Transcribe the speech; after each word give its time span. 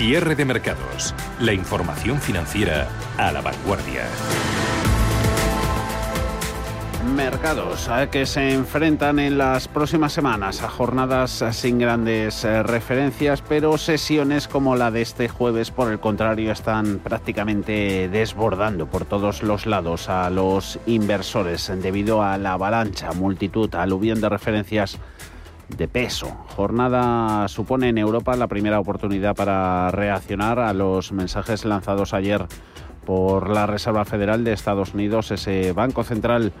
Cierre 0.00 0.34
de 0.34 0.46
mercados. 0.46 1.14
La 1.40 1.52
información 1.52 2.22
financiera 2.22 2.88
a 3.18 3.30
la 3.32 3.42
vanguardia. 3.42 4.04
Mercados 7.14 7.86
eh, 7.92 8.08
que 8.10 8.24
se 8.24 8.54
enfrentan 8.54 9.18
en 9.18 9.36
las 9.36 9.68
próximas 9.68 10.14
semanas 10.14 10.62
a 10.62 10.70
jornadas 10.70 11.44
sin 11.52 11.78
grandes 11.78 12.44
eh, 12.44 12.62
referencias, 12.62 13.42
pero 13.46 13.76
sesiones 13.76 14.48
como 14.48 14.74
la 14.74 14.90
de 14.90 15.02
este 15.02 15.28
jueves, 15.28 15.70
por 15.70 15.92
el 15.92 16.00
contrario, 16.00 16.50
están 16.50 17.00
prácticamente 17.00 18.08
desbordando 18.08 18.86
por 18.86 19.04
todos 19.04 19.42
los 19.42 19.66
lados 19.66 20.08
a 20.08 20.30
los 20.30 20.78
inversores 20.86 21.70
debido 21.82 22.22
a 22.22 22.38
la 22.38 22.54
avalancha, 22.54 23.12
multitud, 23.12 23.74
aluvión 23.74 24.22
de 24.22 24.30
referencias 24.30 24.98
de 25.76 25.88
peso. 25.88 26.28
Jornada 26.56 27.48
supone 27.48 27.88
en 27.88 27.98
Europa 27.98 28.36
la 28.36 28.46
primera 28.46 28.80
oportunidad 28.80 29.34
para 29.34 29.90
reaccionar 29.90 30.58
a 30.58 30.72
los 30.72 31.12
mensajes 31.12 31.64
lanzados 31.64 32.14
ayer 32.14 32.46
por 33.04 33.50
la 33.50 33.66
Reserva 33.66 34.04
Federal 34.04 34.44
de 34.44 34.52
Estados 34.52 34.94
Unidos. 34.94 35.30
Ese 35.30 35.72
Banco 35.72 36.04
Central 36.04 36.52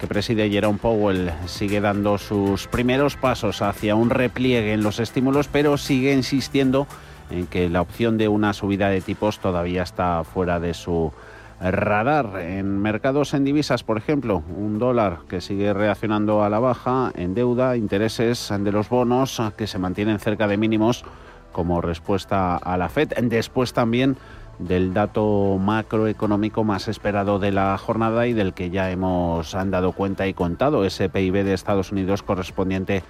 que 0.00 0.06
preside 0.06 0.50
Jerome 0.50 0.78
Powell 0.78 1.30
sigue 1.46 1.80
dando 1.80 2.18
sus 2.18 2.66
primeros 2.66 3.16
pasos 3.16 3.62
hacia 3.62 3.94
un 3.94 4.10
repliegue 4.10 4.72
en 4.72 4.82
los 4.82 5.00
estímulos, 5.00 5.48
pero 5.48 5.76
sigue 5.76 6.12
insistiendo 6.12 6.86
en 7.30 7.46
que 7.46 7.68
la 7.68 7.80
opción 7.80 8.18
de 8.18 8.28
una 8.28 8.52
subida 8.52 8.88
de 8.88 9.00
tipos 9.00 9.38
todavía 9.38 9.82
está 9.82 10.24
fuera 10.24 10.60
de 10.60 10.74
su 10.74 11.12
radar. 11.60 12.40
En 12.40 12.78
mercados 12.80 13.34
en 13.34 13.44
divisas, 13.44 13.84
por 13.84 13.98
ejemplo, 13.98 14.42
un 14.56 14.78
dólar 14.78 15.20
que 15.28 15.40
sigue 15.40 15.72
reaccionando 15.72 16.42
a 16.42 16.50
la 16.50 16.58
baja, 16.58 17.12
en 17.14 17.34
deuda, 17.34 17.76
intereses 17.76 18.52
de 18.58 18.72
los 18.72 18.88
bonos 18.88 19.40
que 19.56 19.66
se 19.66 19.78
mantienen 19.78 20.18
cerca 20.18 20.46
de 20.46 20.56
mínimos 20.56 21.04
como 21.52 21.80
respuesta 21.80 22.56
a 22.56 22.76
la 22.76 22.88
Fed. 22.88 23.12
Después 23.22 23.72
también 23.72 24.16
del 24.58 24.94
dato 24.94 25.58
macroeconómico 25.58 26.64
más 26.64 26.88
esperado 26.88 27.38
de 27.38 27.52
la 27.52 27.76
jornada 27.78 28.26
y 28.26 28.32
del 28.32 28.54
que 28.54 28.70
ya 28.70 28.90
hemos 28.90 29.52
dado 29.52 29.92
cuenta 29.92 30.26
y 30.26 30.34
contado, 30.34 30.84
ese 30.84 31.08
PIB 31.08 31.44
de 31.44 31.54
Estados 31.54 31.92
Unidos 31.92 32.22
correspondiente 32.22 33.02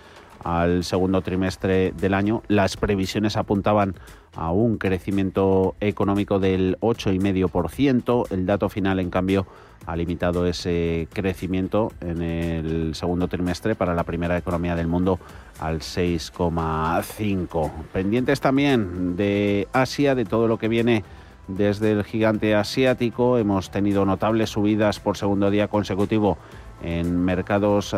al 0.44 0.84
segundo 0.84 1.22
trimestre 1.22 1.92
del 1.92 2.14
año. 2.14 2.42
Las 2.48 2.76
previsiones 2.76 3.36
apuntaban 3.36 3.94
a 4.36 4.52
un 4.52 4.78
crecimiento 4.78 5.74
económico 5.80 6.38
del 6.38 6.78
8,5%. 6.80 8.30
El 8.30 8.46
dato 8.46 8.68
final, 8.68 9.00
en 9.00 9.10
cambio, 9.10 9.46
ha 9.86 9.96
limitado 9.96 10.46
ese 10.46 11.08
crecimiento 11.12 11.92
en 12.00 12.22
el 12.22 12.94
segundo 12.94 13.26
trimestre 13.28 13.74
para 13.74 13.94
la 13.94 14.04
primera 14.04 14.36
economía 14.36 14.76
del 14.76 14.86
mundo 14.86 15.18
al 15.60 15.80
6,5. 15.80 17.70
Pendientes 17.92 18.40
también 18.40 19.16
de 19.16 19.66
Asia, 19.72 20.14
de 20.14 20.24
todo 20.24 20.46
lo 20.46 20.58
que 20.58 20.68
viene 20.68 21.04
desde 21.48 21.92
el 21.92 22.04
gigante 22.04 22.54
asiático. 22.54 23.38
Hemos 23.38 23.70
tenido 23.70 24.04
notables 24.04 24.50
subidas 24.50 25.00
por 25.00 25.16
segundo 25.16 25.50
día 25.50 25.68
consecutivo 25.68 26.38
en 26.82 27.24
mercados 27.24 27.96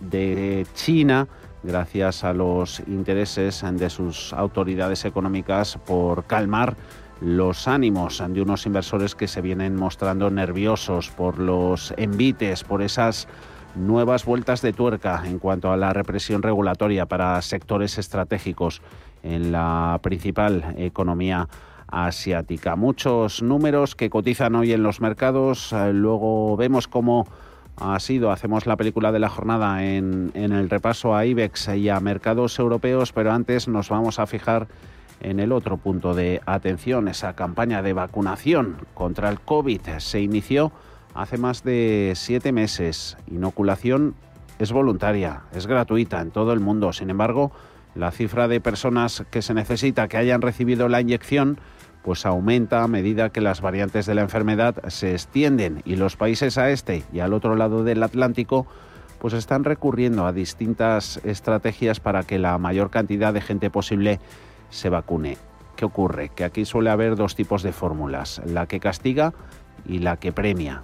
de 0.00 0.66
China 0.74 1.26
gracias 1.66 2.24
a 2.24 2.32
los 2.32 2.80
intereses 2.86 3.64
de 3.72 3.90
sus 3.90 4.32
autoridades 4.32 5.04
económicas 5.04 5.78
por 5.84 6.24
calmar 6.24 6.76
los 7.20 7.66
ánimos 7.66 8.22
de 8.28 8.42
unos 8.42 8.66
inversores 8.66 9.14
que 9.14 9.28
se 9.28 9.40
vienen 9.40 9.74
mostrando 9.74 10.30
nerviosos 10.30 11.10
por 11.10 11.38
los 11.38 11.92
envites, 11.96 12.62
por 12.62 12.82
esas 12.82 13.26
nuevas 13.74 14.24
vueltas 14.24 14.62
de 14.62 14.72
tuerca 14.72 15.22
en 15.26 15.38
cuanto 15.38 15.70
a 15.70 15.76
la 15.76 15.92
represión 15.92 16.42
regulatoria 16.42 17.06
para 17.06 17.40
sectores 17.42 17.98
estratégicos 17.98 18.80
en 19.22 19.52
la 19.52 19.98
principal 20.02 20.74
economía 20.78 21.48
asiática. 21.88 22.76
Muchos 22.76 23.42
números 23.42 23.94
que 23.94 24.10
cotizan 24.10 24.54
hoy 24.54 24.72
en 24.72 24.82
los 24.82 25.00
mercados, 25.00 25.72
eh, 25.72 25.92
luego 25.92 26.56
vemos 26.56 26.88
cómo 26.88 27.26
ha 27.76 27.98
sido, 28.00 28.30
hacemos 28.30 28.66
la 28.66 28.76
película 28.76 29.12
de 29.12 29.18
la 29.18 29.28
jornada 29.28 29.84
en, 29.84 30.32
el 30.34 30.70
repaso 30.70 31.14
a 31.14 31.26
IBEX 31.26 31.68
y 31.76 31.88
a 31.88 32.00
mercados 32.00 32.58
europeos, 32.58 33.12
pero 33.12 33.32
antes 33.32 33.68
nos 33.68 33.88
vamos 33.88 34.18
a 34.18 34.26
fijar 34.26 34.68
en 35.20 35.40
el 35.40 35.52
otro 35.52 35.76
punto 35.76 36.14
de 36.14 36.40
atención, 36.46 37.08
esa 37.08 37.34
campaña 37.34 37.82
de 37.82 37.92
vacunación 37.92 38.76
contra 38.94 39.28
el 39.30 39.40
COVID 39.40 39.80
se 39.98 40.20
inició 40.20 40.72
hace 41.14 41.38
más 41.38 41.64
de 41.64 42.12
siete 42.14 42.52
meses. 42.52 43.16
Inoculación 43.30 44.14
es 44.58 44.72
voluntaria, 44.72 45.42
es 45.54 45.66
gratuita 45.66 46.20
en 46.20 46.30
todo 46.30 46.52
el 46.52 46.60
mundo. 46.60 46.92
Sin 46.92 47.08
embargo, 47.08 47.52
la 47.94 48.10
cifra 48.10 48.46
de 48.48 48.60
personas 48.60 49.24
que 49.30 49.42
se 49.42 49.54
necesita 49.54 50.08
que 50.08 50.18
hayan 50.18 50.42
recibido 50.42 50.88
la 50.88 51.00
inyección 51.00 51.58
pues 52.06 52.24
aumenta 52.24 52.84
a 52.84 52.88
medida 52.88 53.30
que 53.30 53.40
las 53.40 53.60
variantes 53.60 54.06
de 54.06 54.14
la 54.14 54.22
enfermedad 54.22 54.76
se 54.86 55.10
extienden 55.10 55.82
y 55.84 55.96
los 55.96 56.14
países 56.14 56.56
a 56.56 56.70
este 56.70 57.02
y 57.12 57.18
al 57.18 57.34
otro 57.34 57.56
lado 57.56 57.82
del 57.82 58.00
Atlántico 58.00 58.68
pues 59.18 59.34
están 59.34 59.64
recurriendo 59.64 60.24
a 60.24 60.32
distintas 60.32 61.20
estrategias 61.24 61.98
para 61.98 62.22
que 62.22 62.38
la 62.38 62.56
mayor 62.58 62.90
cantidad 62.90 63.34
de 63.34 63.40
gente 63.40 63.70
posible 63.70 64.20
se 64.70 64.88
vacune. 64.88 65.36
¿Qué 65.74 65.84
ocurre? 65.84 66.28
Que 66.28 66.44
aquí 66.44 66.64
suele 66.64 66.90
haber 66.90 67.16
dos 67.16 67.34
tipos 67.34 67.64
de 67.64 67.72
fórmulas, 67.72 68.40
la 68.46 68.66
que 68.66 68.78
castiga 68.78 69.34
y 69.84 69.98
la 69.98 70.16
que 70.16 70.30
premia. 70.30 70.82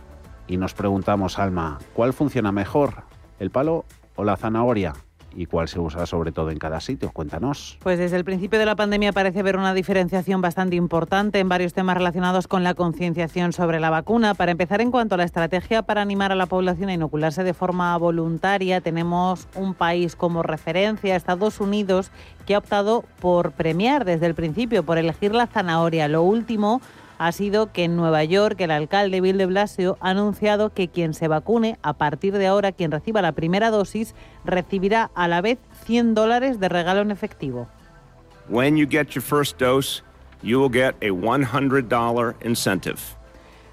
Y 0.49 0.57
nos 0.57 0.75
preguntamos, 0.75 1.39
Alma, 1.39 1.79
¿cuál 1.95 2.15
funciona 2.15 2.51
mejor, 2.51 3.05
el 3.39 3.53
palo 3.53 3.85
o 4.17 4.25
la 4.25 4.37
zanahoria? 4.37 4.95
Y 5.37 5.47
cuál 5.47 5.69
se 5.69 5.81
usa 5.81 6.07
sobre 6.07 6.33
todo 6.33 6.51
en 6.51 6.59
cada 6.59 6.81
sitio. 6.81 7.11
Cuéntanos. 7.13 7.79
Pues 7.83 7.99
desde 7.99 8.17
el 8.17 8.25
principio 8.25 8.59
de 8.59 8.67
la 8.67 8.77
pandemia 8.77 9.13
parece 9.13 9.41
haber 9.41 9.57
una 9.57 9.75
diferenciación 9.75 10.41
bastante 10.41 10.77
importante 10.77 11.39
en 11.39 11.49
varios 11.49 11.73
temas 11.75 11.97
relacionados 11.97 12.49
con 12.49 12.63
la 12.65 12.75
concienciación 12.75 13.53
sobre 13.53 13.81
la 13.81 13.91
vacuna. 13.91 14.35
Para 14.35 14.53
empezar, 14.53 14.81
en 14.81 14.91
cuanto 14.91 15.15
a 15.15 15.19
la 15.19 15.25
estrategia 15.25 15.83
para 15.83 16.03
animar 16.03 16.33
a 16.33 16.37
la 16.37 16.47
población 16.47 16.89
a 16.89 16.95
inocularse 16.95 17.45
de 17.45 17.55
forma 17.55 17.97
voluntaria, 17.99 18.81
tenemos 18.81 19.49
un 19.55 19.75
país 19.75 20.17
como 20.17 20.43
referencia, 20.43 21.17
Estados 21.17 21.61
Unidos, 21.61 22.11
que 22.47 22.55
ha 22.55 22.59
optado 22.59 23.05
por 23.21 23.53
premiar 23.53 24.05
desde 24.05 24.27
el 24.27 24.35
principio, 24.35 24.83
por 24.83 24.99
elegir 24.99 25.35
la 25.35 25.47
zanahoria. 25.47 26.09
Lo 26.09 26.23
último 26.23 26.81
ha 27.27 27.31
sido 27.31 27.73
que 27.73 27.85
en 27.85 27.95
Nueva 27.95 28.25
York 28.25 28.61
el 28.61 28.73
alcalde 28.73 29.21
Bill 29.21 29.39
de 29.39 29.47
Blasio 29.47 29.97
ha 30.01 30.11
anunciado 30.11 30.71
que 30.71 30.89
quien 30.89 31.15
se 31.15 31.29
vacune, 31.29 31.79
a 31.83 31.93
partir 31.93 32.37
de 32.37 32.49
ahora, 32.49 32.73
quien 32.73 32.91
reciba 32.91 33.23
la 33.23 33.31
primera 33.31 33.71
dosis, 33.71 34.17
recibirá 34.45 35.09
a 35.15 35.29
la 35.29 35.41
vez 35.41 35.61
100 35.85 36.15
dólares 36.15 36.59
de 36.59 36.69
regalo 36.69 37.01
en 37.01 37.13
efectivo. 37.13 37.69
When 38.49 38.77
you 38.77 38.89
get 38.89 39.11
your 39.11 39.23
first 39.23 39.57
dose, 39.61 40.03
you 40.43 40.61
will 40.61 40.73
get 40.73 40.97
a 41.01 41.13
$100 41.13 42.35
incentive. 42.45 42.99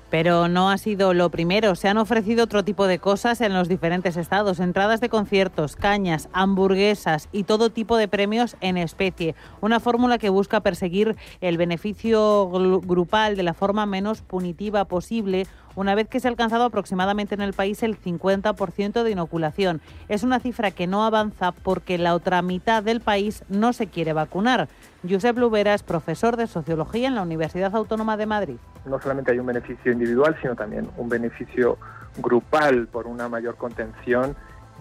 Pero 0.09 0.47
no 0.47 0.69
ha 0.69 0.77
sido 0.77 1.13
lo 1.13 1.29
primero. 1.29 1.75
Se 1.75 1.87
han 1.87 1.97
ofrecido 1.97 2.43
otro 2.43 2.63
tipo 2.63 2.87
de 2.87 2.99
cosas 2.99 3.41
en 3.41 3.53
los 3.53 3.67
diferentes 3.67 4.17
estados. 4.17 4.59
Entradas 4.59 5.01
de 5.01 5.09
conciertos, 5.09 5.75
cañas, 5.75 6.29
hamburguesas 6.33 7.29
y 7.31 7.43
todo 7.43 7.69
tipo 7.69 7.97
de 7.97 8.07
premios 8.07 8.57
en 8.61 8.77
especie. 8.77 9.35
Una 9.61 9.79
fórmula 9.79 10.17
que 10.17 10.29
busca 10.29 10.61
perseguir 10.61 11.15
el 11.41 11.57
beneficio 11.57 12.49
grupal 12.49 13.35
de 13.35 13.43
la 13.43 13.53
forma 13.53 13.85
menos 13.85 14.21
punitiva 14.21 14.85
posible 14.85 15.47
una 15.79 15.95
vez 15.95 16.09
que 16.09 16.19
se 16.19 16.27
ha 16.27 16.31
alcanzado 16.31 16.65
aproximadamente 16.65 17.35
en 17.35 17.41
el 17.41 17.53
país 17.53 17.83
el 17.83 17.97
50% 17.97 19.01
de 19.01 19.11
inoculación. 19.11 19.79
Es 20.09 20.23
una 20.23 20.41
cifra 20.41 20.71
que 20.71 20.87
no 20.87 21.05
avanza 21.05 21.53
porque 21.53 21.97
la 21.97 22.15
otra 22.15 22.41
mitad 22.41 22.83
del 22.83 22.99
país 22.99 23.45
no 23.47 23.71
se 23.71 23.87
quiere 23.87 24.11
vacunar. 24.11 24.67
Josep 25.09 25.37
Lubera 25.37 25.73
es 25.73 25.83
profesor 25.83 26.35
de 26.35 26.47
Sociología 26.47 27.07
en 27.07 27.15
la 27.15 27.21
Universidad 27.21 27.73
Autónoma 27.73 28.17
de 28.17 28.25
Madrid. 28.25 28.57
No 28.85 28.99
solamente 28.99 29.31
hay 29.31 29.39
un 29.39 29.45
beneficio 29.45 29.93
individual, 29.93 30.35
sino 30.41 30.53
también 30.53 30.89
un 30.97 31.07
beneficio 31.07 31.77
grupal 32.17 32.87
por 32.87 33.07
una 33.07 33.29
mayor 33.29 33.55
contención 33.55 34.35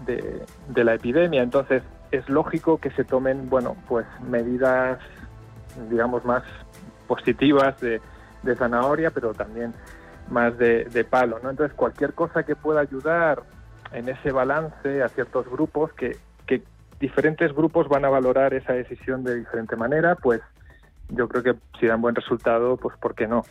de, 0.05 0.43
la 0.83 0.95
epidemia. 0.95 1.41
Entonces, 1.41 1.81
es 2.11 2.27
lógico 2.27 2.77
que 2.77 2.91
se 2.91 3.05
tomen, 3.05 3.49
bueno, 3.49 3.77
pues 3.87 4.05
medidas, 4.27 4.99
digamos, 5.89 6.25
más 6.25 6.43
positivas 7.07 7.79
de, 7.79 8.01
de 8.43 8.55
zanahoria, 8.57 9.11
pero 9.11 9.33
también 9.33 9.73
más 10.29 10.57
de, 10.57 11.05
palo, 11.09 11.39
¿no? 11.41 11.49
Entonces, 11.49 11.75
cualquier 11.75 12.13
cosa 12.13 12.43
que 12.43 12.55
pueda 12.55 12.81
ayudar 12.81 13.43
en 13.91 14.09
ese 14.09 14.31
balance 14.31 15.01
a 15.01 15.09
ciertos 15.09 15.49
grupos, 15.49 15.91
que, 15.93 16.17
que 16.45 16.61
diferentes 16.99 17.53
grupos 17.53 17.87
van 17.87 18.05
a 18.05 18.09
valorar 18.09 18.53
esa 18.53 18.73
decisión 18.73 19.23
de 19.23 19.35
diferente 19.35 19.75
manera, 19.75 20.15
pues 20.15 20.41
yo 21.09 21.27
creo 21.27 21.43
que 21.43 21.55
si 21.79 21.87
dan 21.87 22.01
buen 22.01 22.15
resultado, 22.15 22.77
pues 22.77 22.95
¿por 22.97 23.15
qué 23.15 23.27
no? 23.27 23.43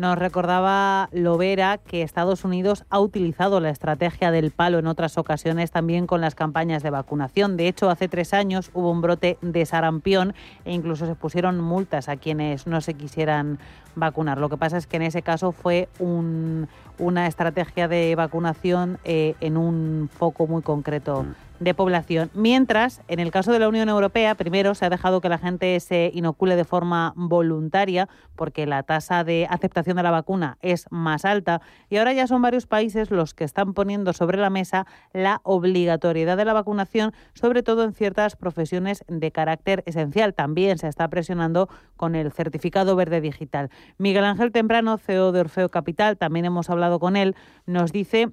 Nos 0.00 0.16
recordaba 0.16 1.10
Lovera 1.12 1.76
que 1.76 2.00
Estados 2.00 2.46
Unidos 2.46 2.86
ha 2.88 2.98
utilizado 3.00 3.60
la 3.60 3.68
estrategia 3.68 4.30
del 4.30 4.50
palo 4.50 4.78
en 4.78 4.86
otras 4.86 5.18
ocasiones 5.18 5.72
también 5.72 6.06
con 6.06 6.22
las 6.22 6.34
campañas 6.34 6.82
de 6.82 6.88
vacunación. 6.88 7.58
De 7.58 7.68
hecho, 7.68 7.90
hace 7.90 8.08
tres 8.08 8.32
años 8.32 8.70
hubo 8.72 8.90
un 8.90 9.02
brote 9.02 9.36
de 9.42 9.66
sarampión 9.66 10.32
e 10.64 10.72
incluso 10.72 11.04
se 11.04 11.16
pusieron 11.16 11.60
multas 11.60 12.08
a 12.08 12.16
quienes 12.16 12.66
no 12.66 12.80
se 12.80 12.94
quisieran 12.94 13.58
vacunar. 13.94 14.38
Lo 14.38 14.48
que 14.48 14.56
pasa 14.56 14.78
es 14.78 14.86
que 14.86 14.96
en 14.96 15.02
ese 15.02 15.20
caso 15.20 15.52
fue 15.52 15.90
una 15.98 17.26
estrategia 17.26 17.86
de 17.86 18.14
vacunación 18.14 18.98
eh, 19.04 19.34
en 19.40 19.58
un 19.58 20.08
foco 20.10 20.46
muy 20.46 20.62
concreto 20.62 21.24
mm 21.24 21.49
de 21.60 21.74
población. 21.74 22.30
Mientras, 22.34 23.02
en 23.06 23.20
el 23.20 23.30
caso 23.30 23.52
de 23.52 23.58
la 23.58 23.68
Unión 23.68 23.88
Europea, 23.88 24.34
primero 24.34 24.74
se 24.74 24.86
ha 24.86 24.90
dejado 24.90 25.20
que 25.20 25.28
la 25.28 25.38
gente 25.38 25.78
se 25.78 26.10
inocule 26.12 26.56
de 26.56 26.64
forma 26.64 27.12
voluntaria 27.14 28.08
porque 28.34 28.66
la 28.66 28.82
tasa 28.82 29.22
de 29.22 29.46
aceptación 29.48 29.96
de 29.96 30.02
la 30.02 30.10
vacuna 30.10 30.58
es 30.62 30.86
más 30.90 31.24
alta 31.24 31.60
y 31.88 31.98
ahora 31.98 32.12
ya 32.14 32.26
son 32.26 32.42
varios 32.42 32.66
países 32.66 33.10
los 33.10 33.34
que 33.34 33.44
están 33.44 33.74
poniendo 33.74 34.12
sobre 34.12 34.38
la 34.38 34.50
mesa 34.50 34.86
la 35.12 35.40
obligatoriedad 35.44 36.36
de 36.36 36.46
la 36.46 36.54
vacunación, 36.54 37.12
sobre 37.34 37.62
todo 37.62 37.84
en 37.84 37.92
ciertas 37.92 38.36
profesiones 38.36 39.04
de 39.08 39.30
carácter 39.30 39.82
esencial. 39.86 40.34
También 40.34 40.78
se 40.78 40.88
está 40.88 41.08
presionando 41.08 41.68
con 41.96 42.14
el 42.14 42.32
certificado 42.32 42.96
verde 42.96 43.20
digital. 43.20 43.70
Miguel 43.98 44.24
Ángel 44.24 44.52
Temprano, 44.52 44.96
CEO 44.96 45.32
de 45.32 45.40
Orfeo 45.40 45.68
Capital, 45.68 46.16
también 46.16 46.46
hemos 46.46 46.70
hablado 46.70 46.98
con 46.98 47.16
él, 47.16 47.36
nos 47.66 47.92
dice 47.92 48.32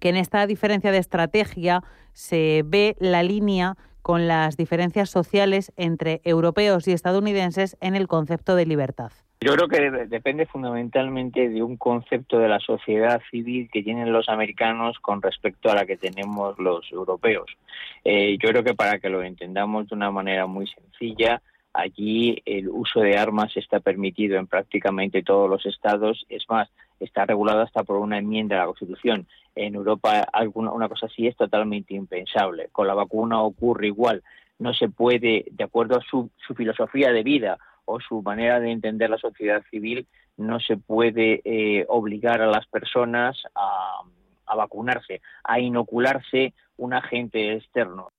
que 0.00 0.08
en 0.08 0.16
esta 0.16 0.46
diferencia 0.46 0.92
de 0.92 0.98
estrategia 0.98 1.82
se 2.12 2.62
ve 2.64 2.96
la 2.98 3.22
línea 3.22 3.76
con 4.02 4.26
las 4.26 4.56
diferencias 4.56 5.10
sociales 5.10 5.72
entre 5.76 6.20
europeos 6.24 6.88
y 6.88 6.92
estadounidenses 6.92 7.76
en 7.80 7.94
el 7.94 8.08
concepto 8.08 8.56
de 8.56 8.66
libertad. 8.66 9.12
Yo 9.40 9.54
creo 9.54 9.68
que 9.68 10.06
depende 10.06 10.46
fundamentalmente 10.46 11.48
de 11.48 11.62
un 11.62 11.76
concepto 11.76 12.40
de 12.40 12.48
la 12.48 12.58
sociedad 12.58 13.20
civil 13.30 13.68
que 13.72 13.84
tienen 13.84 14.12
los 14.12 14.28
americanos 14.28 14.98
con 14.98 15.22
respecto 15.22 15.70
a 15.70 15.76
la 15.76 15.86
que 15.86 15.96
tenemos 15.96 16.58
los 16.58 16.90
europeos. 16.90 17.46
Eh, 18.04 18.36
yo 18.42 18.48
creo 18.48 18.64
que 18.64 18.74
para 18.74 18.98
que 18.98 19.08
lo 19.08 19.22
entendamos 19.22 19.88
de 19.88 19.94
una 19.94 20.10
manera 20.10 20.46
muy 20.46 20.66
sencilla, 20.66 21.40
allí 21.72 22.42
el 22.46 22.68
uso 22.68 23.00
de 23.00 23.16
armas 23.16 23.56
está 23.56 23.78
permitido 23.78 24.38
en 24.38 24.48
prácticamente 24.48 25.22
todos 25.22 25.48
los 25.48 25.64
estados. 25.66 26.26
Es 26.28 26.44
más, 26.48 26.68
está 27.00 27.26
regulado 27.26 27.60
hasta 27.60 27.84
por 27.84 27.96
una 27.96 28.18
enmienda 28.18 28.56
a 28.56 28.60
la 28.60 28.66
Constitución. 28.66 29.26
En 29.54 29.74
Europa 29.74 30.26
alguna 30.32 30.72
una 30.72 30.88
cosa 30.88 31.06
así 31.06 31.26
es 31.26 31.36
totalmente 31.36 31.94
impensable. 31.94 32.68
Con 32.72 32.86
la 32.86 32.94
vacuna 32.94 33.42
ocurre 33.42 33.86
igual. 33.86 34.22
No 34.58 34.74
se 34.74 34.88
puede, 34.88 35.46
de 35.50 35.64
acuerdo 35.64 35.96
a 35.96 36.02
su, 36.02 36.30
su 36.46 36.54
filosofía 36.54 37.12
de 37.12 37.22
vida 37.22 37.58
o 37.84 38.00
su 38.00 38.22
manera 38.22 38.60
de 38.60 38.70
entender 38.70 39.10
la 39.10 39.18
sociedad 39.18 39.62
civil, 39.70 40.06
no 40.36 40.60
se 40.60 40.76
puede 40.76 41.40
eh, 41.44 41.84
obligar 41.88 42.42
a 42.42 42.46
las 42.46 42.66
personas 42.66 43.40
a, 43.54 44.02
a 44.46 44.56
vacunarse, 44.56 45.20
a 45.44 45.60
inocularse 45.60 46.54
un 46.76 46.94
agente 46.94 47.54
externo. 47.54 48.10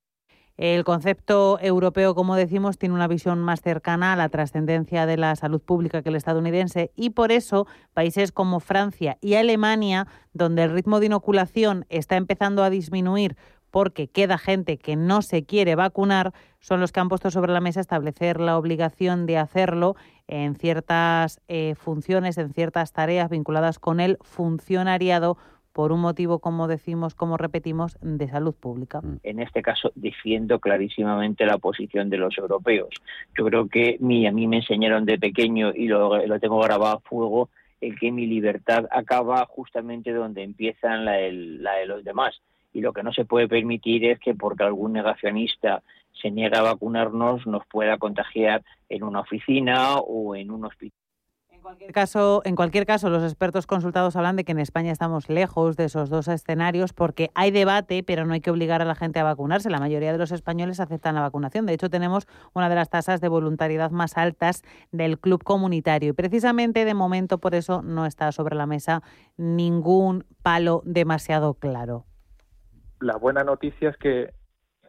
El 0.60 0.84
concepto 0.84 1.58
europeo, 1.62 2.14
como 2.16 2.36
decimos, 2.36 2.78
tiene 2.78 2.94
una 2.94 3.08
visión 3.08 3.40
más 3.40 3.62
cercana 3.62 4.12
a 4.12 4.18
la 4.18 4.28
trascendencia 4.28 5.06
de 5.06 5.16
la 5.16 5.34
salud 5.38 5.62
pública 5.62 6.02
que 6.02 6.10
el 6.10 6.18
estadounidense 6.18 6.92
y 6.98 7.12
por 7.12 7.32
eso 7.32 7.66
países 7.94 8.34
como 8.34 8.60
Francia 8.60 9.18
y 9.22 9.36
Alemania, 9.36 10.06
donde 10.34 10.64
el 10.64 10.72
ritmo 10.72 11.00
de 11.00 11.06
inoculación 11.06 11.86
está 11.88 12.18
empezando 12.18 12.62
a 12.62 12.70
disminuir 12.70 13.38
porque 13.72 14.10
queda 14.10 14.38
gente 14.38 14.78
que 14.78 14.98
no 14.98 15.22
se 15.22 15.46
quiere 15.46 15.76
vacunar, 15.76 16.34
son 16.60 16.82
los 16.82 16.92
que 16.92 17.00
han 17.00 17.08
puesto 17.08 17.32
sobre 17.32 17.54
la 17.54 17.62
mesa 17.62 17.80
establecer 17.80 18.42
la 18.42 18.58
obligación 18.58 19.28
de 19.28 19.38
hacerlo 19.38 19.96
en 20.28 20.56
ciertas 20.56 21.40
eh, 21.48 21.76
funciones, 21.78 22.38
en 22.38 22.52
ciertas 22.52 22.92
tareas 22.92 23.30
vinculadas 23.30 23.80
con 23.80 24.02
el 24.02 24.18
funcionariado 24.24 25.38
por 25.74 25.92
un 25.92 26.02
motivo, 26.02 26.40
como 26.40 26.68
decimos, 26.68 27.16
como 27.16 27.38
repetimos, 27.38 27.98
de 28.02 28.28
salud 28.28 28.56
pública. 28.56 29.02
Mm. 29.02 29.20
En 29.24 29.40
este 29.40 29.62
caso, 29.62 29.92
defiendo 29.96 30.60
clarísimamente 30.60 31.46
la 31.46 31.58
posición 31.58 32.10
de 32.10 32.18
los 32.18 32.38
europeos. 32.38 32.90
Yo 33.38 33.46
creo 33.46 33.68
que 33.68 33.98
mi, 34.00 34.28
a 34.28 34.32
mí 34.32 34.48
me 34.48 34.58
enseñaron 34.58 35.06
de 35.06 35.20
pequeño 35.20 35.72
y 35.74 35.88
lo, 35.88 36.40
tengo 36.40 36.60
grabado 36.60 36.98
a 36.98 37.00
fuego, 37.02 37.50
el 37.82 37.98
que 37.98 38.12
mi 38.12 38.26
libertad 38.26 38.86
acaba 38.92 39.46
justamente 39.46 40.12
donde 40.12 40.44
empiezan 40.44 41.06
la, 41.06 41.18
la 41.32 41.76
de 41.76 41.86
los 41.86 42.04
demás. 42.04 42.42
Y 42.74 42.82
lo 42.82 42.94
que 42.94 43.04
no 43.04 43.14
se 43.14 43.26
puede 43.26 43.48
permitir 43.48 44.06
es 44.06 44.20
que 44.20 44.36
porque 44.36 44.64
algún 44.64 44.94
negacionista 44.94 45.82
se 46.22 46.32
niega 46.32 46.60
a 46.60 46.64
vacunarnos 46.64 47.46
nos 47.48 47.66
pueda 47.68 47.98
contagiar 47.98 48.64
en 48.90 49.04
una 49.04 49.22
oficina 49.22 49.98
o 50.00 50.36
en 50.36 50.52
un 50.52 50.66
hospital. 50.66 50.99
En 52.44 52.56
cualquier, 52.56 52.86
caso, 52.86 53.10
los 53.10 53.24
expertos 53.24 53.68
consultados 53.68 54.16
hablan 54.16 54.36
de 54.36 54.44
que 54.44 54.54
en 54.54 54.60
España 54.60 54.92
estamos 54.92 55.30
lejos 55.30 55.78
de 55.78 55.86
esos 55.86 56.10
dos 56.10 56.28
escenarios 56.28 56.94
porque 56.94 57.30
hay 57.36 57.52
debate, 57.52 58.02
pero 58.04 58.26
no 58.26 58.34
hay 58.34 58.42
que 58.42 58.50
obligar 58.50 58.82
a 58.82 58.86
la 58.86 58.96
gente 58.96 59.20
a 59.20 59.24
vacunarse. 59.24 59.70
La 59.70 59.80
mayoría 59.80 60.12
de 60.12 60.18
los 60.18 60.32
españoles 60.32 60.80
aceptan 60.80 61.16
la 61.16 61.22
vacunación. 61.22 61.66
De 61.66 61.74
hecho, 61.74 61.90
tenemos 61.90 62.28
una 62.54 62.70
de 62.70 62.76
las 62.76 62.90
tasas 62.90 63.22
de 63.22 63.28
voluntariedad 63.28 63.92
más 63.92 64.18
altas 64.18 64.64
del 64.92 65.20
club 65.20 65.44
comunitario. 65.44 66.10
Y 66.10 66.14
precisamente, 66.14 66.86
de 66.86 66.94
momento, 66.96 67.38
por 67.38 67.54
eso 67.54 67.84
no 67.84 68.06
está 68.06 68.32
sobre 68.32 68.56
la 68.56 68.66
mesa 68.66 69.04
ningún 69.38 70.26
palo 70.42 70.82
demasiado 70.86 71.54
claro. 71.54 72.06
La 73.00 73.18
buena 73.18 73.44
noticia 73.44 73.90
es 73.90 73.98
que 73.98 74.34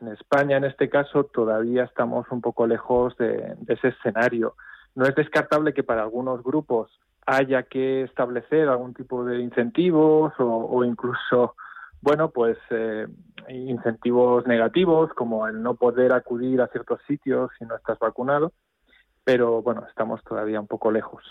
en 0.01 0.09
España, 0.09 0.57
en 0.57 0.65
este 0.65 0.89
caso, 0.89 1.25
todavía 1.25 1.85
estamos 1.85 2.27
un 2.31 2.41
poco 2.41 2.67
lejos 2.67 3.15
de 3.19 3.57
ese 3.69 3.89
escenario 3.89 4.55
no 4.95 5.07
es 5.07 5.15
descartable 5.15 5.73
que 5.73 5.83
para 5.83 6.03
algunos 6.03 6.43
grupos 6.43 6.91
haya 7.27 7.63
que 7.63 8.03
establecer 8.03 8.69
algún 8.69 8.95
tipo 8.95 9.25
de 9.25 9.41
incentivos 9.41 10.33
o, 10.39 10.85
incluso, 10.85 11.55
bueno, 12.01 12.31
pues 12.31 12.59
eh, 12.71 13.07
incentivos 13.49 14.47
negativos 14.47 15.13
como 15.15 15.47
el 15.47 15.63
no 15.63 15.75
poder 15.75 16.13
acudir 16.13 16.61
a 16.61 16.69
ciertos 16.69 17.01
sitios 17.07 17.51
si 17.59 17.65
no 17.65 17.77
estás 17.77 17.99
vacunado, 17.99 18.53
pero 19.23 19.63
bueno, 19.63 19.85
estamos 19.89 20.23
todavía 20.25 20.61
un 20.61 20.67
poco 20.67 20.91
lejos. 20.91 21.23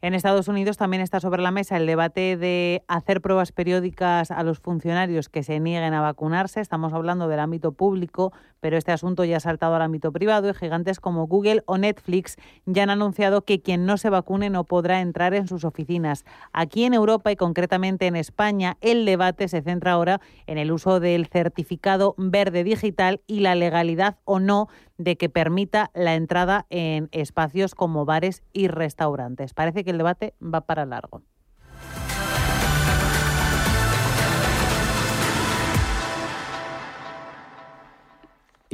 En 0.00 0.14
Estados 0.14 0.48
Unidos 0.48 0.76
también 0.76 1.00
está 1.00 1.20
sobre 1.20 1.42
la 1.42 1.52
mesa 1.52 1.76
el 1.76 1.86
debate 1.86 2.36
de 2.36 2.82
hacer 2.88 3.20
pruebas 3.20 3.52
periódicas 3.52 4.32
a 4.32 4.42
los 4.42 4.58
funcionarios 4.58 5.28
que 5.28 5.44
se 5.44 5.60
nieguen 5.60 5.94
a 5.94 6.00
vacunarse. 6.00 6.60
Estamos 6.60 6.92
hablando 6.92 7.28
del 7.28 7.38
ámbito 7.38 7.70
público, 7.70 8.32
pero 8.62 8.78
este 8.78 8.92
asunto 8.92 9.24
ya 9.24 9.38
ha 9.38 9.40
saltado 9.40 9.74
al 9.74 9.82
ámbito 9.82 10.12
privado 10.12 10.48
y 10.48 10.54
gigantes 10.54 11.00
como 11.00 11.26
Google 11.26 11.64
o 11.66 11.78
Netflix 11.78 12.36
ya 12.64 12.84
han 12.84 12.90
anunciado 12.90 13.42
que 13.42 13.60
quien 13.60 13.86
no 13.86 13.96
se 13.98 14.08
vacune 14.08 14.50
no 14.50 14.62
podrá 14.64 15.00
entrar 15.00 15.34
en 15.34 15.48
sus 15.48 15.64
oficinas. 15.64 16.24
Aquí 16.52 16.84
en 16.84 16.94
Europa 16.94 17.32
y 17.32 17.36
concretamente 17.36 18.06
en 18.06 18.14
España, 18.14 18.78
el 18.80 19.04
debate 19.04 19.48
se 19.48 19.62
centra 19.62 19.92
ahora 19.92 20.20
en 20.46 20.58
el 20.58 20.70
uso 20.70 21.00
del 21.00 21.26
certificado 21.26 22.14
verde 22.16 22.62
digital 22.62 23.20
y 23.26 23.40
la 23.40 23.56
legalidad 23.56 24.18
o 24.24 24.38
no 24.38 24.68
de 24.96 25.16
que 25.16 25.28
permita 25.28 25.90
la 25.92 26.14
entrada 26.14 26.66
en 26.70 27.08
espacios 27.10 27.74
como 27.74 28.04
bares 28.04 28.44
y 28.52 28.68
restaurantes. 28.68 29.54
Parece 29.54 29.82
que 29.82 29.90
el 29.90 29.98
debate 29.98 30.34
va 30.40 30.60
para 30.60 30.86
largo. 30.86 31.22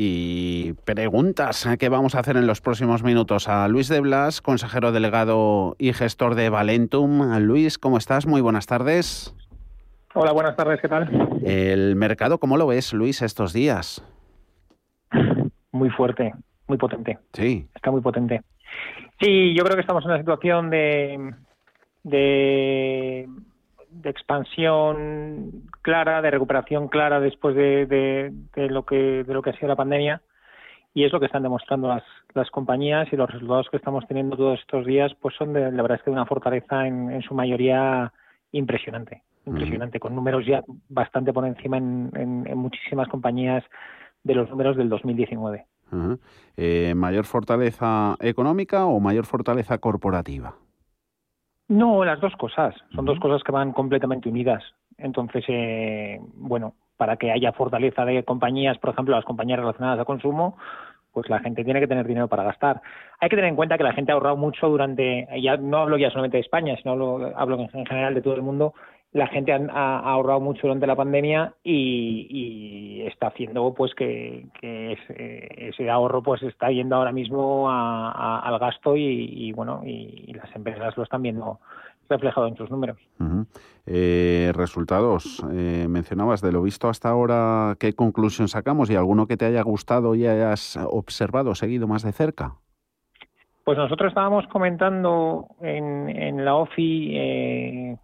Y 0.00 0.74
preguntas 0.84 1.68
que 1.76 1.88
vamos 1.88 2.14
a 2.14 2.20
hacer 2.20 2.36
en 2.36 2.46
los 2.46 2.60
próximos 2.60 3.02
minutos 3.02 3.48
a 3.48 3.66
Luis 3.66 3.88
de 3.88 3.98
Blas, 3.98 4.40
consejero 4.40 4.92
delegado 4.92 5.74
y 5.76 5.92
gestor 5.92 6.36
de 6.36 6.50
Valentum. 6.50 7.36
Luis, 7.40 7.78
¿cómo 7.78 7.98
estás? 7.98 8.24
Muy 8.24 8.40
buenas 8.40 8.68
tardes. 8.68 9.34
Hola, 10.14 10.30
buenas 10.30 10.54
tardes, 10.54 10.80
¿qué 10.80 10.86
tal? 10.86 11.40
El 11.44 11.96
mercado, 11.96 12.38
¿cómo 12.38 12.56
lo 12.56 12.68
ves, 12.68 12.92
Luis, 12.92 13.22
estos 13.22 13.52
días? 13.52 14.04
muy 15.72 15.90
fuerte, 15.90 16.32
muy 16.68 16.78
potente. 16.78 17.18
Sí. 17.32 17.66
Está 17.74 17.90
muy 17.90 18.00
potente. 18.00 18.42
Sí, 19.20 19.52
yo 19.52 19.64
creo 19.64 19.74
que 19.74 19.80
estamos 19.80 20.04
en 20.04 20.10
una 20.12 20.20
situación 20.20 20.70
de, 20.70 21.34
de, 22.04 23.28
expansión 24.04 25.64
clara, 25.82 26.22
de 26.22 26.30
recuperación 26.30 26.88
clara 26.88 27.20
después 27.20 27.54
de, 27.54 27.86
de, 27.86 28.68
lo 28.68 28.84
que 28.84 29.24
de 29.24 29.34
lo 29.34 29.42
que 29.42 29.50
ha 29.50 29.54
sido 29.54 29.68
la 29.68 29.76
pandemia 29.76 30.22
y 30.94 31.04
es 31.04 31.12
lo 31.12 31.20
que 31.20 31.26
están 31.26 31.42
demostrando 31.42 31.88
las, 31.88 32.02
las 32.34 32.50
compañías 32.50 33.08
y 33.12 33.16
los 33.16 33.30
resultados 33.30 33.68
que 33.70 33.76
estamos 33.76 34.06
teniendo 34.06 34.36
todos 34.36 34.60
estos 34.60 34.86
días 34.86 35.12
pues 35.20 35.34
son 35.36 35.52
de 35.52 35.70
la 35.72 35.82
verdad 35.82 35.98
es 35.98 36.02
que 36.02 36.10
de 36.10 36.16
una 36.16 36.26
fortaleza 36.26 36.86
en, 36.86 37.10
en 37.10 37.22
su 37.22 37.34
mayoría 37.34 38.12
impresionante 38.52 39.22
impresionante 39.46 39.98
con 39.98 40.14
números 40.14 40.44
ya 40.46 40.62
bastante 40.88 41.32
por 41.32 41.46
encima 41.46 41.78
en, 41.78 42.10
en 42.14 42.58
muchísimas 42.58 43.08
compañías 43.08 43.64
de 44.22 44.34
los 44.34 44.50
números 44.50 44.76
del 44.76 44.88
2019. 44.88 45.66
Eh, 46.56 46.94
¿Mayor 46.94 47.24
fortaleza 47.24 48.16
económica 48.20 48.86
o 48.86 49.00
mayor 49.00 49.24
fortaleza 49.24 49.78
corporativa? 49.78 50.56
No, 51.68 52.04
las 52.04 52.20
dos 52.20 52.34
cosas. 52.36 52.74
Son 52.94 53.04
dos 53.04 53.18
cosas 53.20 53.42
que 53.42 53.52
van 53.52 53.72
completamente 53.72 54.28
unidas. 54.28 54.62
Entonces, 54.96 55.44
eh, 55.48 56.18
bueno, 56.34 56.74
para 56.96 57.16
que 57.16 57.30
haya 57.30 57.52
fortaleza 57.52 58.04
de 58.04 58.24
compañías, 58.24 58.78
por 58.78 58.90
ejemplo, 58.90 59.14
las 59.14 59.24
compañías 59.24 59.60
relacionadas 59.60 60.00
a 60.00 60.04
consumo, 60.04 60.56
pues 61.12 61.28
la 61.28 61.40
gente 61.40 61.64
tiene 61.64 61.80
que 61.80 61.86
tener 61.86 62.06
dinero 62.06 62.28
para 62.28 62.42
gastar. 62.42 62.80
Hay 63.20 63.28
que 63.28 63.36
tener 63.36 63.50
en 63.50 63.56
cuenta 63.56 63.76
que 63.76 63.84
la 63.84 63.92
gente 63.92 64.12
ha 64.12 64.14
ahorrado 64.14 64.36
mucho 64.36 64.68
durante, 64.68 65.28
ya 65.40 65.56
no 65.56 65.78
hablo 65.78 65.96
ya 65.98 66.10
solamente 66.10 66.36
de 66.36 66.42
España, 66.42 66.76
sino 66.76 66.92
hablo 67.36 67.68
en 67.72 67.86
general 67.86 68.14
de 68.14 68.22
todo 68.22 68.34
el 68.34 68.42
mundo, 68.42 68.74
la 69.12 69.26
gente 69.28 69.52
ha, 69.52 69.98
ahorrado 69.98 70.40
mucho 70.40 70.62
durante 70.62 70.86
la 70.86 70.96
pandemia 70.96 71.54
y, 71.64 73.02
está 73.06 73.28
haciendo 73.28 73.72
pues 73.74 73.94
que, 73.94 74.46
ese, 74.60 75.90
ahorro 75.90 76.22
pues 76.22 76.42
está 76.42 76.70
yendo 76.70 76.96
ahora 76.96 77.12
mismo 77.12 77.70
al 77.70 78.58
gasto 78.58 78.96
y, 78.96 79.50
bueno 79.52 79.82
y, 79.84 80.32
las 80.34 80.54
empresas 80.54 80.96
lo 80.96 81.04
están 81.04 81.22
viendo 81.22 81.58
reflejado 82.08 82.46
en 82.46 82.56
sus 82.56 82.70
números. 82.70 82.98
Eh, 83.86 84.50
resultados, 84.54 85.44
eh, 85.52 85.86
mencionabas 85.88 86.40
de 86.40 86.52
lo 86.52 86.62
visto 86.62 86.88
hasta 86.88 87.10
ahora, 87.10 87.76
¿qué 87.78 87.94
conclusión 87.94 88.48
sacamos 88.48 88.90
y 88.90 88.96
alguno 88.96 89.26
que 89.26 89.36
te 89.36 89.44
haya 89.46 89.62
gustado 89.62 90.14
y 90.14 90.26
hayas 90.26 90.76
observado, 90.76 91.54
seguido 91.54 91.86
más 91.86 92.02
de 92.02 92.12
cerca? 92.12 92.54
Pues 93.64 93.76
nosotros 93.76 94.08
estábamos 94.08 94.46
comentando 94.46 95.48
en, 95.60 96.08
en 96.08 96.44
la 96.44 96.54
OFI 96.54 97.16
eh, 97.16 97.96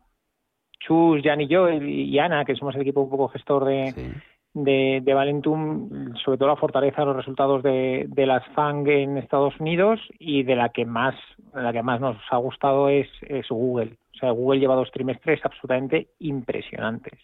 Chus, 0.81 1.23
Jan 1.23 1.40
y 1.40 1.47
yo 1.47 1.71
y 1.71 2.19
Ana, 2.19 2.45
que 2.45 2.57
somos 2.57 2.75
el 2.75 2.83
equipo 2.83 3.02
un 3.02 3.11
poco 3.11 3.28
gestor 3.28 3.64
de, 3.64 4.14
de, 4.54 5.14
Valentum, 5.14 6.14
sobre 6.25 6.38
todo 6.38 6.49
la 6.49 6.57
fortaleza 6.57 7.02
de 7.02 7.07
los 7.07 7.16
resultados 7.16 7.62
de, 7.62 8.07
de, 8.09 8.26
las 8.26 8.47
FANG 8.54 8.88
en 8.88 9.19
Estados 9.19 9.59
Unidos 9.59 10.00
y 10.19 10.45
de 10.45 10.54
la 10.54 10.69
que 10.69 10.87
más, 10.87 11.14
la 11.52 11.73
que 11.73 11.83
más 11.83 12.00
nos 12.00 12.16
ha 12.31 12.37
gustado 12.37 12.88
es, 12.88 13.09
es 13.23 13.49
Google. 13.49 13.97
O 14.14 14.19
sea, 14.19 14.31
Google 14.31 14.61
lleva 14.61 14.76
dos 14.76 14.93
trimestres 14.93 15.45
absolutamente 15.45 16.09
impresionantes, 16.21 17.19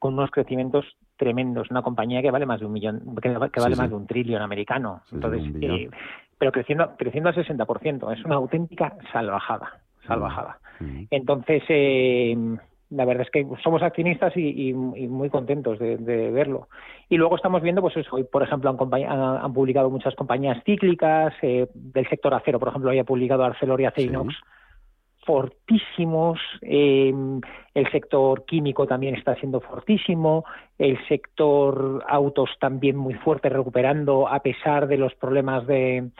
con 0.00 0.14
unos 0.14 0.32
crecimientos 0.32 0.84
tremendos. 1.16 1.70
Una 1.70 1.82
compañía 1.82 2.22
que 2.22 2.32
vale 2.32 2.44
más 2.44 2.58
de 2.58 2.66
un 2.66 2.72
millón, 2.72 3.00
que, 3.22 3.28
vale 3.60 3.76
más 3.76 3.88
de 3.88 3.94
un 3.94 4.06
trillón 4.06 4.42
americano. 4.42 5.00
Entonces, 5.12 5.44
eh, 5.60 5.88
pero 6.36 6.50
creciendo, 6.50 6.96
creciendo 6.98 7.28
al 7.30 7.36
60%. 7.36 8.12
Es 8.12 8.24
una 8.24 8.34
auténtica 8.34 8.96
salvajada, 9.12 9.80
salvajada. 10.08 10.58
Entonces, 11.10 11.62
eh, 11.68 12.36
la 12.94 13.04
verdad 13.04 13.26
es 13.26 13.30
que 13.30 13.46
somos 13.62 13.82
accionistas 13.82 14.32
y, 14.36 14.72
muy 14.72 15.28
contentos 15.30 15.78
de, 15.78 15.96
verlo. 16.30 16.68
Y 17.08 17.16
luego 17.16 17.36
estamos 17.36 17.62
viendo, 17.62 17.80
pues 17.80 17.96
eso, 17.96 18.16
hoy, 18.16 18.24
por 18.24 18.42
ejemplo, 18.42 18.70
han, 18.70 19.52
publicado 19.52 19.90
muchas 19.90 20.14
compañías 20.14 20.62
cíclicas, 20.64 21.34
eh, 21.42 21.66
del 21.74 22.08
sector 22.08 22.34
acero, 22.34 22.58
por 22.58 22.68
ejemplo, 22.68 22.90
haya 22.90 23.04
publicado 23.04 23.44
Arcelor 23.44 23.80
y 23.80 23.86
Acerinox, 23.86 24.34
fortísimos, 25.26 26.38
em, 26.60 27.40
el 27.74 27.90
sector 27.90 28.44
químico 28.44 28.86
también 28.86 29.14
está 29.14 29.34
siendo 29.36 29.60
fortísimo, 29.60 30.44
el 30.78 30.98
sector 31.08 32.04
autos 32.08 32.50
también 32.60 32.96
muy 32.96 33.14
fuerte, 33.14 33.48
recuperando 33.48 34.28
a 34.28 34.40
pesar 34.40 34.86
de 34.86 34.98
los 34.98 35.14
problemas 35.14 35.66
de 35.66 36.10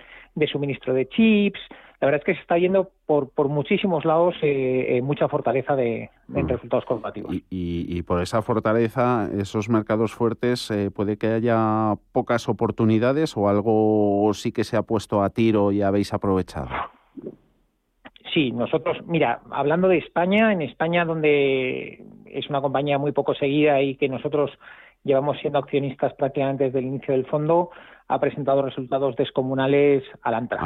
suministro 0.50 0.94
de 0.94 1.06
chips, 1.08 1.60
la 2.00 2.06
verdad 2.06 2.20
es 2.20 2.24
que 2.24 2.34
se 2.34 2.40
está 2.40 2.58
yendo 2.58 2.90
por, 3.06 3.30
por 3.30 3.48
muchísimos 3.48 4.04
lados 4.04 4.34
eh, 4.42 4.96
eh, 4.96 5.02
mucha 5.02 5.28
fortaleza 5.28 5.76
de, 5.76 6.10
mm. 6.28 6.48
resultados 6.48 6.84
corporativos. 6.84 7.34
Y, 7.50 8.02
por 8.02 8.20
esa 8.20 8.42
fortaleza, 8.42 9.28
esos 9.38 9.68
mercados 9.68 10.12
fuertes, 10.12 10.70
eh, 10.70 10.90
¿puede 10.90 11.16
que 11.16 11.28
haya 11.28 11.94
pocas 12.12 12.48
oportunidades 12.48 13.36
o 13.36 13.48
algo 13.48 14.30
sí 14.34 14.52
que 14.52 14.64
se 14.64 14.76
ha 14.76 14.82
puesto 14.82 15.22
a 15.22 15.30
tiro 15.30 15.72
y 15.72 15.82
habéis 15.82 16.12
aprovechado? 16.12 16.68
Sí, 18.32 18.50
nosotros, 18.50 18.98
mira, 19.06 19.40
hablando 19.50 19.86
de 19.88 19.98
España, 19.98 20.52
en 20.52 20.62
España 20.62 21.04
donde 21.04 22.04
es 22.26 22.50
una 22.50 22.60
compañía 22.60 22.98
muy 22.98 23.12
poco 23.12 23.34
seguida 23.34 23.80
y 23.80 23.94
que 23.94 24.08
nosotros 24.08 24.50
llevamos 25.04 25.38
siendo 25.38 25.58
accionistas 25.58 26.14
prácticamente 26.14 26.64
desde 26.64 26.80
el 26.80 26.86
inicio 26.86 27.14
del 27.14 27.26
fondo, 27.26 27.70
ha 28.08 28.20
presentado 28.20 28.62
resultados 28.62 29.16
descomunales 29.16 30.02
al 30.22 30.34
Antra. 30.34 30.64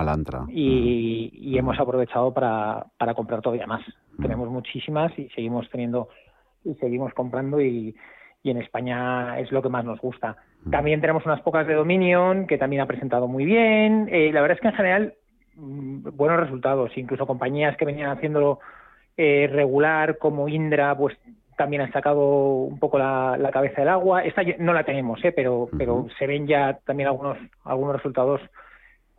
Y, 0.49 1.57
hemos 1.59 1.78
aprovechado 1.78 2.33
para, 2.33 2.87
para 2.99 3.14
comprar 3.14 3.42
todavía 3.42 3.66
más. 3.66 3.83
Tenemos 4.21 4.49
muchísimas 4.49 5.16
y 5.18 5.28
seguimos 5.30 5.68
teniendo 5.71 6.09
y 6.64 6.75
seguimos 6.75 7.12
comprando 7.14 7.61
y, 7.61 7.95
y, 8.42 8.50
en 8.50 8.59
España 8.59 9.38
es 9.38 9.50
lo 9.52 9.62
que 9.62 9.68
más 9.68 9.85
nos 9.85 10.00
gusta. 10.00 10.37
También 10.71 11.00
tenemos 11.00 11.25
unas 11.25 11.40
pocas 11.40 11.66
de 11.66 11.75
Dominion 11.75 12.47
que 12.47 12.59
también 12.59 12.83
ha 12.83 12.87
presentado 12.87 13.28
muy 13.28 13.45
bien. 13.45 14.09
Eh, 14.11 14.30
la 14.33 14.40
verdad 14.40 14.57
es 14.57 14.61
que 14.61 14.68
en 14.68 14.75
general 14.75 15.14
mm, 15.57 16.16
buenos 16.16 16.40
resultados, 16.40 16.97
incluso 16.97 17.26
compañías 17.26 17.76
que 17.76 17.85
venían 17.85 18.11
haciéndolo 18.11 18.59
eh, 19.16 19.49
regular 19.52 20.18
como 20.18 20.49
Indra, 20.49 20.97
pues 20.97 21.16
también 21.59 21.83
han 21.83 21.93
sacado 21.93 22.23
un 22.62 22.79
poco 22.79 22.99
la, 22.99 23.50
cabeza 23.53 23.83
del 23.83 23.91
agua. 23.91 24.25
Esta 24.25 24.43
no 24.59 24.73
la 24.73 24.85
tenemos, 24.85 25.23
¿eh? 25.25 25.33
pero, 25.33 25.69
pero 25.77 26.07
se 26.19 26.27
ven 26.27 26.47
ya 26.47 26.79
también 26.87 27.09
algunos, 27.09 27.37
algunos 27.65 27.97
resultados 27.97 28.41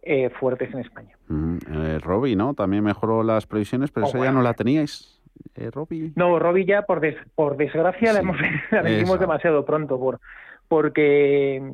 eh, 0.01 0.31
fuertes 0.39 0.73
en 0.73 0.79
España. 0.79 1.15
Uh 1.29 1.99
Robbie, 1.99 2.35
¿no? 2.35 2.53
También 2.55 2.83
mejoró 2.83 3.21
las 3.21 3.45
previsiones, 3.45 3.91
pero 3.91 4.07
oh, 4.07 4.09
eso 4.09 4.23
ya 4.23 4.31
no 4.31 4.41
la 4.41 4.53
teníais. 4.53 5.21
Eh, 5.55 5.69
Robbie. 5.69 6.13
No, 6.15 6.39
Robbie 6.39 6.65
ya, 6.65 6.81
por, 6.83 7.01
por 7.35 7.57
desgracia, 7.57 8.13
la, 8.13 8.19
hemos, 8.21 8.37
vendimos 8.71 9.19
demasiado 9.19 9.63
pronto, 9.65 9.99
por, 9.99 10.19
porque 10.67 11.73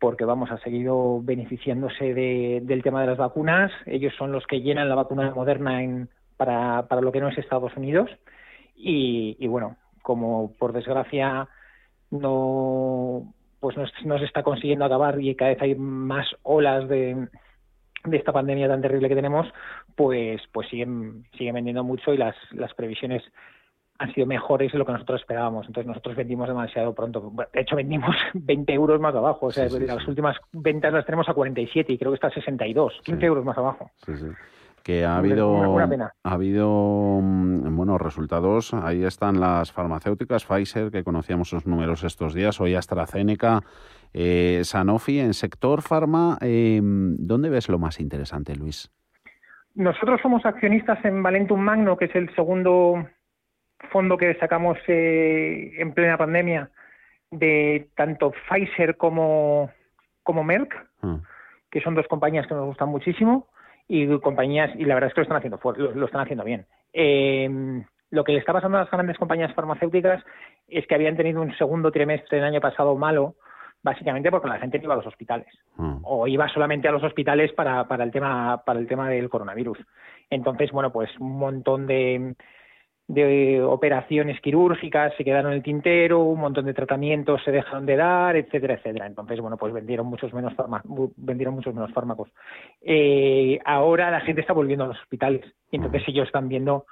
porque 0.00 0.24
vamos, 0.24 0.50
ha 0.52 0.58
seguido 0.58 1.20
beneficiándose 1.22 2.14
de, 2.14 2.60
del 2.62 2.82
tema 2.84 3.00
de 3.00 3.08
las 3.08 3.18
vacunas. 3.18 3.72
Ellos 3.84 4.14
son 4.16 4.30
los 4.30 4.46
que 4.46 4.60
llenan 4.60 4.88
la 4.88 4.94
vacuna 4.94 5.32
moderna 5.34 5.82
en, 5.82 6.08
para, 6.36 6.86
para 6.86 7.00
lo 7.00 7.10
que 7.10 7.20
no 7.20 7.28
es 7.28 7.36
Estados 7.36 7.76
Unidos. 7.76 8.08
Y, 8.80 9.46
bueno, 9.48 9.76
como 10.02 10.52
por 10.58 10.72
desgracia 10.72 11.48
no 12.10 13.34
pues 13.60 13.76
no, 13.76 14.18
se 14.18 14.24
está 14.24 14.44
consiguiendo 14.44 14.84
acabar 14.84 15.20
y 15.20 15.34
cada 15.34 15.50
vez 15.50 15.60
hay 15.60 15.74
más 15.74 16.28
olas 16.44 16.88
de, 16.88 17.26
de 18.04 18.16
esta 18.16 18.32
pandemia 18.32 18.68
tan 18.68 18.80
terrible 18.80 19.08
que 19.08 19.16
tenemos, 19.16 19.48
pues 19.96 20.40
pues 20.52 20.68
siguen 20.68 21.24
siguen 21.36 21.56
vendiendo 21.56 21.82
mucho 21.82 22.14
y 22.14 22.18
las, 22.18 22.36
las 22.52 22.72
previsiones 22.74 23.24
han 23.98 24.14
sido 24.14 24.26
mejores 24.26 24.70
de 24.72 24.78
lo 24.78 24.86
que 24.86 24.92
nosotros 24.92 25.20
esperábamos. 25.20 25.66
Entonces 25.66 25.88
nosotros 25.88 26.16
vendimos 26.16 26.48
demasiado 26.48 26.94
pronto. 26.94 27.32
De 27.52 27.60
hecho, 27.60 27.76
vendimos 27.76 28.14
20 28.34 28.72
euros 28.72 29.00
más 29.00 29.14
abajo. 29.14 29.46
O 29.46 29.50
sea, 29.50 29.68
las 29.68 30.06
últimas 30.06 30.36
ventas 30.52 30.92
las 30.92 31.04
tenemos 31.04 31.28
a 31.28 31.34
47 31.34 31.92
y 31.92 31.98
creo 31.98 32.12
que 32.12 32.16
está 32.16 32.28
a 32.28 32.32
62, 32.32 33.00
15 33.04 33.26
euros 33.26 33.44
más 33.44 33.58
abajo. 33.58 33.90
Que 34.88 35.04
ha 35.04 35.18
habido, 35.18 35.78
ha 35.78 36.32
habido 36.32 37.20
mm, 37.22 37.76
bueno, 37.76 37.98
resultados. 37.98 38.72
Ahí 38.72 39.04
están 39.04 39.38
las 39.38 39.70
farmacéuticas, 39.70 40.46
Pfizer, 40.46 40.90
que 40.90 41.04
conocíamos 41.04 41.50
sus 41.50 41.66
números 41.66 42.04
estos 42.04 42.32
días, 42.32 42.58
hoy 42.58 42.74
AstraZeneca, 42.74 43.60
eh, 44.14 44.62
Sanofi. 44.64 45.20
En 45.20 45.34
sector 45.34 45.82
farma, 45.82 46.38
eh, 46.40 46.80
¿dónde 46.82 47.50
ves 47.50 47.68
lo 47.68 47.78
más 47.78 48.00
interesante, 48.00 48.56
Luis? 48.56 48.90
Nosotros 49.74 50.22
somos 50.22 50.46
accionistas 50.46 51.04
en 51.04 51.22
Valentum 51.22 51.60
Magno, 51.60 51.98
que 51.98 52.06
es 52.06 52.14
el 52.14 52.34
segundo 52.34 53.06
fondo 53.92 54.16
que 54.16 54.36
sacamos 54.36 54.78
eh, 54.86 55.70
en 55.76 55.92
plena 55.92 56.16
pandemia 56.16 56.70
de 57.30 57.90
tanto 57.94 58.32
Pfizer 58.32 58.96
como, 58.96 59.70
como 60.22 60.44
Merck, 60.44 60.74
ah. 61.02 61.18
que 61.70 61.82
son 61.82 61.94
dos 61.94 62.08
compañías 62.08 62.46
que 62.46 62.54
nos 62.54 62.64
gustan 62.64 62.88
muchísimo 62.88 63.48
y 63.88 64.06
compañías, 64.20 64.70
y 64.76 64.84
la 64.84 64.94
verdad 64.94 65.08
es 65.08 65.14
que 65.14 65.20
lo 65.20 65.22
están 65.22 65.38
haciendo, 65.38 65.60
lo, 65.94 66.04
están 66.04 66.20
haciendo 66.20 66.44
bien. 66.44 66.66
Eh, 66.92 67.82
lo 68.10 68.24
que 68.24 68.32
le 68.32 68.38
está 68.38 68.52
pasando 68.52 68.78
a 68.78 68.82
las 68.82 68.90
grandes 68.90 69.18
compañías 69.18 69.54
farmacéuticas 69.54 70.22
es 70.68 70.86
que 70.86 70.94
habían 70.94 71.16
tenido 71.16 71.40
un 71.40 71.56
segundo 71.56 71.90
trimestre 71.90 72.38
del 72.38 72.46
año 72.46 72.60
pasado 72.60 72.94
malo, 72.96 73.34
básicamente 73.82 74.30
porque 74.30 74.48
la 74.48 74.58
gente 74.58 74.80
iba 74.82 74.94
a 74.94 74.96
los 74.96 75.06
hospitales 75.06 75.48
ah. 75.78 75.98
o 76.02 76.26
iba 76.26 76.48
solamente 76.48 76.88
a 76.88 76.92
los 76.92 77.02
hospitales 77.02 77.52
para, 77.52 77.86
para 77.86 78.04
el 78.04 78.10
tema 78.10 78.62
para 78.64 78.78
el 78.78 78.86
tema 78.86 79.08
del 79.08 79.28
coronavirus. 79.28 79.78
Entonces, 80.30 80.70
bueno, 80.70 80.92
pues 80.92 81.10
un 81.18 81.38
montón 81.38 81.86
de 81.86 82.34
de 83.08 83.62
operaciones 83.62 84.38
quirúrgicas 84.42 85.14
se 85.16 85.24
quedaron 85.24 85.52
en 85.52 85.56
el 85.56 85.62
tintero, 85.62 86.20
un 86.20 86.40
montón 86.40 86.66
de 86.66 86.74
tratamientos 86.74 87.42
se 87.42 87.50
dejaron 87.50 87.86
de 87.86 87.96
dar, 87.96 88.36
etcétera, 88.36 88.74
etcétera. 88.74 89.06
Entonces, 89.06 89.40
bueno, 89.40 89.56
pues 89.56 89.72
vendieron 89.72 90.06
muchos 90.06 90.32
menos 90.34 90.52
vendieron 91.16 91.54
muchos 91.54 91.74
menos 91.74 91.90
fármacos. 91.92 92.30
Eh, 92.82 93.58
ahora 93.64 94.10
la 94.10 94.20
gente 94.20 94.42
está 94.42 94.52
volviendo 94.52 94.84
a 94.84 94.88
los 94.88 95.00
hospitales 95.00 95.42
y 95.70 95.76
entonces 95.76 96.02
ellos 96.06 96.26
están 96.26 96.48
viendo, 96.48 96.84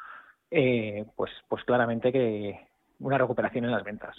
eh, 0.50 1.04
pues, 1.16 1.30
pues 1.48 1.62
claramente 1.64 2.10
que, 2.10 2.65
una 3.00 3.18
recuperación 3.18 3.64
en 3.64 3.70
las 3.70 3.84
ventas. 3.84 4.16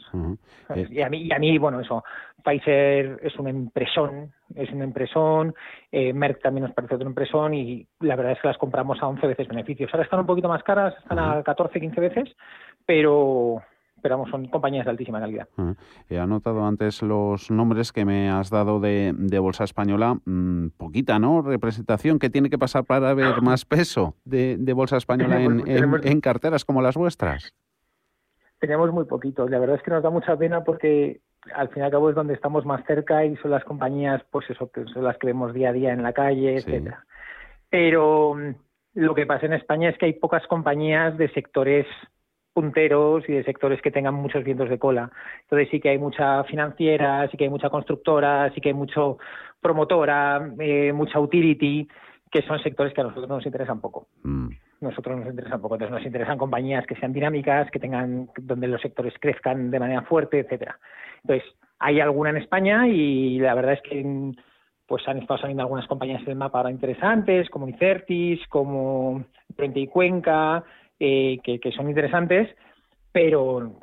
Eh, 0.76 0.88
y, 0.92 1.02
a 1.02 1.10
mí, 1.10 1.24
y 1.24 1.34
a 1.34 1.40
mí, 1.40 1.58
bueno, 1.58 1.80
eso, 1.80 2.04
Pfizer 2.44 3.20
es 3.24 3.36
una 3.38 3.50
impresión, 3.50 4.32
es 4.56 4.72
una 4.72 4.86
impresión, 4.86 5.56
eh, 5.92 6.14
Merck 6.14 6.42
también 6.42 6.66
nos 6.66 6.74
parece 6.74 6.96
otra 6.96 7.08
impresión 7.08 7.54
y 7.54 7.88
la 8.00 8.16
verdad 8.16 8.34
es 8.34 8.42
que 8.42 8.48
las 8.48 8.58
compramos 8.58 9.02
a 9.02 9.08
11 9.08 9.28
veces 9.28 9.48
beneficios. 9.48 9.90
Ahora 9.94 10.04
están 10.04 10.20
un 10.20 10.26
poquito 10.26 10.48
más 10.48 10.64
caras, 10.64 10.96
están 10.98 11.20
a 11.20 11.44
14, 11.44 11.80
15 11.80 12.02
veces, 12.02 12.36
pero 12.86 13.62
pero 14.00 14.24
son 14.30 14.48
compañías 14.48 14.86
de 14.86 14.92
altísima 14.92 15.20
calidad. 15.20 15.48
He 16.08 16.20
anotado 16.20 16.66
antes 16.66 17.02
los 17.02 17.50
nombres 17.50 17.92
que 17.92 18.06
me 18.06 18.30
has 18.30 18.52
dado 18.52 18.80
de, 18.80 19.40
Bolsa 19.40 19.64
Española. 19.64 20.20
Mm, 20.24 20.68
poquita, 20.78 21.18
¿no? 21.18 21.42
Representación. 21.42 22.20
¿Qué 22.20 22.30
tiene 22.30 22.52
que 22.52 22.60
pasar 22.60 22.86
para 22.86 23.14
ver 23.16 23.42
más 23.42 23.66
peso 23.66 24.16
de, 24.24 24.56
Bolsa 24.74 24.98
Española 24.98 25.42
en 25.42 26.22
carteras 26.22 26.64
como 26.64 26.84
las 26.84 26.96
vuestras? 26.96 27.54
Tenemos 28.60 28.92
muy 28.92 29.06
poquitos. 29.06 29.50
La 29.50 29.60
verdad 29.60 29.78
es 29.78 29.84
que 29.84 29.92
nos 29.92 30.04
da 30.04 30.10
mucha 30.10 30.36
pena 30.36 30.64
porque 30.64 31.22
al 31.54 31.70
fin 31.70 31.84
y 31.84 31.86
al 31.86 31.92
cabo 31.92 32.10
es 32.10 32.16
donde 32.16 32.34
estamos 32.34 32.66
más 32.66 32.86
cerca 32.86 33.26
y 33.26 33.36
son 33.38 33.52
las 33.52 33.64
compañías, 33.64 34.22
pues 34.32 34.50
eso, 34.50 34.72
que 34.72 34.86
son 34.86 35.04
las 35.04 35.18
que 35.18 35.28
vemos 35.28 35.54
día 35.54 35.70
a 35.70 35.74
día 35.74 35.94
en 35.94 36.04
la 36.04 36.14
calle, 36.14 36.56
etcétera. 36.56 37.06
Pero 37.70 38.36
mm, 38.36 38.56
lo 38.96 39.16
que 39.16 39.26
pasa 39.26 39.46
en 39.46 39.54
España 39.54 39.90
es 39.90 39.98
que 39.98 40.08
hay 40.08 40.14
pocas 40.14 40.46
compañías 40.48 41.18
de 41.18 41.30
sectores 41.30 41.86
punteros 42.54 43.24
y 43.30 43.34
de 43.34 43.44
sectores 43.44 43.82
que 43.82 43.92
tengan 43.92 44.16
muchos 44.16 44.44
vientos 44.44 44.70
de 44.70 44.80
cola. 44.80 45.12
Entonces 45.44 45.70
sí 45.70 45.80
que 45.80 45.90
hay 45.90 46.00
mucha 46.00 46.44
financiera, 46.46 47.28
sí 47.30 47.38
que 47.38 47.44
hay 47.44 47.50
mucha 47.52 47.70
constructora, 47.70 48.52
sí 48.54 48.62
que 48.62 48.70
hay 48.70 48.76
mucho 48.76 49.20
promotora, 49.62 50.54
eh, 50.60 50.92
mucha 50.92 51.20
utility, 51.20 51.88
que 52.32 52.42
son 52.42 52.60
sectores 52.60 52.94
que 52.94 53.02
a 53.02 53.04
nosotros 53.04 53.30
nos 53.30 53.46
interesan 53.46 53.80
poco. 53.80 54.08
Mm 54.24 54.50
nosotros 54.82 55.18
nos 55.18 55.28
interesa 55.28 55.56
un 55.56 55.62
poco. 55.62 55.76
Entonces 55.76 55.96
nos 55.98 56.06
interesan 56.06 56.38
compañías 56.38 56.86
que 56.86 56.96
sean 56.96 57.14
dinámicas, 57.14 57.70
que 57.72 57.80
tengan, 57.80 58.30
donde 58.38 58.68
los 58.68 58.82
sectores 58.82 59.14
crezcan 59.20 59.72
de 59.72 59.80
manera 59.80 60.02
fuerte, 60.04 60.40
etcétera. 60.40 60.80
Entonces, 61.24 61.48
hay 61.80 62.00
alguna 62.00 62.32
en 62.32 62.38
España 62.38 62.88
y 62.88 63.40
la 63.40 63.54
verdad 63.54 63.74
es 63.74 63.82
que 63.82 64.34
pues 64.88 65.06
han 65.08 65.18
estado 65.18 65.40
saliendo 65.40 65.64
algunas 65.64 65.86
compañías 65.88 66.24
del 66.26 66.38
mapa 66.38 66.60
ahora 66.60 66.72
interesantes, 66.72 67.50
como 67.50 67.68
Icertis, 67.68 68.40
como 68.48 69.26
Frente 69.56 69.82
y 69.82 69.88
Cuenca, 69.88 70.64
eh, 71.00 71.40
que, 71.44 71.72
son 71.74 71.90
interesantes, 71.90 72.56
pero 73.12 73.74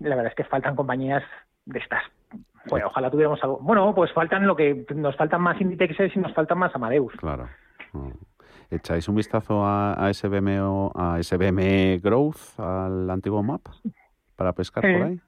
la 0.00 0.16
verdad 0.16 0.28
es 0.28 0.34
que 0.34 0.44
faltan 0.44 0.74
compañías 0.74 1.22
de 1.66 1.78
estas. 1.78 2.02
Bueno, 2.70 2.86
ojalá 2.86 3.10
tuviéramos 3.10 3.42
algo. 3.44 3.58
Bueno, 3.60 3.94
pues 3.94 4.10
faltan 4.12 4.46
lo 4.46 4.56
que 4.56 4.86
nos 4.94 5.14
faltan 5.16 5.42
más 5.42 5.60
Inditexes 5.60 6.16
y 6.16 6.18
nos 6.18 6.32
faltan 6.32 6.58
más 6.58 6.74
Amadeus. 6.74 7.12
Claro. 7.12 7.46
Echáis 8.70 9.08
un 9.08 9.16
vistazo 9.16 9.64
a, 9.64 9.94
a 9.94 10.12
SBM 10.12 10.60
o 10.60 10.92
a 10.94 11.22
SBM 11.22 12.00
Growth, 12.00 12.58
al 12.58 13.10
antiguo 13.10 13.42
map, 13.42 13.62
para 14.36 14.52
pescar 14.52 14.82
por 14.82 15.02
ahí. 15.02 15.20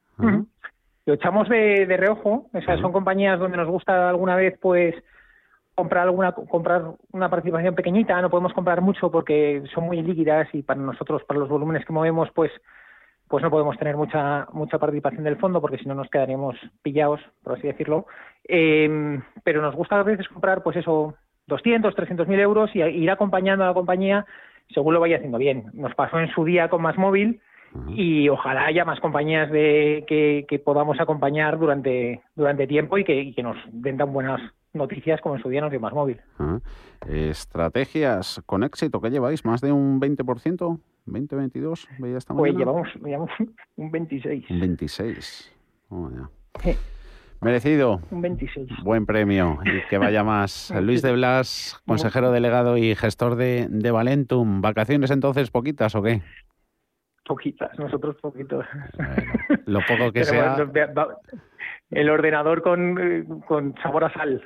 Lo 1.07 1.15
echamos 1.15 1.49
de, 1.49 1.87
de 1.87 1.97
reojo, 1.97 2.49
o 2.53 2.61
sea, 2.63 2.79
son 2.79 2.93
compañías 2.93 3.39
donde 3.39 3.57
nos 3.57 3.69
gusta 3.69 4.09
alguna 4.09 4.35
vez, 4.35 4.59
pues 4.61 4.95
comprar 5.77 6.05
alguna 6.05 6.33
comprar 6.33 6.95
una 7.13 7.29
participación 7.29 7.75
pequeñita, 7.75 8.21
no 8.21 8.31
podemos 8.31 8.55
comprar 8.55 8.81
mucho 8.81 9.11
porque 9.11 9.63
son 9.75 9.85
muy 9.85 10.03
líquidas 10.03 10.49
y 10.53 10.63
para 10.63 10.81
nosotros, 10.81 11.23
para 11.25 11.39
los 11.39 11.49
volúmenes 11.49 11.85
que 11.85 11.93
movemos, 11.93 12.31
pues 12.35 12.51
pues 13.29 13.43
no 13.43 13.51
podemos 13.51 13.77
tener 13.77 13.97
mucha 13.97 14.47
mucha 14.53 14.79
participación 14.79 15.25
del 15.25 15.37
fondo 15.37 15.61
porque 15.61 15.79
si 15.79 15.87
no 15.87 15.95
nos 15.95 16.09
quedaríamos 16.09 16.57
pillados, 16.83 17.21
por 17.43 17.59
así 17.59 17.67
decirlo. 17.67 18.07
Eh, 18.49 19.21
pero 19.45 19.61
nos 19.61 19.75
gusta 19.75 20.01
a 20.01 20.03
veces 20.03 20.29
comprar, 20.29 20.63
pues 20.63 20.77
eso, 20.77 21.15
200, 21.47 21.95
300 21.95 22.29
mil 22.29 22.41
euros 22.41 22.71
y 22.75 22.81
ir 22.81 23.11
acompañando 23.11 23.65
a 23.65 23.69
la 23.69 23.75
compañía 23.75 24.27
según 24.75 24.95
lo 24.95 25.01
vaya 25.01 25.17
haciendo 25.17 25.39
bien. 25.39 25.71
Nos 25.75 25.95
pasó 25.95 26.19
en 26.19 26.29
su 26.31 26.45
día 26.45 26.69
con 26.69 26.83
Más 26.83 26.99
Móvil 26.99 27.41
y 27.89 28.29
ojalá 28.29 28.67
haya 28.67 28.85
más 28.85 29.01
compañías 29.01 29.51
de, 29.51 30.05
que, 30.09 30.59
podamos 30.59 30.99
acompañar 30.99 31.59
durante, 31.59 32.23
durante 32.35 32.67
tiempo 32.67 32.97
y 32.99 33.05
que, 33.05 33.43
nos 33.43 33.57
den 33.71 33.99
tan 33.99 34.13
buenas 34.13 34.41
noticias 34.73 35.21
como 35.21 35.37
en 35.37 35.43
su 35.43 35.49
día 35.49 35.61
nos 35.61 35.71
dio 35.71 35.81
Más 35.81 35.93
Móvil. 35.93 36.21
Estrategias 37.07 38.43
con 38.47 38.65
éxito, 38.65 39.01
¿qué 39.01 39.11
lleváis? 39.11 39.45
¿Más 39.45 39.61
de 39.61 39.73
un 39.73 40.01
20%? 40.01 40.81
¿20, 41.07 41.37
22? 41.37 41.89
¿Veía 41.99 42.19
esta 42.19 42.35
pues 42.35 42.55
llevamos, 42.55 42.89
llevamos 42.97 43.31
un 43.77 43.91
26. 43.91 44.51
Un 44.51 44.61
26. 44.61 45.53
Oh, 45.91 46.11
Merecido. 47.47 48.01
Un 48.11 48.23
26. 48.23 48.69
Buen 48.83 49.07
premio 49.07 49.61
y 49.65 49.81
que 49.89 49.99
vaya 49.99 50.25
más. 50.25 50.75
Luis 50.83 51.01
de 51.01 51.13
Blas, 51.13 51.81
consejero 51.87 52.33
delegado 52.33 52.77
y 52.77 52.97
gestor 52.97 53.37
de, 53.37 53.69
de 53.71 53.91
Valentum. 53.93 54.61
¿Vacaciones 54.61 55.13
entonces 55.13 55.53
poquitas 55.53 55.95
o 55.95 56.03
qué? 56.03 56.23
Poquitas, 57.25 57.71
nosotros 57.79 58.17
poquitos. 58.21 58.67
lo 59.67 59.79
poco 59.87 60.11
que 60.13 60.25
sea. 60.25 60.57
el 61.91 62.11
ordenador 62.11 62.63
con, 62.63 63.43
con 63.47 63.75
sabor 63.81 64.05
a 64.05 64.13
sal. 64.13 64.43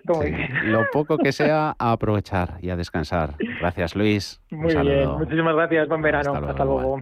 lo 0.64 0.82
poco 0.92 1.16
que 1.16 1.32
sea 1.32 1.74
a 1.78 1.92
aprovechar 1.92 2.58
y 2.60 2.68
a 2.68 2.76
descansar. 2.76 3.34
Gracias, 3.60 3.96
Luis. 3.96 4.42
Muy 4.50 4.74
bien, 4.76 5.08
muchísimas 5.08 5.54
gracias. 5.54 5.88
Buen 5.88 6.02
verano. 6.02 6.34
Hasta 6.34 6.64
luego. 6.66 7.00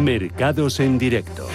Mercados 0.00 0.80
en 0.80 0.98
directo. 0.98 1.46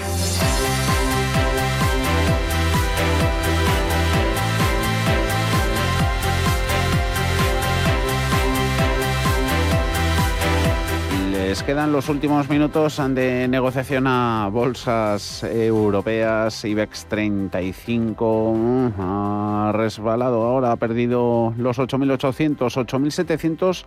Les 11.32 11.64
quedan 11.64 11.92
los 11.92 12.08
últimos 12.10 12.48
minutos 12.50 13.02
de 13.10 13.48
negociación 13.48 14.06
a 14.06 14.50
bolsas 14.52 15.44
europeas. 15.44 16.64
IBEX 16.66 17.06
35 17.06 18.54
mm, 18.54 18.94
ha 19.00 19.72
resbalado 19.74 20.44
ahora, 20.44 20.72
ha 20.72 20.76
perdido 20.76 21.54
los 21.58 21.80
8.800, 21.80 22.58
8.700. 22.58 23.86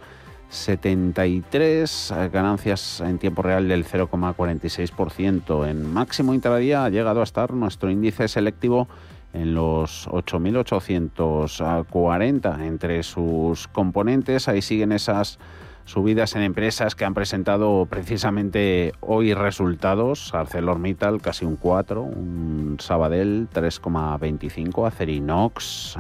73 0.51 2.11
eh, 2.11 2.31
ganancias 2.33 3.01
en 3.01 3.19
tiempo 3.19 3.43
real 3.43 3.69
del 3.69 3.85
0,46%. 3.85 5.69
En 5.69 5.93
máximo 5.93 6.33
intradía 6.35 6.85
ha 6.85 6.91
llegado 6.91 7.21
a 7.21 7.25
estar 7.25 7.53
nuestro 7.53 7.91
índice 7.91 8.29
selectivo 8.29 8.89
en 9.35 9.55
los 9.55 10.09
8.840 10.09 12.67
entre 12.67 13.03
sus 13.03 13.69
componentes. 13.69 14.49
Ahí 14.49 14.63
siguen 14.63 14.93
esas 14.93 15.39
subidas 15.85 16.35
en 16.37 16.43
empresas 16.43 16.95
que 16.95 17.05
han 17.05 17.13
presentado 17.15 17.87
precisamente 17.89 18.93
hoy 19.01 19.35
resultados. 19.35 20.33
ArcelorMittal 20.35 21.21
casi 21.21 21.45
un 21.45 21.57
4, 21.57 22.03
un 22.03 22.77
Sabadell 22.79 23.49
3,25, 23.53 24.87
Acerinox 24.87 25.99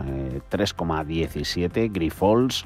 3,17, 0.50 1.76
eh, 1.76 1.90
Grifols 1.92 2.64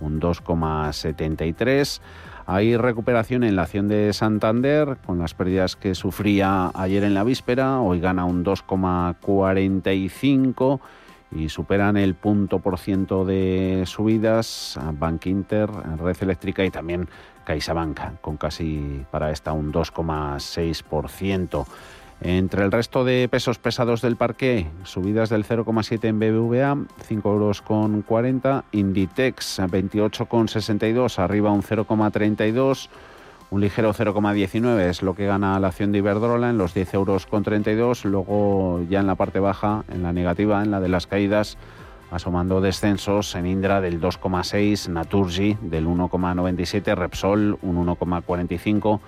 un 0.00 0.20
2,73. 0.20 2.00
Hay 2.46 2.76
recuperación 2.76 3.44
en 3.44 3.56
la 3.56 3.62
acción 3.62 3.88
de 3.88 4.12
Santander 4.12 4.98
con 5.06 5.18
las 5.18 5.32
pérdidas 5.34 5.76
que 5.76 5.94
sufría 5.94 6.70
ayer 6.74 7.04
en 7.04 7.14
la 7.14 7.24
víspera. 7.24 7.80
Hoy 7.80 8.00
gana 8.00 8.24
un 8.24 8.44
2,45 8.44 10.80
y 11.32 11.48
superan 11.48 11.96
el 11.96 12.14
punto 12.14 12.58
por 12.58 12.78
ciento 12.78 13.24
de 13.24 13.84
subidas 13.86 14.78
Bank 14.94 15.26
Inter, 15.26 15.70
Red 15.98 16.16
Eléctrica 16.22 16.64
y 16.64 16.70
también 16.70 17.08
CaixaBank, 17.44 18.20
con 18.20 18.36
casi 18.36 19.04
para 19.10 19.30
esta 19.30 19.52
un 19.52 19.72
2,6%. 19.72 21.66
Entre 22.22 22.62
el 22.62 22.70
resto 22.70 23.04
de 23.04 23.28
pesos 23.30 23.58
pesados 23.58 24.02
del 24.02 24.16
parque, 24.16 24.66
subidas 24.84 25.30
del 25.30 25.46
0,7 25.46 26.04
en 26.04 26.18
BBVA, 26.18 26.76
5 27.06 27.32
euros 27.32 27.62
con 27.62 28.02
40, 28.02 28.64
Inditex 28.72 29.58
28,62, 29.60 31.18
arriba 31.18 31.50
un 31.50 31.62
0,32, 31.62 32.90
un 33.50 33.60
ligero 33.62 33.94
0,19 33.94 34.80
es 34.80 35.02
lo 35.02 35.14
que 35.14 35.26
gana 35.26 35.58
la 35.58 35.68
acción 35.68 35.92
de 35.92 35.98
Iberdrola 35.98 36.50
en 36.50 36.58
los 36.58 36.74
10 36.74 36.92
euros 36.94 37.26
con 37.26 37.42
32, 37.42 38.04
luego 38.04 38.82
ya 38.88 39.00
en 39.00 39.06
la 39.06 39.14
parte 39.14 39.40
baja, 39.40 39.84
en 39.90 40.02
la 40.02 40.12
negativa, 40.12 40.62
en 40.62 40.70
la 40.70 40.80
de 40.80 40.88
las 40.88 41.06
caídas, 41.06 41.56
asomando 42.10 42.60
descensos 42.60 43.34
en 43.34 43.46
Indra 43.46 43.80
del 43.80 43.98
2,6, 43.98 44.88
Naturgy 44.88 45.56
del 45.62 45.86
1,97, 45.86 46.94
Repsol 46.94 47.58
un 47.62 47.86
1,45, 47.86 49.00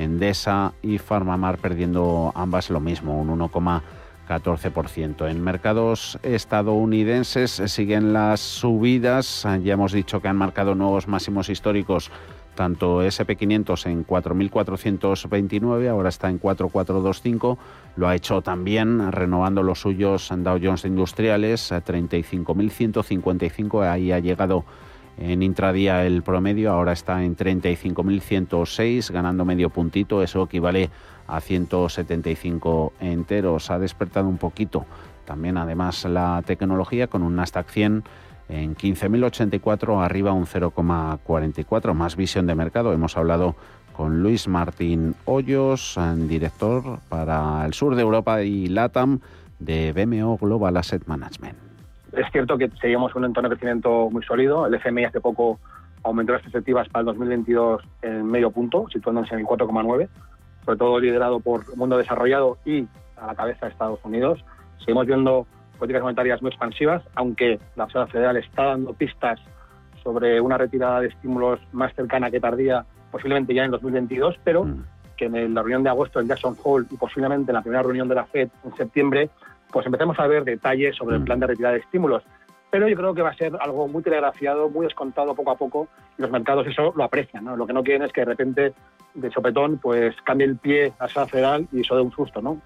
Endesa 0.00 0.72
y 0.82 0.98
Farmamar 0.98 1.58
perdiendo 1.58 2.32
ambas 2.34 2.70
lo 2.70 2.80
mismo, 2.80 3.20
un 3.20 3.28
1,14%. 3.38 5.30
En 5.30 5.42
mercados 5.42 6.18
estadounidenses 6.22 7.62
siguen 7.66 8.12
las 8.12 8.40
subidas, 8.40 9.46
ya 9.62 9.74
hemos 9.74 9.92
dicho 9.92 10.20
que 10.20 10.28
han 10.28 10.36
marcado 10.36 10.74
nuevos 10.74 11.08
máximos 11.08 11.48
históricos 11.48 12.10
tanto 12.54 13.02
SP500 13.02 13.86
en 13.86 14.06
4.429, 14.06 15.88
ahora 15.88 16.10
está 16.10 16.28
en 16.28 16.40
4.425, 16.40 17.56
lo 17.96 18.08
ha 18.08 18.14
hecho 18.14 18.42
también 18.42 19.10
renovando 19.12 19.62
los 19.62 19.80
suyos 19.80 20.28
Dow 20.30 20.58
Jones 20.62 20.84
Industriales, 20.84 21.72
a 21.72 21.82
35.155, 21.82 23.88
ahí 23.88 24.12
ha 24.12 24.18
llegado 24.18 24.66
en 25.18 25.42
intradía 25.42 26.06
el 26.06 26.22
promedio 26.22 26.72
ahora 26.72 26.92
está 26.92 27.22
en 27.22 27.36
35.106, 27.36 29.10
ganando 29.10 29.44
medio 29.44 29.70
puntito, 29.70 30.22
eso 30.22 30.44
equivale 30.44 30.90
a 31.26 31.40
175 31.40 32.92
enteros. 33.00 33.70
Ha 33.70 33.78
despertado 33.78 34.28
un 34.28 34.38
poquito 34.38 34.86
también 35.30 35.58
además 35.58 36.04
la 36.06 36.42
tecnología 36.44 37.06
con 37.06 37.22
un 37.22 37.36
Nasdaq 37.36 37.68
100 37.68 38.02
en 38.48 38.74
15.084, 38.74 40.04
arriba 40.04 40.32
un 40.32 40.44
0,44, 40.44 41.94
más 41.94 42.16
visión 42.16 42.48
de 42.48 42.56
mercado. 42.56 42.92
Hemos 42.92 43.16
hablado 43.16 43.54
con 43.96 44.24
Luis 44.24 44.48
Martín 44.48 45.14
Hoyos, 45.26 45.96
director 46.26 46.98
para 47.08 47.64
el 47.64 47.74
sur 47.74 47.94
de 47.94 48.02
Europa 48.02 48.42
y 48.42 48.66
LATAM 48.66 49.20
de 49.60 49.92
BMO 49.92 50.36
Global 50.36 50.76
Asset 50.76 51.06
Management. 51.06 51.69
Es 52.12 52.26
cierto 52.32 52.58
que 52.58 52.70
seguimos 52.80 53.14
un 53.14 53.24
entorno 53.24 53.48
de 53.48 53.56
crecimiento 53.56 54.10
muy 54.10 54.22
sólido. 54.24 54.66
El 54.66 54.74
FMI 54.74 55.04
hace 55.04 55.20
poco 55.20 55.60
aumentó 56.02 56.32
las 56.32 56.42
perspectivas 56.42 56.88
para 56.88 57.00
el 57.00 57.06
2022 57.06 57.82
en 58.02 58.26
medio 58.26 58.50
punto, 58.50 58.86
situándose 58.92 59.34
en 59.34 59.40
el 59.40 59.46
4,9, 59.46 60.08
sobre 60.64 60.78
todo 60.78 60.98
liderado 60.98 61.40
por 61.40 61.64
el 61.70 61.76
mundo 61.76 61.98
desarrollado 61.98 62.58
y 62.64 62.86
a 63.16 63.26
la 63.26 63.34
cabeza 63.34 63.66
de 63.66 63.72
Estados 63.72 64.00
Unidos. 64.04 64.44
Seguimos 64.78 65.06
viendo 65.06 65.46
políticas 65.78 66.02
monetarias 66.02 66.42
muy 66.42 66.50
expansivas, 66.50 67.02
aunque 67.14 67.60
la 67.76 67.86
Reserva 67.86 68.06
Federal 68.08 68.36
está 68.36 68.64
dando 68.64 68.92
pistas 68.92 69.40
sobre 70.02 70.40
una 70.40 70.58
retirada 70.58 71.00
de 71.00 71.08
estímulos 71.08 71.60
más 71.72 71.94
cercana 71.94 72.30
que 72.30 72.40
tardía, 72.40 72.84
posiblemente 73.10 73.54
ya 73.54 73.64
en 73.64 73.70
2022, 73.70 74.36
pero 74.42 74.64
mm. 74.64 74.84
que 75.16 75.26
en 75.26 75.54
la 75.54 75.62
reunión 75.62 75.82
de 75.82 75.90
agosto 75.90 76.20
en 76.20 76.28
Jackson 76.28 76.56
Hole 76.62 76.86
y 76.90 76.96
posiblemente 76.96 77.50
en 77.50 77.54
la 77.54 77.62
primera 77.62 77.82
reunión 77.82 78.08
de 78.08 78.14
la 78.14 78.24
Fed 78.24 78.48
en 78.64 78.76
septiembre 78.76 79.30
pues 79.72 79.86
empecemos 79.86 80.18
a 80.18 80.26
ver 80.26 80.44
detalles 80.44 80.96
sobre 80.96 81.16
el 81.16 81.22
mm. 81.22 81.24
plan 81.24 81.40
de 81.40 81.46
retirada 81.46 81.74
de 81.74 81.80
estímulos. 81.80 82.22
Pero 82.70 82.88
yo 82.88 82.96
creo 82.96 83.14
que 83.14 83.22
va 83.22 83.30
a 83.30 83.36
ser 83.36 83.56
algo 83.60 83.88
muy 83.88 84.02
telegrafiado, 84.02 84.68
muy 84.68 84.86
descontado 84.86 85.34
poco 85.34 85.50
a 85.50 85.56
poco, 85.56 85.88
y 86.16 86.22
los 86.22 86.30
mercados 86.30 86.66
eso 86.66 86.92
lo 86.94 87.04
aprecian. 87.04 87.44
¿no? 87.44 87.56
Lo 87.56 87.66
que 87.66 87.72
no 87.72 87.82
quieren 87.82 88.02
es 88.02 88.12
que 88.12 88.20
de 88.20 88.26
repente, 88.26 88.74
de 89.14 89.30
sopetón, 89.30 89.78
pues 89.78 90.14
cambie 90.24 90.46
el 90.46 90.56
pie 90.56 90.92
a 91.00 91.06
esa 91.06 91.26
federal 91.26 91.66
y 91.72 91.80
eso 91.80 91.96
de 91.96 92.02
un 92.02 92.12
susto, 92.12 92.40
¿no? 92.40 92.60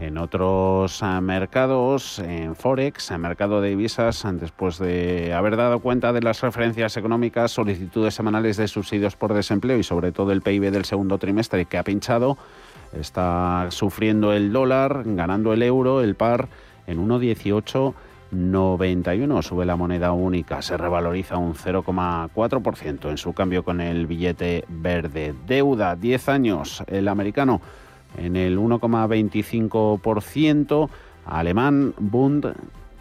En 0.00 0.18
otros 0.18 1.02
eh, 1.02 1.20
mercados, 1.20 2.18
en 2.18 2.56
Forex, 2.56 3.12
en 3.12 3.20
mercado 3.20 3.60
de 3.60 3.70
divisas, 3.70 4.26
después 4.40 4.78
de 4.78 5.32
haber 5.32 5.56
dado 5.56 5.78
cuenta 5.78 6.12
de 6.12 6.20
las 6.20 6.40
referencias 6.40 6.96
económicas, 6.96 7.52
solicitudes 7.52 8.12
semanales 8.12 8.56
de 8.56 8.66
subsidios 8.66 9.14
por 9.14 9.34
desempleo 9.34 9.78
y 9.78 9.84
sobre 9.84 10.10
todo 10.10 10.32
el 10.32 10.42
PIB 10.42 10.72
del 10.72 10.84
segundo 10.84 11.18
trimestre 11.18 11.66
que 11.66 11.78
ha 11.78 11.84
pinchado, 11.84 12.36
Está 12.98 13.66
sufriendo 13.70 14.32
el 14.32 14.50
dólar, 14.52 15.02
ganando 15.04 15.52
el 15.52 15.62
euro, 15.62 16.00
el 16.00 16.14
par 16.14 16.48
en 16.86 17.06
1,1891. 17.06 19.42
Sube 19.42 19.66
la 19.66 19.76
moneda 19.76 20.12
única, 20.12 20.62
se 20.62 20.76
revaloriza 20.76 21.36
un 21.36 21.54
0,4% 21.54 23.10
en 23.10 23.18
su 23.18 23.32
cambio 23.32 23.64
con 23.64 23.80
el 23.80 24.06
billete 24.06 24.64
verde. 24.68 25.34
Deuda, 25.46 25.96
10 25.96 26.28
años, 26.28 26.84
el 26.86 27.08
americano 27.08 27.60
en 28.16 28.36
el 28.36 28.56
1,25%. 28.58 30.88
Alemán, 31.26 31.94
Bund 31.98 32.54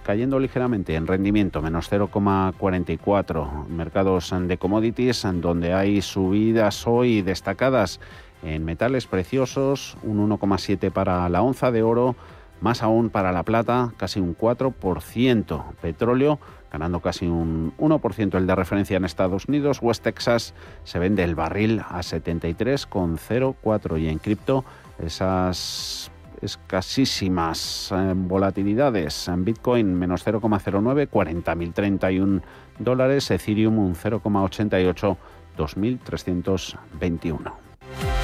cayendo 0.03 0.39
ligeramente 0.39 0.95
en 0.95 1.07
rendimiento, 1.07 1.61
menos 1.61 1.91
0,44. 1.91 3.67
Mercados 3.67 4.33
de 4.47 4.57
commodities, 4.57 5.25
donde 5.35 5.73
hay 5.73 6.01
subidas 6.01 6.85
hoy 6.85 7.21
destacadas 7.21 8.01
en 8.43 8.65
metales 8.65 9.07
preciosos, 9.07 9.97
un 10.03 10.29
1,7 10.29 10.91
para 10.91 11.27
la 11.29 11.41
onza 11.41 11.71
de 11.71 11.83
oro, 11.83 12.15
más 12.61 12.83
aún 12.83 13.09
para 13.09 13.31
la 13.31 13.43
plata, 13.43 13.93
casi 13.97 14.19
un 14.19 14.37
4%. 14.37 15.63
Petróleo 15.81 16.39
ganando 16.73 16.99
casi 17.01 17.27
un 17.27 17.71
1% 17.77 18.35
el 18.35 18.47
de 18.47 18.55
referencia 18.55 18.97
en 18.97 19.05
Estados 19.05 19.47
Unidos. 19.47 19.77
West 19.81 20.03
Texas 20.03 20.55
se 20.83 20.97
vende 20.97 21.23
el 21.23 21.35
barril 21.35 21.81
a 21.81 21.99
73,04 21.99 24.01
y 24.01 24.09
en 24.09 24.17
cripto 24.17 24.65
esas 24.97 26.09
escasísimas 26.41 27.91
eh, 27.91 28.13
volatilidades. 28.15 29.27
En 29.27 29.45
Bitcoin 29.45 29.93
menos 29.93 30.25
0,09, 30.25 31.07
40.031 31.09 32.41
dólares. 32.79 33.29
Ethereum 33.29 33.77
un 33.77 33.93
0,88, 33.95 35.17
2.321. 35.55 38.22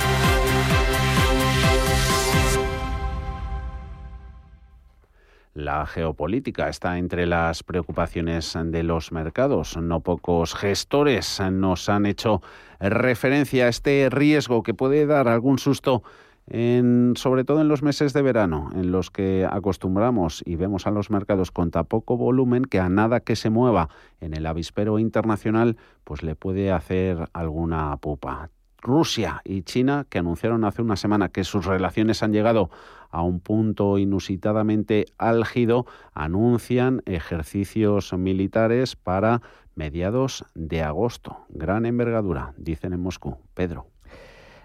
La 5.59 5.85
geopolítica 5.85 6.69
está 6.69 6.97
entre 6.97 7.25
las 7.25 7.63
preocupaciones 7.63 8.57
de 8.63 8.81
los 8.81 9.11
mercados. 9.11 9.75
No 9.75 9.99
pocos 9.99 10.55
gestores 10.55 11.41
nos 11.51 11.89
han 11.89 12.05
hecho 12.05 12.41
referencia 12.79 13.65
a 13.65 13.67
este 13.67 14.07
riesgo 14.09 14.63
que 14.63 14.73
puede 14.73 15.05
dar 15.05 15.27
algún 15.27 15.59
susto 15.59 16.01
en, 16.47 17.11
sobre 17.17 17.43
todo 17.43 17.59
en 17.59 17.67
los 17.67 17.83
meses 17.83 18.13
de 18.13 18.21
verano, 18.21 18.69
en 18.73 18.93
los 18.93 19.11
que 19.11 19.45
acostumbramos 19.51 20.43
y 20.45 20.55
vemos 20.55 20.87
a 20.87 20.91
los 20.91 21.09
mercados 21.09 21.51
con 21.51 21.71
tan 21.71 21.85
poco 21.87 22.15
volumen 22.15 22.63
que 22.63 22.79
a 22.79 22.87
nada 22.87 23.19
que 23.19 23.35
se 23.35 23.49
mueva 23.49 23.89
en 24.21 24.33
el 24.33 24.45
avispero 24.45 24.97
internacional, 24.97 25.75
pues 26.05 26.23
le 26.23 26.35
puede 26.35 26.71
hacer 26.71 27.27
alguna 27.33 27.97
pupa. 27.97 28.49
Rusia 28.81 29.41
y 29.43 29.63
China, 29.63 30.05
que 30.09 30.19
anunciaron 30.19 30.63
hace 30.63 30.81
una 30.81 30.95
semana 30.95 31.27
que 31.27 31.43
sus 31.43 31.65
relaciones 31.65 32.23
han 32.23 32.31
llegado 32.31 32.69
a 33.09 33.23
un 33.23 33.39
punto 33.39 33.97
inusitadamente 33.97 35.05
álgido, 35.17 35.85
anuncian 36.13 37.01
ejercicios 37.05 38.13
militares 38.13 38.95
para 38.95 39.41
mediados 39.75 40.45
de 40.55 40.81
agosto. 40.81 41.37
Gran 41.49 41.85
envergadura, 41.85 42.53
dicen 42.57 42.93
en 42.93 42.99
Moscú. 42.99 43.37
Pedro. 43.53 43.87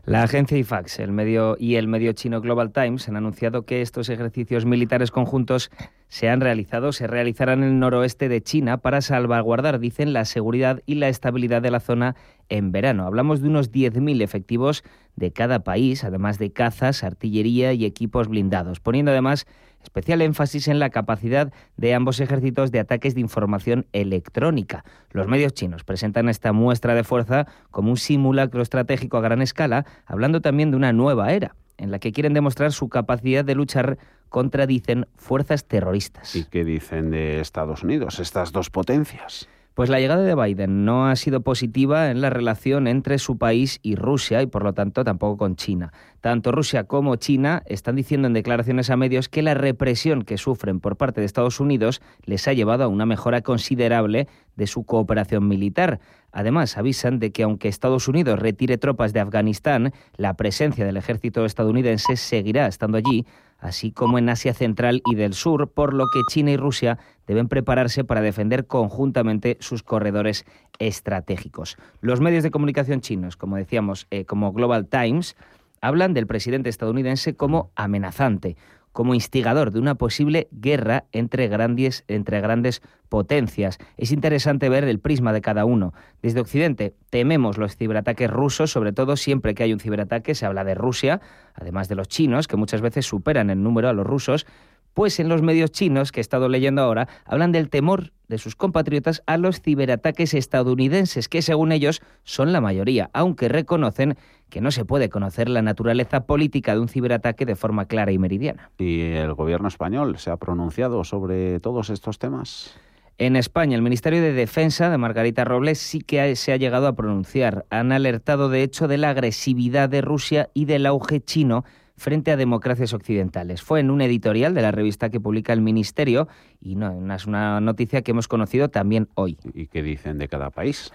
La 0.07 0.23
agencia 0.23 0.59
IFAX 0.59 0.99
el 0.99 1.13
medio 1.13 1.57
y 1.59 1.77
el 1.77 1.89
medio 1.89 2.13
chino 2.13 2.43
Global 2.43 2.73
Times 2.73 3.09
han 3.09 3.17
anunciado 3.17 3.63
que 3.63 3.81
estos 3.81 4.11
ejercicios 4.11 4.67
militares 4.67 5.11
conjuntos 5.11 5.71
se 6.09 6.29
han 6.29 6.41
realizado, 6.41 6.93
se 6.93 7.07
realizarán 7.07 7.63
en 7.63 7.71
el 7.71 7.79
noroeste 7.79 8.29
de 8.29 8.43
China 8.43 8.79
para 8.79 9.01
salvaguardar, 9.01 9.79
dicen, 9.79 10.13
la 10.13 10.25
seguridad 10.25 10.81
y 10.87 10.95
la 10.97 11.09
estabilidad 11.09 11.63
de 11.63 11.71
la 11.71 11.81
zona 11.81 12.15
en 12.49 12.73
verano. 12.73 13.07
Hablamos 13.07 13.41
de 13.41 13.49
unos 13.49 13.73
10.000 13.73 14.23
efectivos 14.23 14.85
de 15.17 15.33
cada 15.33 15.65
país, 15.65 16.05
además 16.05 16.39
de 16.39 16.53
cazas, 16.53 17.03
artillería 17.05 17.73
y 17.73 17.85
equipos 17.85 18.29
blindados, 18.29 18.81
poniendo 18.81 19.11
además 19.11 19.47
especial 19.83 20.23
énfasis 20.23 20.69
en 20.69 20.79
la 20.79 20.91
capacidad 20.91 21.53
de 21.77 21.95
ambos 21.95 22.21
ejércitos 22.21 22.71
de 22.71 22.81
ataques 22.81 23.15
de 23.15 23.21
información 23.21 23.87
electrónica. 23.93 24.85
Los 25.11 25.29
medios 25.29 25.53
chinos 25.53 25.85
presentan 25.85 26.29
esta 26.29 26.53
muestra 26.53 26.95
de 26.95 27.05
fuerza 27.05 27.47
como 27.71 27.91
un 27.91 27.97
simulacro 27.97 28.63
estratégico 28.63 29.19
a 29.19 29.21
gran 29.21 29.43
escala, 29.43 29.85
hablando 30.07 30.41
también 30.41 30.71
de 30.71 30.77
una 30.77 30.93
nueva 30.93 31.33
era 31.33 31.55
en 31.79 31.91
la 31.91 31.99
que 31.99 32.13
quieren 32.13 32.35
demostrar 32.35 32.73
su 32.73 32.89
capacidad 32.89 33.45
de 33.45 33.55
luchar 33.55 33.99
contra, 34.29 34.67
dicen, 34.67 35.07
fuerzas 35.17 35.65
terroristas. 35.67 36.35
¿Y 36.35 36.45
qué 36.45 36.65
dicen 36.65 37.11
de 37.11 37.41
Estados 37.41 37.83
Unidos, 37.83 38.19
estas 38.19 38.53
dos 38.53 38.71
potencias? 38.71 39.49
Pues 39.75 39.91
la 39.91 39.99
llegada 39.99 40.23
de 40.23 40.37
Biden 40.37 40.85
no 40.85 41.09
ha 41.09 41.17
sido 41.17 41.41
positiva 41.41 42.13
en 42.13 42.21
la 42.21 42.31
relación 42.31 42.87
entre 42.87 43.19
su 43.19 43.39
país 43.39 43.81
y 43.83 43.97
Rusia 43.97 44.41
y 44.41 44.47
por 44.47 44.63
lo 44.63 44.73
tanto 44.73 45.03
tampoco 45.03 45.37
con 45.37 45.57
China. 45.57 45.93
Tanto 46.21 46.53
Rusia 46.53 46.85
como 46.85 47.17
China 47.17 47.65
están 47.67 47.97
diciendo 47.97 48.29
en 48.29 48.35
declaraciones 48.35 48.89
a 48.91 48.97
medios 48.97 49.29
que 49.29 49.43
la 49.43 49.55
represión 49.55 50.23
que 50.23 50.39
sufren 50.39 50.79
por 50.79 50.97
parte 50.97 51.21
de 51.21 51.27
Estados 51.27 51.59
Unidos 51.59 52.03
les 52.25 52.47
ha 52.47 52.53
llevado 52.53 52.85
a 52.85 52.89
una 52.89 53.05
mejora 53.05 53.41
considerable 53.43 54.29
de 54.55 54.69
su 54.69 54.85
cooperación 54.85 55.49
militar. 55.49 55.99
Además, 56.35 56.77
avisan 56.77 57.21
de 57.21 57.31
que 57.31 57.45
aunque 57.45 57.69
Estados 57.69 58.09
Unidos 58.09 58.41
retire 58.41 58.77
tropas 58.77 59.13
de 59.13 59.21
Afganistán, 59.21 59.93
la 60.17 60.35
presencia 60.35 60.85
del 60.85 60.97
ejército 60.97 61.45
estadounidense 61.45 62.17
seguirá 62.17 62.67
estando 62.67 62.99
allí, 62.99 63.25
así 63.61 63.93
como 63.93 64.19
en 64.19 64.29
Asia 64.29 64.53
Central 64.53 65.01
y 65.07 65.15
del 65.15 65.35
Sur, 65.35 65.71
por 65.71 65.95
lo 65.95 66.07
que 66.13 66.21
China 66.29 66.51
y 66.51 66.57
Rusia 66.57 66.99
deben 67.29 67.47
prepararse 67.47 68.03
para 68.03 68.21
defender 68.21 68.67
conjuntamente 68.67 69.57
sus 69.61 69.85
corredores 69.85 70.45
estratégicos. 70.81 71.77
Los 72.01 72.21
medios 72.21 72.43
de 72.43 72.51
comunicación 72.51 73.01
chinos, 73.01 73.37
como 73.37 73.55
decíamos, 73.55 74.09
eh, 74.11 74.25
como 74.25 74.53
Global 74.53 74.89
Times, 74.89 75.37
hablan 75.81 76.15
del 76.15 76.27
presidente 76.27 76.69
estadounidense 76.69 77.37
como 77.37 77.71
amenazante, 77.77 78.57
como 78.95 79.15
instigador 79.15 79.73
de 79.73 79.81
una 79.81 79.97
posible 79.97 80.47
guerra 80.53 81.05
entre 81.11 81.49
grandes, 81.49 82.05
entre 82.07 82.41
grandes 82.41 82.81
potencias. 83.09 83.79
Es 83.97 84.13
interesante 84.13 84.69
ver 84.69 84.85
el 84.85 85.01
prisma 85.01 85.33
de 85.33 85.41
cada 85.41 85.65
uno. 85.65 85.93
Desde 86.23 86.41
Occidente 86.41 86.95
tememos 87.11 87.59
los 87.59 87.77
ciberataques 87.77 88.31
rusos, 88.31 88.71
sobre 88.71 88.93
todo 88.93 89.17
siempre 89.17 89.55
que 89.55 89.65
hay 89.65 89.73
un 89.73 89.81
ciberataque 89.81 90.37
se 90.37 90.47
habla 90.47 90.63
de 90.63 90.77
Rusia, 90.77 91.21
además 91.55 91.89
de 91.89 91.97
los 91.97 92.07
chinos, 92.07 92.47
que 92.47 92.57
muchas 92.57 92.83
veces 92.83 93.05
superan 93.05 93.51
en 93.51 93.65
número 93.65 93.89
a 93.89 93.93
los 93.93 94.07
rusos, 94.07 94.47
pues 94.95 95.21
en 95.21 95.29
los 95.29 95.43
medios 95.43 95.73
chinos 95.73 96.13
que 96.13 96.21
he 96.21 96.23
estado 96.23 96.49
leyendo 96.49 96.83
ahora 96.83 97.09
hablan 97.25 97.53
del 97.53 97.69
temor 97.69 98.13
de 98.29 98.39
sus 98.39 98.57
compatriotas 98.57 99.23
a 99.27 99.37
los 99.37 99.61
ciberataques 99.61 100.33
estadounidenses, 100.33 101.29
que 101.29 101.43
según 101.43 101.73
ellos 101.73 102.01
son 102.23 102.53
la 102.53 102.61
mayoría, 102.61 103.11
aunque 103.13 103.49
reconocen 103.49 104.17
que 104.49 104.61
no 104.61 104.71
se 104.71 104.85
puede 104.85 105.11
conocer 105.11 105.49
la 105.49 105.63
naturaleza 105.63 106.27
política 106.27 106.75
de 106.75 106.81
un 106.81 106.89
ciberataque 106.89 107.45
de 107.45 107.57
forma 107.57 107.87
clara 107.87 108.13
y 108.13 108.19
meridiana. 108.19 108.71
¿Y 108.79 109.01
el 109.01 109.35
gobierno 109.35 109.69
español 109.69 110.17
se 110.19 110.31
ha 110.31 110.37
pronunciado 110.37 111.05
sobre 111.05 111.61
todos 111.61 111.91
estos 111.91 112.19
temas? 112.19 112.75
En 113.17 113.37
España, 113.37 113.77
el 113.77 113.83
Ministerio 113.83 114.21
de 114.21 114.33
Defensa 114.33 114.91
de 114.91 114.99
Margarita 114.99 115.45
Robles 115.45 115.79
sí 115.79 116.01
que 116.01 116.35
se 116.35 116.53
ha 116.53 116.57
llegado 116.57 116.89
a 116.89 116.97
pronunciar. 116.97 117.65
Han 117.71 117.93
alertado, 117.93 118.49
de 118.49 118.63
hecho, 118.63 118.89
de 118.89 118.99
la 118.99 119.11
agresividad 119.11 119.89
de 119.89 120.01
Rusia 120.01 120.51
y 120.53 120.65
del 120.65 120.85
auge 120.87 121.21
chino 121.21 121.65
frente 121.97 122.33
a 122.33 122.37
democracias 122.37 122.93
occidentales. 122.93 123.63
Fue 123.63 123.81
en 123.81 123.91
un 123.91 124.01
editorial 124.01 124.55
de 124.55 124.63
la 124.63 124.73
revista 124.73 125.11
que 125.11 125.21
publica 125.21 125.53
el 125.53 125.61
Ministerio 125.61 126.29
y 126.61 126.77
no, 126.77 127.15
es 127.15 127.27
una 127.27 127.61
noticia 127.61 128.03
que 128.03 128.11
hemos 128.11 128.29
conocido 128.29 128.69
también 128.69 129.09
hoy. 129.15 129.39
¿Y 129.55 129.69
qué 129.69 129.83
dicen 129.83 130.19
de 130.19 130.29
cada 130.29 130.51
país? 130.51 130.93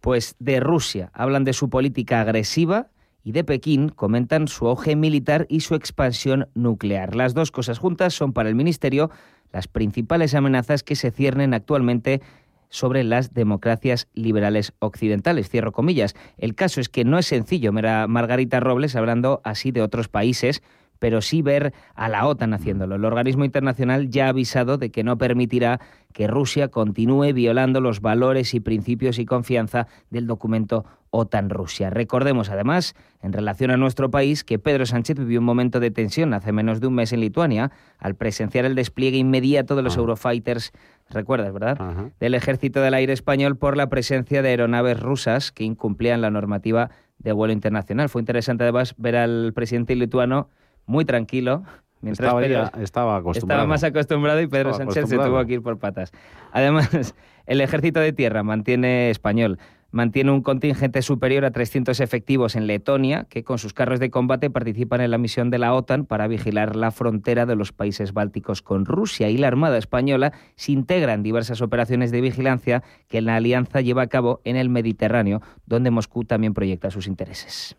Pues 0.00 0.36
de 0.38 0.60
Rusia 0.60 1.10
hablan 1.12 1.44
de 1.44 1.52
su 1.52 1.70
política 1.70 2.20
agresiva 2.20 2.88
y 3.22 3.32
de 3.32 3.44
Pekín 3.44 3.90
comentan 3.90 4.48
su 4.48 4.66
auge 4.66 4.96
militar 4.96 5.46
y 5.48 5.60
su 5.60 5.74
expansión 5.74 6.48
nuclear. 6.54 7.14
Las 7.14 7.34
dos 7.34 7.50
cosas 7.50 7.78
juntas 7.78 8.14
son 8.14 8.32
para 8.32 8.48
el 8.48 8.54
Ministerio 8.54 9.10
las 9.52 9.68
principales 9.68 10.34
amenazas 10.34 10.82
que 10.82 10.96
se 10.96 11.10
ciernen 11.10 11.54
actualmente 11.54 12.22
sobre 12.70 13.04
las 13.04 13.34
democracias 13.34 14.08
liberales 14.14 14.72
occidentales. 14.78 15.50
Cierro 15.50 15.72
comillas. 15.72 16.14
El 16.38 16.54
caso 16.54 16.80
es 16.80 16.88
que 16.88 17.04
no 17.04 17.18
es 17.18 17.26
sencillo 17.26 17.72
Margarita 17.72 18.60
Robles 18.60 18.96
hablando 18.96 19.40
así 19.44 19.72
de 19.72 19.82
otros 19.82 20.08
países, 20.08 20.62
pero 21.00 21.20
sí 21.20 21.42
ver 21.42 21.74
a 21.96 22.08
la 22.08 22.28
OTAN 22.28 22.54
haciéndolo. 22.54 22.94
El 22.94 23.04
organismo 23.04 23.44
internacional 23.44 24.08
ya 24.08 24.26
ha 24.26 24.28
avisado 24.28 24.78
de 24.78 24.90
que 24.90 25.02
no 25.02 25.18
permitirá 25.18 25.80
que 26.12 26.28
Rusia 26.28 26.68
continúe 26.68 27.32
violando 27.32 27.80
los 27.80 28.00
valores 28.00 28.54
y 28.54 28.60
principios 28.60 29.18
y 29.18 29.24
confianza 29.26 29.88
del 30.10 30.28
documento 30.28 30.84
OTAN-Rusia. 31.10 31.90
Recordemos 31.90 32.50
además, 32.50 32.94
en 33.22 33.32
relación 33.32 33.70
a 33.70 33.76
nuestro 33.76 34.10
país, 34.10 34.44
que 34.44 34.58
Pedro 34.58 34.86
Sánchez 34.86 35.18
vivió 35.18 35.40
un 35.40 35.46
momento 35.46 35.80
de 35.80 35.90
tensión 35.90 36.34
hace 36.34 36.52
menos 36.52 36.80
de 36.80 36.86
un 36.86 36.94
mes 36.94 37.12
en 37.12 37.20
Lituania 37.20 37.72
al 37.98 38.14
presenciar 38.14 38.64
el 38.64 38.74
despliegue 38.74 39.16
inmediato 39.16 39.74
de 39.74 39.82
los 39.82 39.96
ah. 39.96 40.00
Eurofighters, 40.00 40.72
recuerdas, 41.08 41.52
¿verdad?, 41.52 42.12
del 42.20 42.34
Ejército 42.34 42.80
del 42.80 42.94
Aire 42.94 43.12
Español 43.12 43.56
por 43.56 43.76
la 43.76 43.88
presencia 43.88 44.42
de 44.42 44.50
aeronaves 44.50 45.00
rusas 45.00 45.50
que 45.50 45.64
incumplían 45.64 46.20
la 46.20 46.30
normativa 46.30 46.90
de 47.18 47.32
vuelo 47.32 47.52
internacional. 47.52 48.08
Fue 48.08 48.22
interesante 48.22 48.64
además 48.64 48.94
ver 48.96 49.16
al 49.16 49.52
presidente 49.52 49.94
lituano 49.96 50.48
muy 50.90 51.04
tranquilo, 51.04 51.62
Mientras 52.02 52.28
estaba, 52.28 52.82
estaba, 52.82 53.16
acostumbrado. 53.16 53.60
estaba 53.60 53.66
más 53.66 53.84
acostumbrado 53.84 54.40
y 54.40 54.46
Pedro 54.46 54.72
Sánchez 54.72 55.06
se 55.06 55.18
tuvo 55.18 55.44
que 55.44 55.54
ir 55.54 55.62
por 55.62 55.78
patas. 55.78 56.12
Además, 56.50 57.14
el 57.46 57.60
ejército 57.60 58.00
de 58.00 58.12
tierra 58.12 58.42
mantiene 58.42 59.10
español 59.10 59.58
mantiene 59.92 60.30
un 60.30 60.42
contingente 60.42 61.02
superior 61.02 61.44
a 61.44 61.50
300 61.50 61.98
efectivos 62.00 62.56
en 62.56 62.66
Letonia, 62.66 63.26
que 63.28 63.44
con 63.44 63.58
sus 63.58 63.74
carros 63.74 64.00
de 64.00 64.10
combate 64.10 64.50
participan 64.50 65.00
en 65.00 65.10
la 65.10 65.18
misión 65.18 65.50
de 65.50 65.58
la 65.58 65.74
OTAN 65.74 66.06
para 66.06 66.28
vigilar 66.28 66.76
la 66.76 66.90
frontera 66.90 67.46
de 67.46 67.56
los 67.56 67.72
países 67.72 68.12
bálticos 68.12 68.62
con 68.62 68.84
Rusia. 68.84 69.28
Y 69.30 69.38
la 69.38 69.48
Armada 69.48 69.78
Española 69.78 70.32
se 70.54 70.72
integra 70.72 71.14
en 71.14 71.22
diversas 71.22 71.60
operaciones 71.60 72.10
de 72.12 72.20
vigilancia 72.20 72.82
que 73.08 73.20
la 73.20 73.36
alianza 73.36 73.80
lleva 73.80 74.02
a 74.02 74.08
cabo 74.08 74.40
en 74.44 74.56
el 74.56 74.68
Mediterráneo, 74.68 75.42
donde 75.66 75.90
Moscú 75.90 76.24
también 76.24 76.54
proyecta 76.54 76.90
sus 76.90 77.06
intereses. 77.06 77.76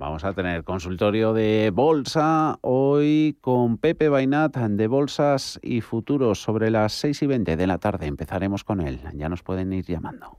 Vamos 0.00 0.24
a 0.24 0.32
tener 0.32 0.64
consultorio 0.64 1.34
de 1.34 1.70
bolsa 1.74 2.58
hoy 2.62 3.36
con 3.42 3.76
Pepe 3.76 4.08
Bainat 4.08 4.56
de 4.56 4.86
Bolsas 4.86 5.60
y 5.62 5.82
Futuros 5.82 6.40
sobre 6.40 6.70
las 6.70 6.94
6 6.94 7.20
y 7.20 7.26
20 7.26 7.54
de 7.54 7.66
la 7.66 7.76
tarde. 7.76 8.06
Empezaremos 8.06 8.64
con 8.64 8.80
él. 8.80 8.98
Ya 9.12 9.28
nos 9.28 9.42
pueden 9.42 9.74
ir 9.74 9.84
llamando. 9.84 10.38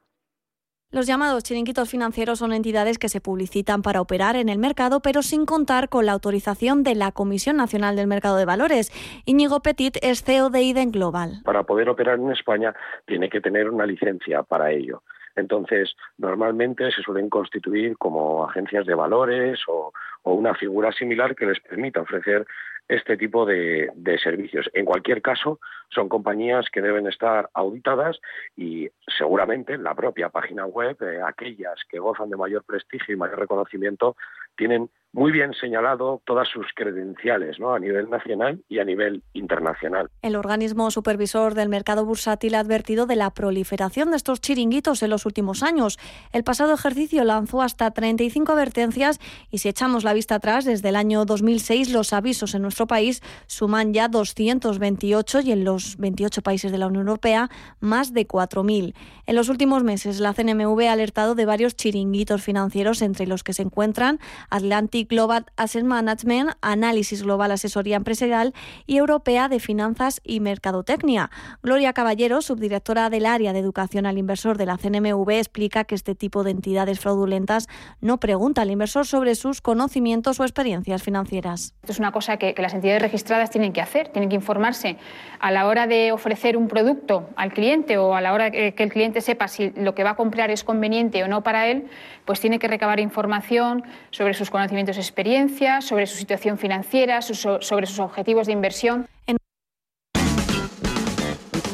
Los 0.93 1.07
llamados 1.07 1.43
chiringuitos 1.43 1.89
financieros 1.89 2.39
son 2.39 2.51
entidades 2.51 2.97
que 2.97 3.07
se 3.07 3.21
publicitan 3.21 3.81
para 3.81 4.01
operar 4.01 4.35
en 4.35 4.49
el 4.49 4.57
mercado, 4.57 4.99
pero 4.99 5.21
sin 5.21 5.45
contar 5.45 5.87
con 5.87 6.05
la 6.05 6.11
autorización 6.11 6.83
de 6.83 6.95
la 6.95 7.13
Comisión 7.13 7.55
Nacional 7.55 7.95
del 7.95 8.07
Mercado 8.07 8.35
de 8.35 8.43
Valores. 8.43 8.91
Íñigo 9.25 9.61
Petit 9.61 9.95
es 10.01 10.21
CEO 10.21 10.49
de 10.49 10.63
IDEN 10.63 10.91
Global. 10.91 11.43
Para 11.45 11.63
poder 11.63 11.87
operar 11.87 12.19
en 12.19 12.29
España 12.33 12.75
tiene 13.05 13.29
que 13.29 13.39
tener 13.39 13.69
una 13.69 13.85
licencia 13.85 14.43
para 14.43 14.71
ello. 14.71 15.01
Entonces, 15.37 15.95
normalmente 16.17 16.91
se 16.91 17.01
suelen 17.01 17.29
constituir 17.29 17.97
como 17.97 18.43
agencias 18.43 18.85
de 18.85 18.93
valores 18.93 19.61
o, 19.69 19.93
o 20.23 20.33
una 20.33 20.55
figura 20.55 20.91
similar 20.91 21.35
que 21.37 21.45
les 21.45 21.61
permita 21.61 22.01
ofrecer 22.01 22.45
este 22.87 23.17
tipo 23.17 23.45
de, 23.45 23.91
servicios. 24.21 24.69
En 24.73 24.85
cualquier 24.85 25.21
caso, 25.21 25.59
son 25.89 26.09
compañías 26.09 26.69
que 26.69 26.81
deben 26.81 27.07
estar 27.07 27.49
auditadas 27.53 28.19
y 28.55 28.89
seguramente 29.17 29.73
en 29.73 29.83
la 29.83 29.95
propia 29.95 30.29
página 30.29 30.65
web, 30.65 30.97
eh, 31.01 31.21
aquellas 31.25 31.79
que 31.89 31.99
gozan 31.99 32.29
de 32.29 32.37
mayor 32.37 32.63
prestigio 32.63 33.13
y 33.13 33.17
mayor 33.17 33.39
reconocimiento, 33.39 34.15
tienen 34.55 34.89
muy 35.13 35.31
bien 35.31 35.53
señalado 35.59 36.21
todas 36.25 36.47
sus 36.47 36.65
credenciales 36.73 37.59
¿no? 37.59 37.73
a 37.73 37.79
nivel 37.79 38.09
nacional 38.09 38.63
y 38.69 38.79
a 38.79 38.85
nivel 38.85 39.23
internacional. 39.33 40.09
El 40.21 40.35
organismo 40.35 40.89
supervisor 40.89 41.53
del 41.53 41.67
mercado 41.67 42.05
bursátil 42.05 42.55
ha 42.55 42.59
advertido 42.59 43.05
de 43.07 43.17
la 43.17 43.29
proliferación 43.31 44.11
de 44.11 44.17
estos 44.17 44.39
chiringuitos 44.39 45.03
en 45.03 45.09
los 45.09 45.25
últimos 45.25 45.63
años. 45.63 45.99
El 46.31 46.43
pasado 46.43 46.73
ejercicio 46.73 47.23
lanzó 47.25 47.61
hasta 47.61 47.91
35 47.91 48.53
advertencias 48.53 49.19
y 49.49 49.57
si 49.57 49.67
echamos 49.67 50.03
la 50.05 50.13
vista 50.13 50.35
atrás, 50.35 50.63
desde 50.63 50.89
el 50.89 50.95
año 50.95 51.25
2006 51.25 51.91
los 51.91 52.13
avisos 52.13 52.55
en 52.55 52.61
nuestro 52.61 52.87
país 52.87 53.21
suman 53.47 53.93
ya 53.93 54.07
228 54.07 55.41
y 55.41 55.51
en 55.51 55.65
los 55.65 55.97
28 55.97 56.41
países 56.41 56.71
de 56.71 56.77
la 56.77 56.87
Unión 56.87 57.07
Europea 57.07 57.49
más 57.81 58.13
de 58.13 58.27
4.000. 58.27 58.93
En 59.25 59.35
los 59.35 59.49
últimos 59.49 59.83
meses 59.83 60.21
la 60.21 60.33
CNMV 60.33 60.87
ha 60.87 60.93
alertado 60.93 61.35
de 61.35 61.45
varios 61.45 61.75
chiringuitos 61.75 62.41
financieros 62.41 63.01
entre 63.01 63.27
los 63.27 63.43
que 63.43 63.53
se 63.53 63.63
encuentran 63.63 64.19
Atlantic 64.49 65.00
Global 65.05 65.45
Asset 65.57 65.83
Management, 65.83 66.51
Análisis 66.61 67.23
Global 67.23 67.51
Asesoría 67.51 67.97
Empresarial 67.97 68.53
y 68.85 68.97
Europea 68.97 69.49
de 69.49 69.59
Finanzas 69.59 70.21
y 70.23 70.39
Mercadotecnia. 70.39 71.29
Gloria 71.63 71.93
Caballero, 71.93 72.41
subdirectora 72.41 73.09
del 73.09 73.25
área 73.25 73.53
de 73.53 73.59
educación 73.59 74.05
al 74.05 74.17
inversor 74.17 74.57
de 74.57 74.65
la 74.65 74.77
CNMV, 74.77 75.29
explica 75.31 75.83
que 75.83 75.95
este 75.95 76.15
tipo 76.15 76.43
de 76.43 76.51
entidades 76.51 76.99
fraudulentas 76.99 77.67
no 78.01 78.19
pregunta 78.19 78.61
al 78.61 78.71
inversor 78.71 79.05
sobre 79.05 79.35
sus 79.35 79.61
conocimientos 79.61 80.39
o 80.39 80.43
experiencias 80.43 81.03
financieras. 81.03 81.73
Esto 81.81 81.91
es 81.91 81.99
una 81.99 82.11
cosa 82.11 82.37
que, 82.37 82.53
que 82.53 82.61
las 82.61 82.73
entidades 82.73 83.01
registradas 83.01 83.49
tienen 83.49 83.73
que 83.73 83.81
hacer, 83.81 84.09
tienen 84.09 84.29
que 84.29 84.35
informarse 84.35 84.97
a 85.39 85.51
la 85.51 85.67
hora 85.67 85.87
de 85.87 86.11
ofrecer 86.11 86.57
un 86.57 86.67
producto 86.67 87.29
al 87.35 87.53
cliente 87.53 87.97
o 87.97 88.15
a 88.15 88.21
la 88.21 88.33
hora 88.33 88.51
que 88.51 88.73
el 88.77 88.91
cliente 88.91 89.21
sepa 89.21 89.47
si 89.47 89.71
lo 89.71 89.95
que 89.95 90.03
va 90.03 90.11
a 90.11 90.15
comprar 90.15 90.51
es 90.51 90.63
conveniente 90.63 91.23
o 91.23 91.27
no 91.27 91.43
para 91.43 91.67
él, 91.67 91.87
pues 92.25 92.39
tiene 92.39 92.59
que 92.59 92.67
recabar 92.67 92.99
información 92.99 93.83
sobre 94.11 94.33
sus 94.33 94.49
conocimientos 94.49 94.90
y 94.97 95.01
experiencias, 95.01 95.85
sobre 95.85 96.07
su 96.07 96.17
situación 96.17 96.57
financiera, 96.57 97.21
sobre 97.21 97.87
sus 97.87 97.99
objetivos 97.99 98.47
de 98.47 98.53
inversión. 98.53 99.07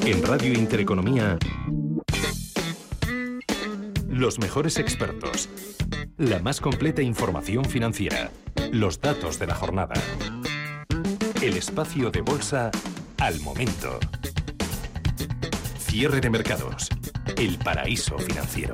En 0.05 0.23
Radio 0.23 0.53
Intereconomía, 0.53 1.37
los 4.07 4.39
mejores 4.39 4.77
expertos, 4.77 5.49
la 6.17 6.39
más 6.39 6.61
completa 6.61 7.01
información 7.01 7.65
financiera, 7.65 8.31
los 8.71 9.01
datos 9.01 9.37
de 9.37 9.47
la 9.47 9.55
jornada, 9.55 9.95
el 11.41 11.57
espacio 11.57 12.09
de 12.09 12.21
bolsa 12.21 12.71
al 13.19 13.39
momento. 13.41 13.99
Cierre 15.77 16.21
de 16.21 16.29
mercados, 16.29 16.89
el 17.37 17.57
paraíso 17.57 18.17
financiero. 18.17 18.73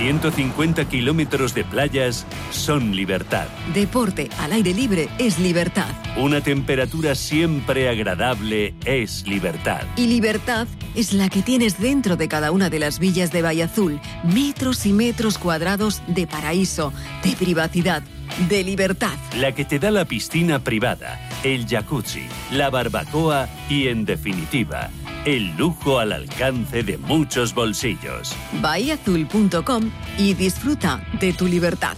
150 0.00 0.88
kilómetros 0.88 1.52
de 1.52 1.62
playas 1.62 2.24
son 2.50 2.96
libertad. 2.96 3.48
Deporte 3.74 4.30
al 4.38 4.52
aire 4.52 4.72
libre 4.72 5.10
es 5.18 5.38
libertad. 5.38 5.90
Una 6.16 6.40
temperatura 6.40 7.14
siempre 7.14 7.86
agradable 7.86 8.74
es 8.86 9.26
libertad. 9.26 9.82
Y 9.96 10.06
libertad 10.06 10.66
es 10.94 11.12
la 11.12 11.28
que 11.28 11.42
tienes 11.42 11.78
dentro 11.78 12.16
de 12.16 12.28
cada 12.28 12.50
una 12.50 12.70
de 12.70 12.78
las 12.78 12.98
villas 12.98 13.30
de 13.30 13.42
Valle 13.42 13.64
Azul. 13.64 14.00
Metros 14.24 14.86
y 14.86 14.94
metros 14.94 15.36
cuadrados 15.36 16.00
de 16.06 16.26
paraíso, 16.26 16.94
de 17.22 17.36
privacidad, 17.36 18.02
de 18.48 18.64
libertad. 18.64 19.18
La 19.36 19.52
que 19.52 19.66
te 19.66 19.78
da 19.78 19.90
la 19.90 20.06
piscina 20.06 20.60
privada, 20.60 21.20
el 21.44 21.66
jacuzzi, 21.66 22.24
la 22.52 22.70
barbacoa 22.70 23.50
y, 23.68 23.88
en 23.88 24.06
definitiva, 24.06 24.88
el 25.24 25.56
lujo 25.56 25.98
al 25.98 26.12
alcance 26.12 26.82
de 26.82 26.98
muchos 26.98 27.54
bolsillos. 27.54 28.34
Bahiazul.com 28.60 29.90
y 30.18 30.34
disfruta 30.34 31.04
de 31.20 31.32
tu 31.32 31.46
libertad. 31.46 31.96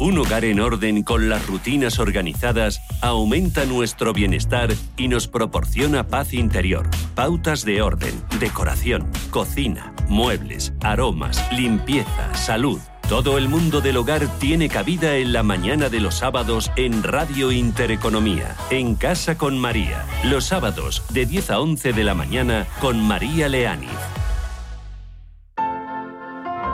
Un 0.00 0.16
hogar 0.16 0.44
en 0.44 0.60
orden 0.60 1.02
con 1.02 1.28
las 1.28 1.44
rutinas 1.48 1.98
organizadas 1.98 2.80
aumenta 3.00 3.64
nuestro 3.64 4.12
bienestar 4.12 4.72
y 4.96 5.08
nos 5.08 5.26
proporciona 5.26 6.06
paz 6.06 6.34
interior. 6.34 6.88
Pautas 7.16 7.64
de 7.64 7.82
orden, 7.82 8.14
decoración, 8.38 9.10
cocina, 9.30 9.92
muebles, 10.08 10.72
aromas, 10.82 11.44
limpieza, 11.52 12.32
salud. 12.34 12.78
Todo 13.08 13.38
el 13.38 13.48
mundo 13.48 13.80
del 13.80 13.96
hogar 13.96 14.28
tiene 14.38 14.68
cabida 14.68 15.16
en 15.16 15.32
la 15.32 15.42
mañana 15.42 15.88
de 15.88 15.98
los 15.98 16.16
sábados 16.16 16.70
en 16.76 17.02
Radio 17.02 17.50
Intereconomía, 17.50 18.54
en 18.68 18.96
Casa 18.96 19.38
con 19.38 19.58
María. 19.58 20.04
Los 20.24 20.44
sábados 20.44 21.02
de 21.08 21.24
10 21.24 21.52
a 21.52 21.60
11 21.60 21.94
de 21.94 22.04
la 22.04 22.12
mañana 22.12 22.66
con 22.82 23.02
María 23.02 23.48
Leániz. 23.48 23.88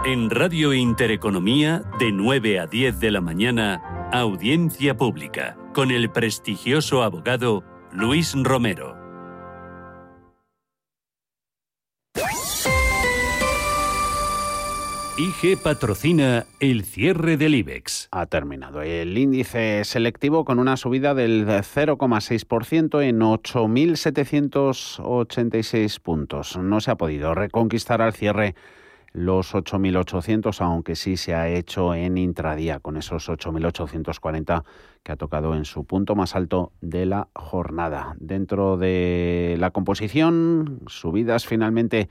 En 0.05 0.29
Radio 0.29 0.73
Intereconomía, 0.75 1.85
de 2.01 2.11
9 2.11 2.59
a 2.59 2.66
10 2.66 2.99
de 2.99 3.11
la 3.12 3.20
mañana, 3.20 4.11
audiencia 4.12 4.97
pública, 4.97 5.57
con 5.73 5.92
el 5.92 6.11
prestigioso 6.11 7.05
abogado 7.05 7.62
Luis 7.92 8.35
Romero. 8.35 9.04
IG 15.16 15.62
patrocina 15.62 16.44
el 16.59 16.83
cierre 16.83 17.37
del 17.37 17.55
IBEX. 17.55 18.09
Ha 18.11 18.27
terminado 18.27 18.83
el 18.83 19.16
índice 19.16 19.85
selectivo 19.85 20.44
con 20.44 20.59
una 20.59 20.77
subida 20.77 21.14
del 21.14 21.46
0,6% 21.46 23.00
en 23.00 23.20
8.786 23.20 26.00
puntos. 26.00 26.57
No 26.57 26.81
se 26.81 26.90
ha 26.90 26.96
podido 26.96 27.33
reconquistar 27.33 28.03
al 28.03 28.12
cierre 28.12 28.57
los 29.12 29.55
8.800, 29.55 30.61
aunque 30.61 30.96
sí 30.96 31.16
se 31.16 31.37
ha 31.37 31.48
hecho 31.48 31.94
en 31.94 32.18
intradía 32.18 32.81
con 32.81 32.96
esos 32.96 33.29
8.840 33.29 34.64
que 35.05 35.12
ha 35.12 35.16
tocado 35.16 35.55
en 35.55 35.64
su 35.64 35.85
punto 35.85 36.16
más 36.16 36.35
alto 36.35 36.72
de 36.81 37.07
la 37.07 37.29
jornada. 37.37 38.16
Dentro 38.18 38.79
de 38.79 39.55
la 39.61 39.70
composición, 39.70 40.81
subidas 40.88 41.46
finalmente 41.46 42.09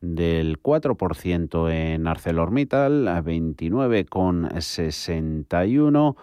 del 0.00 0.62
4% 0.62 1.70
en 1.70 2.06
ArcelorMittal, 2.06 3.08
a 3.08 3.22
29,61. 3.22 6.16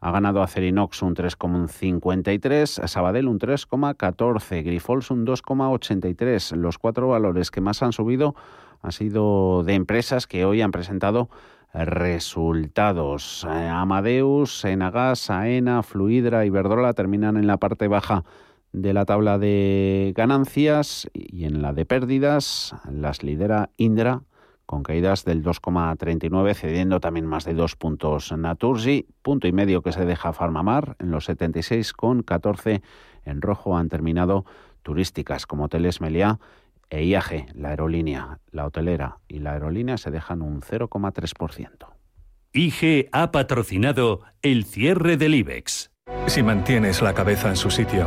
Ha 0.00 0.12
ganado 0.12 0.42
Acerinox 0.42 1.02
un 1.02 1.16
3,53, 1.16 2.86
Sabadell 2.86 3.26
un 3.26 3.38
3,14, 3.38 4.62
Grifols 4.62 5.10
un 5.10 5.26
2,83. 5.26 6.56
Los 6.56 6.78
cuatro 6.78 7.08
valores 7.08 7.50
que 7.50 7.60
más 7.60 7.82
han 7.82 7.92
subido 7.92 8.36
han 8.80 8.92
sido 8.92 9.64
de 9.64 9.74
empresas 9.74 10.28
que 10.28 10.44
hoy 10.44 10.62
han 10.62 10.70
presentado 10.70 11.28
resultados. 11.74 13.44
Amadeus, 13.44 14.64
Enagas, 14.64 15.30
Aena, 15.30 15.82
Fluidra 15.82 16.46
y 16.46 16.50
Verdrola 16.50 16.94
terminan 16.94 17.36
en 17.36 17.46
la 17.46 17.56
parte 17.56 17.88
baja 17.88 18.24
de 18.82 18.92
la 18.92 19.04
tabla 19.04 19.38
de 19.38 20.12
ganancias 20.16 21.08
y 21.12 21.44
en 21.44 21.62
la 21.62 21.72
de 21.72 21.84
pérdidas 21.84 22.74
las 22.90 23.22
lidera 23.22 23.70
Indra 23.76 24.22
con 24.66 24.82
caídas 24.82 25.24
del 25.24 25.42
2,39, 25.42 26.54
cediendo 26.54 27.00
también 27.00 27.24
más 27.24 27.46
de 27.46 27.54
dos 27.54 27.74
puntos 27.74 28.32
Naturgy, 28.32 29.06
punto 29.22 29.48
y 29.48 29.52
medio 29.52 29.80
que 29.80 29.92
se 29.92 30.04
deja 30.04 30.34
Farmamar 30.34 30.94
en 30.98 31.10
los 31.10 31.28
76,14 31.28 32.82
en 33.24 33.40
rojo 33.40 33.78
han 33.78 33.88
terminado 33.88 34.44
turísticas 34.82 35.46
como 35.46 35.64
Hoteles 35.64 36.02
Meliá 36.02 36.38
e 36.90 37.04
IAG, 37.04 37.54
la 37.54 37.70
aerolínea, 37.70 38.40
la 38.50 38.66
hotelera 38.66 39.18
y 39.26 39.38
la 39.38 39.52
aerolínea 39.52 39.96
se 39.96 40.10
dejan 40.10 40.42
un 40.42 40.60
0,3%. 40.60 41.86
IG 42.52 43.08
ha 43.12 43.30
patrocinado 43.30 44.20
el 44.42 44.64
cierre 44.64 45.16
del 45.16 45.34
IBEX. 45.34 45.90
Si 46.26 46.42
mantienes 46.42 47.02
la 47.02 47.14
cabeza 47.14 47.48
en 47.48 47.56
su 47.56 47.70
sitio, 47.70 48.06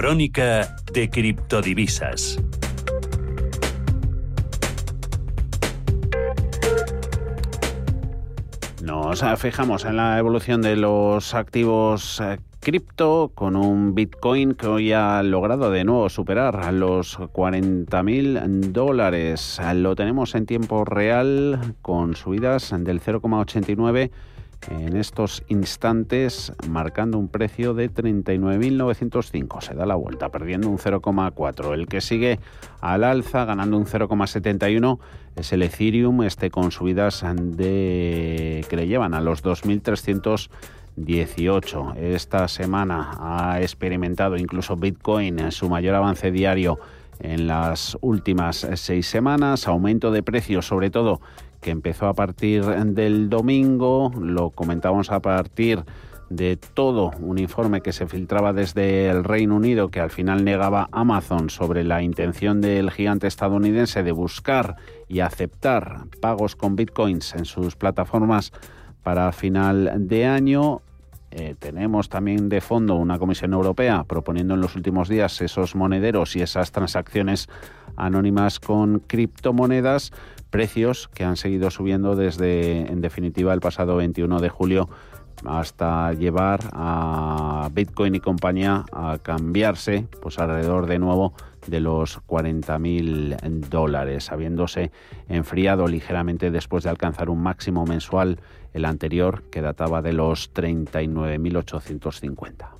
Crónica 0.00 0.76
de 0.94 1.10
criptodivisas. 1.10 2.38
Nos 8.82 9.22
fijamos 9.36 9.84
en 9.84 9.98
la 9.98 10.18
evolución 10.18 10.62
de 10.62 10.76
los 10.76 11.34
activos 11.34 12.18
eh, 12.22 12.38
cripto 12.60 13.32
con 13.34 13.56
un 13.56 13.94
Bitcoin 13.94 14.54
que 14.54 14.68
hoy 14.68 14.92
ha 14.94 15.22
logrado 15.22 15.70
de 15.70 15.84
nuevo 15.84 16.08
superar 16.08 16.72
los 16.72 17.18
40.000 17.18 18.72
dólares. 18.72 19.60
Lo 19.74 19.96
tenemos 19.96 20.34
en 20.34 20.46
tiempo 20.46 20.86
real 20.86 21.74
con 21.82 22.16
subidas 22.16 22.72
del 22.74 23.02
0,89 23.02 24.10
en 24.68 24.96
estos 24.96 25.42
instantes 25.48 26.52
marcando 26.68 27.18
un 27.18 27.28
precio 27.28 27.74
de 27.74 27.92
39.905. 27.92 29.60
Se 29.60 29.74
da 29.74 29.86
la 29.86 29.94
vuelta 29.94 30.30
perdiendo 30.30 30.68
un 30.68 30.78
0,4. 30.78 31.74
El 31.74 31.86
que 31.86 32.00
sigue 32.00 32.40
al 32.80 33.04
alza 33.04 33.44
ganando 33.44 33.76
un 33.76 33.86
0,71 33.86 34.98
es 35.36 35.52
el 35.52 35.62
Ethereum, 35.62 36.22
este 36.22 36.50
con 36.50 36.70
subidas 36.70 37.24
de 37.34 38.64
que 38.68 38.76
le 38.76 38.86
llevan 38.86 39.14
a 39.14 39.20
los 39.20 39.42
2.318. 39.42 41.96
Esta 41.96 42.48
semana 42.48 43.16
ha 43.18 43.62
experimentado 43.62 44.36
incluso 44.36 44.76
Bitcoin 44.76 45.50
su 45.52 45.68
mayor 45.68 45.94
avance 45.94 46.30
diario 46.30 46.78
en 47.20 47.46
las 47.46 47.96
últimas 48.00 48.66
seis 48.74 49.06
semanas, 49.06 49.68
aumento 49.68 50.10
de 50.10 50.22
precios 50.22 50.66
sobre 50.66 50.90
todo 50.90 51.20
que 51.60 51.70
empezó 51.70 52.06
a 52.06 52.14
partir 52.14 52.64
del 52.64 53.28
domingo, 53.28 54.10
lo 54.18 54.50
comentábamos 54.50 55.10
a 55.10 55.20
partir 55.20 55.84
de 56.30 56.56
todo 56.56 57.10
un 57.20 57.38
informe 57.38 57.80
que 57.80 57.92
se 57.92 58.06
filtraba 58.06 58.52
desde 58.52 59.10
el 59.10 59.24
Reino 59.24 59.56
Unido 59.56 59.88
que 59.88 60.00
al 60.00 60.10
final 60.10 60.44
negaba 60.44 60.88
Amazon 60.92 61.50
sobre 61.50 61.82
la 61.82 62.02
intención 62.02 62.60
del 62.60 62.92
gigante 62.92 63.26
estadounidense 63.26 64.04
de 64.04 64.12
buscar 64.12 64.76
y 65.08 65.20
aceptar 65.20 66.04
pagos 66.20 66.54
con 66.54 66.76
bitcoins 66.76 67.34
en 67.34 67.44
sus 67.44 67.74
plataformas 67.74 68.52
para 69.02 69.32
final 69.32 70.06
de 70.06 70.26
año. 70.26 70.82
Eh, 71.32 71.56
tenemos 71.58 72.08
también 72.08 72.48
de 72.48 72.60
fondo 72.60 72.94
una 72.94 73.18
Comisión 73.18 73.52
Europea 73.52 74.04
proponiendo 74.04 74.54
en 74.54 74.60
los 74.60 74.76
últimos 74.76 75.08
días 75.08 75.40
esos 75.40 75.74
monederos 75.74 76.36
y 76.36 76.42
esas 76.42 76.70
transacciones 76.70 77.48
anónimas 77.96 78.60
con 78.60 79.00
criptomonedas 79.00 80.12
precios 80.50 81.08
que 81.08 81.24
han 81.24 81.36
seguido 81.36 81.70
subiendo 81.70 82.16
desde, 82.16 82.90
en 82.90 83.00
definitiva, 83.00 83.54
el 83.54 83.60
pasado 83.60 83.96
21 83.96 84.40
de 84.40 84.48
julio 84.48 84.88
hasta 85.44 86.12
llevar 86.12 86.60
a 86.72 87.68
Bitcoin 87.72 88.14
y 88.14 88.20
compañía 88.20 88.84
a 88.92 89.18
cambiarse 89.22 90.06
pues 90.20 90.38
alrededor 90.38 90.86
de 90.86 90.98
nuevo 90.98 91.32
de 91.66 91.80
los 91.80 92.20
40.000 92.26 93.68
dólares, 93.68 94.30
habiéndose 94.32 94.90
enfriado 95.28 95.86
ligeramente 95.86 96.50
después 96.50 96.84
de 96.84 96.90
alcanzar 96.90 97.30
un 97.30 97.42
máximo 97.42 97.86
mensual 97.86 98.38
el 98.72 98.84
anterior 98.84 99.42
que 99.50 99.62
databa 99.62 100.02
de 100.02 100.12
los 100.12 100.54
39.850. 100.54 102.79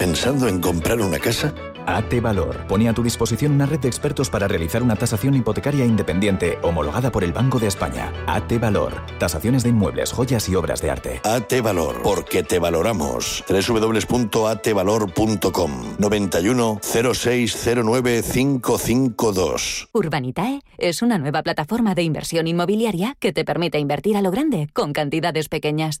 ¿Pensando 0.00 0.48
en 0.48 0.60
comprar 0.62 0.98
una 1.02 1.18
casa? 1.18 1.52
AT 1.84 2.22
Valor 2.22 2.66
pone 2.66 2.88
a 2.88 2.94
tu 2.94 3.02
disposición 3.02 3.52
una 3.52 3.66
red 3.66 3.80
de 3.80 3.88
expertos 3.88 4.30
para 4.30 4.48
realizar 4.48 4.82
una 4.82 4.96
tasación 4.96 5.34
hipotecaria 5.34 5.84
independiente 5.84 6.58
homologada 6.62 7.12
por 7.12 7.22
el 7.22 7.34
Banco 7.34 7.58
de 7.58 7.66
España. 7.66 8.10
AT 8.26 8.58
Valor. 8.58 8.94
Tasaciones 9.18 9.62
de 9.62 9.68
inmuebles, 9.68 10.10
joyas 10.10 10.48
y 10.48 10.54
obras 10.54 10.80
de 10.80 10.90
arte. 10.90 11.20
AT 11.22 11.52
Valor. 11.62 12.00
Porque 12.02 12.42
te 12.42 12.58
valoramos. 12.58 13.44
www.atvalor.com 13.46 15.70
91 15.98 16.80
0609 16.82 18.22
552. 18.22 19.90
Urbanitae 19.92 20.62
es 20.78 21.02
una 21.02 21.18
nueva 21.18 21.42
plataforma 21.42 21.94
de 21.94 22.04
inversión 22.04 22.46
inmobiliaria 22.46 23.16
que 23.18 23.34
te 23.34 23.44
permite 23.44 23.78
invertir 23.78 24.16
a 24.16 24.22
lo 24.22 24.30
grande 24.30 24.70
con 24.72 24.94
cantidades 24.94 25.50
pequeñas. 25.50 26.00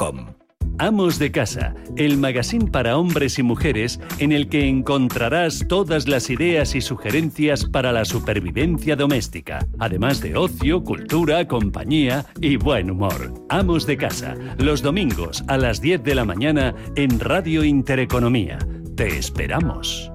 Amos 0.79 1.19
de 1.19 1.31
Casa, 1.31 1.75
el 1.95 2.17
magazine 2.17 2.71
para 2.71 2.97
hombres 2.97 3.37
y 3.37 3.43
mujeres 3.43 3.99
en 4.17 4.31
el 4.31 4.49
que 4.49 4.67
encontrarás 4.67 5.63
todas 5.67 6.07
las 6.07 6.31
ideas 6.31 6.73
y 6.73 6.81
sugerencias 6.81 7.65
para 7.65 7.91
la 7.91 8.03
supervivencia 8.03 8.95
doméstica, 8.95 9.67
además 9.77 10.19
de 10.21 10.35
ocio, 10.35 10.83
cultura, 10.83 11.47
compañía 11.47 12.25
y 12.41 12.55
buen 12.55 12.89
humor. 12.89 13.45
Amos 13.49 13.85
de 13.85 13.97
Casa, 13.97 14.35
los 14.57 14.81
domingos 14.81 15.43
a 15.47 15.59
las 15.59 15.81
10 15.81 16.01
de 16.01 16.15
la 16.15 16.25
mañana 16.25 16.73
en 16.95 17.19
Radio 17.19 17.63
Intereconomía. 17.63 18.57
Te 18.95 19.19
esperamos. 19.19 20.11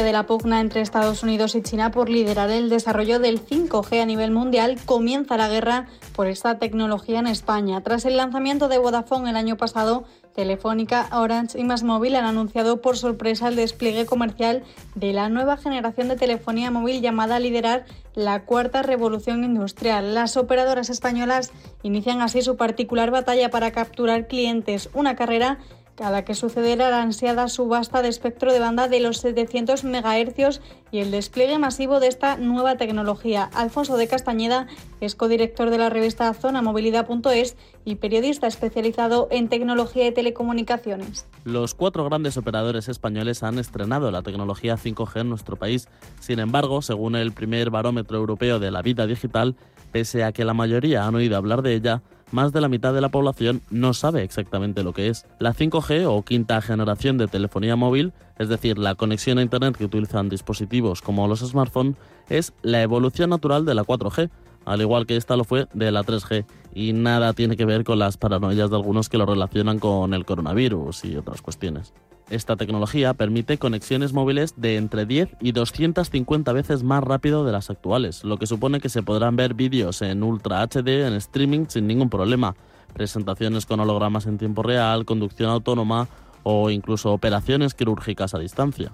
De 0.00 0.12
la 0.12 0.24
pugna 0.24 0.60
entre 0.60 0.80
Estados 0.80 1.22
Unidos 1.22 1.54
y 1.54 1.60
China 1.60 1.90
por 1.90 2.08
liderar 2.08 2.48
el 2.48 2.70
desarrollo 2.70 3.18
del 3.18 3.44
5G 3.44 4.00
a 4.00 4.06
nivel 4.06 4.30
mundial, 4.30 4.78
comienza 4.86 5.36
la 5.36 5.48
guerra 5.48 5.86
por 6.14 6.28
esta 6.28 6.58
tecnología 6.58 7.18
en 7.18 7.26
España. 7.26 7.82
Tras 7.82 8.06
el 8.06 8.16
lanzamiento 8.16 8.68
de 8.68 8.78
Vodafone 8.78 9.28
el 9.28 9.36
año 9.36 9.58
pasado, 9.58 10.04
Telefónica, 10.34 11.08
Orange 11.12 11.60
y 11.60 11.64
Másmóvil 11.64 12.16
han 12.16 12.24
anunciado 12.24 12.80
por 12.80 12.96
sorpresa 12.96 13.48
el 13.48 13.56
despliegue 13.56 14.06
comercial 14.06 14.62
de 14.94 15.12
la 15.12 15.28
nueva 15.28 15.58
generación 15.58 16.08
de 16.08 16.16
telefonía 16.16 16.70
móvil 16.70 17.02
llamada 17.02 17.36
a 17.36 17.40
liderar 17.40 17.84
la 18.14 18.46
cuarta 18.46 18.80
revolución 18.80 19.44
industrial. 19.44 20.14
Las 20.14 20.38
operadoras 20.38 20.88
españolas 20.88 21.52
inician 21.82 22.22
así 22.22 22.40
su 22.40 22.56
particular 22.56 23.10
batalla 23.10 23.50
para 23.50 23.72
capturar 23.72 24.26
clientes, 24.26 24.88
una 24.94 25.16
carrera 25.16 25.58
a 26.00 26.10
la 26.10 26.24
que 26.24 26.34
sucederá 26.34 26.90
la 26.90 27.02
ansiada 27.02 27.48
subasta 27.48 28.02
de 28.02 28.08
espectro 28.08 28.52
de 28.52 28.58
banda 28.58 28.88
de 28.88 29.00
los 29.00 29.18
700 29.18 29.84
MHz 29.84 30.60
y 30.90 30.98
el 31.00 31.10
despliegue 31.10 31.58
masivo 31.58 32.00
de 32.00 32.08
esta 32.08 32.36
nueva 32.36 32.76
tecnología. 32.76 33.50
Alfonso 33.54 33.96
de 33.96 34.08
Castañeda 34.08 34.66
es 35.00 35.14
codirector 35.14 35.70
de 35.70 35.78
la 35.78 35.90
revista 35.90 36.32
Zonamovilidad.es 36.34 37.56
y 37.84 37.96
periodista 37.96 38.46
especializado 38.46 39.28
en 39.30 39.48
tecnología 39.48 40.06
y 40.06 40.12
telecomunicaciones. 40.12 41.26
Los 41.44 41.74
cuatro 41.74 42.04
grandes 42.04 42.36
operadores 42.36 42.88
españoles 42.88 43.42
han 43.42 43.58
estrenado 43.58 44.10
la 44.10 44.22
tecnología 44.22 44.76
5G 44.76 45.20
en 45.20 45.28
nuestro 45.28 45.56
país. 45.56 45.88
Sin 46.20 46.38
embargo, 46.38 46.82
según 46.82 47.16
el 47.16 47.32
primer 47.32 47.70
barómetro 47.70 48.18
europeo 48.18 48.58
de 48.58 48.70
la 48.70 48.82
vida 48.82 49.06
digital, 49.06 49.56
pese 49.90 50.24
a 50.24 50.32
que 50.32 50.44
la 50.44 50.54
mayoría 50.54 51.06
han 51.06 51.14
oído 51.14 51.36
hablar 51.36 51.62
de 51.62 51.74
ella, 51.74 52.02
más 52.32 52.52
de 52.52 52.60
la 52.60 52.68
mitad 52.68 52.92
de 52.92 53.00
la 53.00 53.10
población 53.10 53.62
no 53.70 53.94
sabe 53.94 54.22
exactamente 54.22 54.82
lo 54.82 54.92
que 54.92 55.08
es. 55.08 55.26
La 55.38 55.54
5G 55.54 56.06
o 56.06 56.22
quinta 56.22 56.60
generación 56.60 57.18
de 57.18 57.28
telefonía 57.28 57.76
móvil, 57.76 58.12
es 58.38 58.48
decir, 58.48 58.78
la 58.78 58.94
conexión 58.94 59.38
a 59.38 59.42
Internet 59.42 59.76
que 59.76 59.84
utilizan 59.84 60.28
dispositivos 60.28 61.02
como 61.02 61.28
los 61.28 61.40
smartphones, 61.40 61.96
es 62.28 62.52
la 62.62 62.82
evolución 62.82 63.30
natural 63.30 63.64
de 63.64 63.74
la 63.74 63.84
4G, 63.84 64.30
al 64.64 64.80
igual 64.80 65.06
que 65.06 65.16
esta 65.16 65.36
lo 65.36 65.44
fue 65.44 65.66
de 65.72 65.92
la 65.92 66.02
3G, 66.02 66.44
y 66.74 66.92
nada 66.92 67.32
tiene 67.32 67.56
que 67.56 67.64
ver 67.64 67.84
con 67.84 67.98
las 67.98 68.16
paranoias 68.16 68.70
de 68.70 68.76
algunos 68.76 69.08
que 69.08 69.18
lo 69.18 69.26
relacionan 69.26 69.78
con 69.78 70.14
el 70.14 70.24
coronavirus 70.24 71.04
y 71.04 71.16
otras 71.16 71.42
cuestiones. 71.42 71.92
Esta 72.32 72.56
tecnología 72.56 73.12
permite 73.12 73.58
conexiones 73.58 74.14
móviles 74.14 74.54
de 74.56 74.78
entre 74.78 75.04
10 75.04 75.36
y 75.42 75.52
250 75.52 76.50
veces 76.54 76.82
más 76.82 77.04
rápido 77.04 77.44
de 77.44 77.52
las 77.52 77.68
actuales, 77.68 78.24
lo 78.24 78.38
que 78.38 78.46
supone 78.46 78.80
que 78.80 78.88
se 78.88 79.02
podrán 79.02 79.36
ver 79.36 79.52
vídeos 79.52 80.00
en 80.00 80.22
Ultra 80.22 80.62
HD 80.62 81.06
en 81.06 81.12
streaming 81.12 81.66
sin 81.68 81.86
ningún 81.86 82.08
problema, 82.08 82.56
presentaciones 82.94 83.66
con 83.66 83.80
hologramas 83.80 84.24
en 84.24 84.38
tiempo 84.38 84.62
real, 84.62 85.04
conducción 85.04 85.50
autónoma 85.50 86.08
o 86.42 86.70
incluso 86.70 87.12
operaciones 87.12 87.74
quirúrgicas 87.74 88.32
a 88.32 88.38
distancia. 88.38 88.92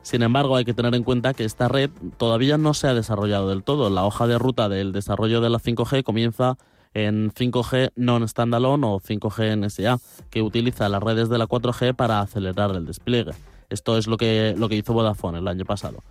Sin 0.00 0.22
embargo, 0.22 0.56
hay 0.56 0.64
que 0.64 0.72
tener 0.72 0.94
en 0.94 1.04
cuenta 1.04 1.34
que 1.34 1.44
esta 1.44 1.68
red 1.68 1.90
todavía 2.16 2.56
no 2.56 2.72
se 2.72 2.86
ha 2.86 2.94
desarrollado 2.94 3.50
del 3.50 3.62
todo. 3.62 3.90
La 3.90 4.06
hoja 4.06 4.26
de 4.26 4.38
ruta 4.38 4.70
del 4.70 4.92
desarrollo 4.92 5.42
de 5.42 5.50
la 5.50 5.58
5G 5.58 6.02
comienza 6.02 6.56
en 6.94 7.32
5G 7.32 7.92
non-standalone 7.96 8.86
o 8.86 9.00
5G 9.00 9.58
NSA, 9.58 9.98
que 10.30 10.42
utiliza 10.42 10.88
las 10.88 11.02
redes 11.02 11.28
de 11.28 11.38
la 11.38 11.46
4G 11.46 11.94
para 11.94 12.20
acelerar 12.20 12.70
el 12.70 12.86
despliegue. 12.86 13.32
Esto 13.68 13.98
es 13.98 14.06
lo 14.06 14.16
que, 14.16 14.54
lo 14.56 14.68
que 14.68 14.76
hizo 14.76 14.94
Vodafone 14.94 15.38
el 15.38 15.48
año 15.48 15.64
pasado. 15.64 16.02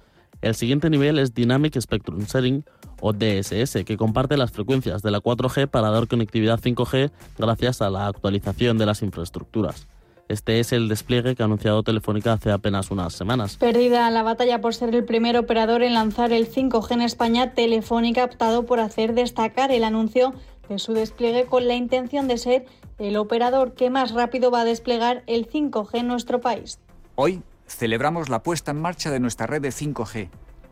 El 0.41 0.55
siguiente 0.55 0.89
nivel 0.89 1.19
es 1.19 1.33
Dynamic 1.33 1.79
Spectrum 1.79 2.25
Sharing 2.25 2.65
o 2.99 3.13
DSS, 3.13 3.85
que 3.85 3.95
comparte 3.95 4.35
las 4.35 4.51
frecuencias 4.51 5.01
de 5.01 5.11
la 5.11 5.21
4G 5.21 5.67
para 5.67 5.89
dar 5.89 6.07
conectividad 6.07 6.59
5G 6.59 7.11
gracias 7.37 7.81
a 7.81 7.89
la 7.89 8.07
actualización 8.07 8.77
de 8.77 8.85
las 8.85 9.01
infraestructuras. 9.01 9.87
Este 10.29 10.59
es 10.59 10.71
el 10.71 10.87
despliegue 10.87 11.35
que 11.35 11.43
ha 11.43 11.45
anunciado 11.45 11.83
Telefónica 11.83 12.33
hace 12.33 12.51
apenas 12.51 12.91
unas 12.91 13.13
semanas. 13.13 13.57
Perdida 13.57 14.09
la 14.09 14.23
batalla 14.23 14.61
por 14.61 14.73
ser 14.73 14.95
el 14.95 15.03
primer 15.03 15.37
operador 15.37 15.83
en 15.83 15.93
lanzar 15.93 16.31
el 16.31 16.49
5G 16.49 16.91
en 16.91 17.01
España, 17.01 17.53
Telefónica 17.53 18.21
ha 18.23 18.25
optado 18.25 18.65
por 18.65 18.79
hacer 18.79 19.13
destacar 19.13 19.71
el 19.71 19.83
anuncio 19.83 20.33
de 20.69 20.79
su 20.79 20.93
despliegue 20.93 21.45
con 21.45 21.67
la 21.67 21.75
intención 21.75 22.27
de 22.27 22.37
ser 22.37 22.65
el 22.97 23.17
operador 23.17 23.73
que 23.73 23.89
más 23.89 24.11
rápido 24.11 24.51
va 24.51 24.61
a 24.61 24.65
desplegar 24.65 25.23
el 25.27 25.49
5G 25.49 25.99
en 25.99 26.07
nuestro 26.07 26.41
país. 26.41 26.79
Hoy 27.15 27.41
celebramos 27.67 28.29
la 28.29 28.43
puesta 28.43 28.71
en 28.71 28.81
marcha 28.81 29.11
de 29.11 29.19
nuestra 29.19 29.47
red 29.47 29.61
de 29.61 29.69
5G, 29.69 30.29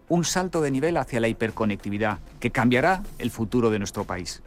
un 0.10 0.24
salto 0.24 0.62
de 0.62 0.72
nivel 0.72 0.98
hacia 0.98 1.20
la 1.20 1.28
hiperconectividad 1.28 2.20
que 2.40 2.52
cambiará 2.52 3.04
el 3.18 3.32
futuro 3.32 3.70
de 3.70 3.80
nuestro 3.80 4.06
país. 4.06 4.42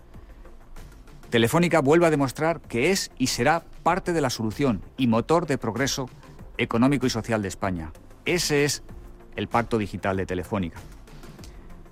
Telefónica 1.31 1.81
vuelve 1.81 2.07
a 2.07 2.11
demostrar 2.11 2.61
que 2.61 2.91
es 2.91 3.11
y 3.19 3.27
será 3.27 3.65
parte 3.83 4.13
de 4.13 4.21
la 4.21 4.31
solución 4.31 4.83
y 4.97 5.09
motor 5.09 5.47
de 5.47 5.59
progreso 5.59 6.09
económico 6.59 7.07
y 7.07 7.11
social 7.11 7.43
de 7.43 7.49
España. 7.49 7.93
Ese 8.25 8.65
es 8.65 8.83
el 9.35 9.49
pacto 9.49 9.79
digital 9.79 10.17
de 10.17 10.27
Telefónica. 10.27 10.79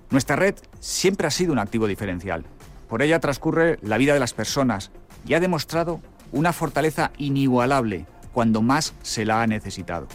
Nuestra 0.09 0.35
red 0.35 0.55
siempre 0.79 1.27
ha 1.27 1.31
sido 1.31 1.51
un 1.51 1.59
activo 1.59 1.87
diferencial 1.87 2.45
por 2.93 3.01
ella 3.01 3.19
transcurre 3.19 3.79
la 3.81 3.97
vida 3.97 4.13
de 4.13 4.19
las 4.19 4.35
personas 4.35 4.91
y 5.25 5.33
ha 5.33 5.39
demostrado 5.39 5.99
una 6.31 6.53
fortaleza 6.53 7.09
inigualable 7.17 8.05
cuando 8.33 8.61
más 8.61 8.93
se 9.01 9.25
la 9.25 9.41
ha 9.41 9.47
necesitado. 9.47 10.05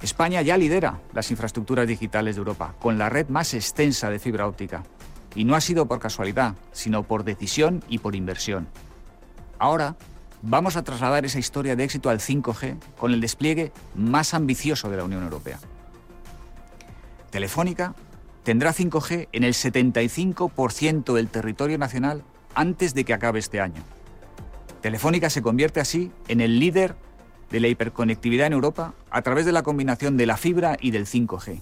España 0.00 0.40
ya 0.42 0.56
lidera 0.56 1.00
las 1.14 1.32
infraestructuras 1.32 1.88
digitales 1.88 2.36
de 2.36 2.38
Europa, 2.42 2.76
con 2.78 2.96
la 2.96 3.08
red 3.08 3.28
más 3.28 3.54
extensa 3.54 4.08
de 4.08 4.20
fibra 4.20 4.46
óptica. 4.46 4.84
Y 5.34 5.42
no 5.42 5.56
ha 5.56 5.60
sido 5.60 5.86
por 5.86 5.98
casualidad, 5.98 6.54
sino 6.70 7.02
por 7.02 7.24
decisión 7.24 7.82
y 7.88 7.98
por 7.98 8.14
inversión. 8.14 8.68
Ahora 9.58 9.96
vamos 10.42 10.76
a 10.76 10.84
trasladar 10.84 11.24
esa 11.24 11.40
historia 11.40 11.74
de 11.74 11.82
éxito 11.82 12.08
al 12.08 12.20
5G 12.20 12.76
con 12.96 13.12
el 13.12 13.20
despliegue 13.20 13.72
más 13.96 14.32
ambicioso 14.32 14.90
de 14.90 14.96
la 14.96 15.02
Unión 15.02 15.24
Europea. 15.24 15.58
Telefónica 17.30 17.96
tendrá 18.48 18.72
5G 18.72 19.28
en 19.32 19.44
el 19.44 19.52
75% 19.52 21.12
del 21.12 21.28
territorio 21.28 21.76
nacional 21.76 22.24
antes 22.54 22.94
de 22.94 23.04
que 23.04 23.12
acabe 23.12 23.40
este 23.40 23.60
año. 23.60 23.82
Telefónica 24.80 25.28
se 25.28 25.42
convierte 25.42 25.80
así 25.80 26.10
en 26.28 26.40
el 26.40 26.58
líder 26.58 26.96
de 27.50 27.60
la 27.60 27.68
hiperconectividad 27.68 28.46
en 28.46 28.54
Europa 28.54 28.94
a 29.10 29.20
través 29.20 29.44
de 29.44 29.52
la 29.52 29.62
combinación 29.62 30.16
de 30.16 30.24
la 30.24 30.38
fibra 30.38 30.78
y 30.80 30.92
del 30.92 31.04
5G. 31.04 31.60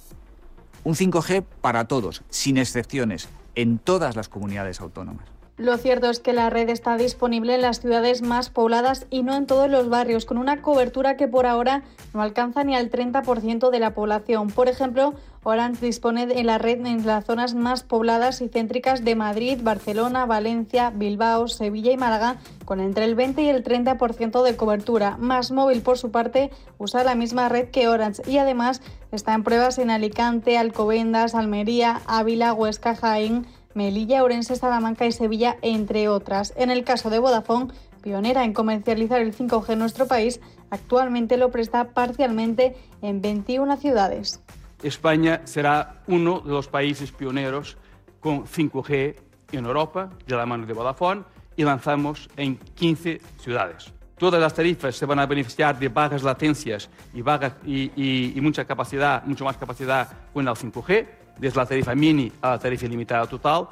Un 0.84 0.94
5G 0.94 1.44
para 1.60 1.88
todos, 1.88 2.22
sin 2.28 2.56
excepciones, 2.56 3.28
en 3.56 3.80
todas 3.80 4.14
las 4.14 4.28
comunidades 4.28 4.80
autónomas. 4.80 5.35
Lo 5.58 5.78
cierto 5.78 6.10
es 6.10 6.20
que 6.20 6.34
la 6.34 6.50
red 6.50 6.68
está 6.68 6.98
disponible 6.98 7.54
en 7.54 7.62
las 7.62 7.80
ciudades 7.80 8.20
más 8.20 8.50
pobladas 8.50 9.06
y 9.08 9.22
no 9.22 9.34
en 9.34 9.46
todos 9.46 9.70
los 9.70 9.88
barrios, 9.88 10.26
con 10.26 10.36
una 10.36 10.60
cobertura 10.60 11.16
que 11.16 11.28
por 11.28 11.46
ahora 11.46 11.82
no 12.12 12.20
alcanza 12.20 12.62
ni 12.62 12.76
al 12.76 12.90
30% 12.90 13.70
de 13.70 13.78
la 13.80 13.94
población. 13.94 14.48
Por 14.48 14.68
ejemplo, 14.68 15.14
Orange 15.44 15.86
dispone 15.86 16.26
de 16.26 16.44
la 16.44 16.58
red 16.58 16.84
en 16.84 17.06
las 17.06 17.24
zonas 17.24 17.54
más 17.54 17.84
pobladas 17.84 18.42
y 18.42 18.48
céntricas 18.48 19.02
de 19.02 19.14
Madrid, 19.14 19.58
Barcelona, 19.62 20.26
Valencia, 20.26 20.90
Bilbao, 20.94 21.48
Sevilla 21.48 21.90
y 21.90 21.96
Málaga, 21.96 22.36
con 22.66 22.78
entre 22.78 23.06
el 23.06 23.14
20 23.14 23.40
y 23.40 23.48
el 23.48 23.64
30% 23.64 24.42
de 24.42 24.56
cobertura. 24.56 25.16
Más 25.16 25.52
móvil, 25.52 25.80
por 25.80 25.96
su 25.96 26.10
parte, 26.10 26.50
usa 26.76 27.02
la 27.02 27.14
misma 27.14 27.48
red 27.48 27.70
que 27.70 27.88
Orange 27.88 28.22
y 28.26 28.36
además 28.36 28.82
está 29.10 29.32
en 29.32 29.42
pruebas 29.42 29.78
en 29.78 29.88
Alicante, 29.88 30.58
Alcobendas, 30.58 31.34
Almería, 31.34 32.02
Ávila, 32.06 32.52
Huesca, 32.52 32.94
Jaén, 32.94 33.46
Melilla, 33.76 34.24
Orense, 34.24 34.56
Salamanca 34.56 35.06
y 35.06 35.12
Sevilla, 35.12 35.58
entre 35.60 36.08
otras. 36.08 36.54
En 36.56 36.70
el 36.70 36.82
caso 36.82 37.10
de 37.10 37.18
Vodafone, 37.18 37.72
pionera 38.02 38.42
en 38.42 38.54
comercializar 38.54 39.20
el 39.20 39.36
5G 39.36 39.74
en 39.74 39.78
nuestro 39.78 40.08
país, 40.08 40.40
actualmente 40.70 41.36
lo 41.36 41.50
presta 41.50 41.90
parcialmente 41.90 42.74
en 43.02 43.20
21 43.20 43.76
ciudades. 43.76 44.40
España 44.82 45.42
será 45.44 46.02
uno 46.06 46.40
de 46.40 46.52
los 46.52 46.68
países 46.68 47.12
pioneros 47.12 47.76
con 48.20 48.46
5G 48.46 49.14
en 49.52 49.64
Europa, 49.66 50.08
de 50.26 50.36
la 50.36 50.46
mano 50.46 50.64
de 50.64 50.72
Vodafone, 50.72 51.24
y 51.54 51.62
lanzamos 51.62 52.30
en 52.36 52.56
15 52.56 53.20
ciudades. 53.38 53.92
Todas 54.16 54.40
las 54.40 54.54
tarifas 54.54 54.96
se 54.96 55.04
van 55.04 55.18
a 55.18 55.26
beneficiar 55.26 55.78
de 55.78 55.90
bajas 55.90 56.22
latencias 56.22 56.88
y, 57.12 57.20
y, 57.66 58.32
y 58.34 58.40
mucha 58.40 58.64
capacidad, 58.64 59.22
mucho 59.24 59.44
más 59.44 59.58
capacidad 59.58 60.08
con 60.32 60.48
el 60.48 60.54
5G 60.54 61.25
desde 61.38 61.56
la 61.56 61.66
tarifa 61.66 61.94
mini 61.94 62.32
a 62.40 62.50
la 62.50 62.58
tarifa 62.58 62.86
ilimitada 62.86 63.26
total. 63.26 63.68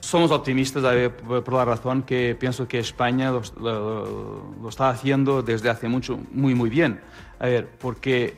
Somos 0.00 0.30
optimistas 0.30 0.84
por 1.44 1.52
la 1.54 1.64
razón 1.64 2.02
que 2.02 2.36
pienso 2.38 2.68
que 2.68 2.78
España 2.78 3.32
lo, 3.32 4.68
está 4.68 4.90
haciendo 4.90 5.42
desde 5.42 5.70
hace 5.70 5.88
mucho, 5.88 6.20
muy, 6.30 6.54
muy 6.54 6.70
bien. 6.70 7.00
A 7.40 7.46
ver, 7.46 7.68
porque 7.78 8.36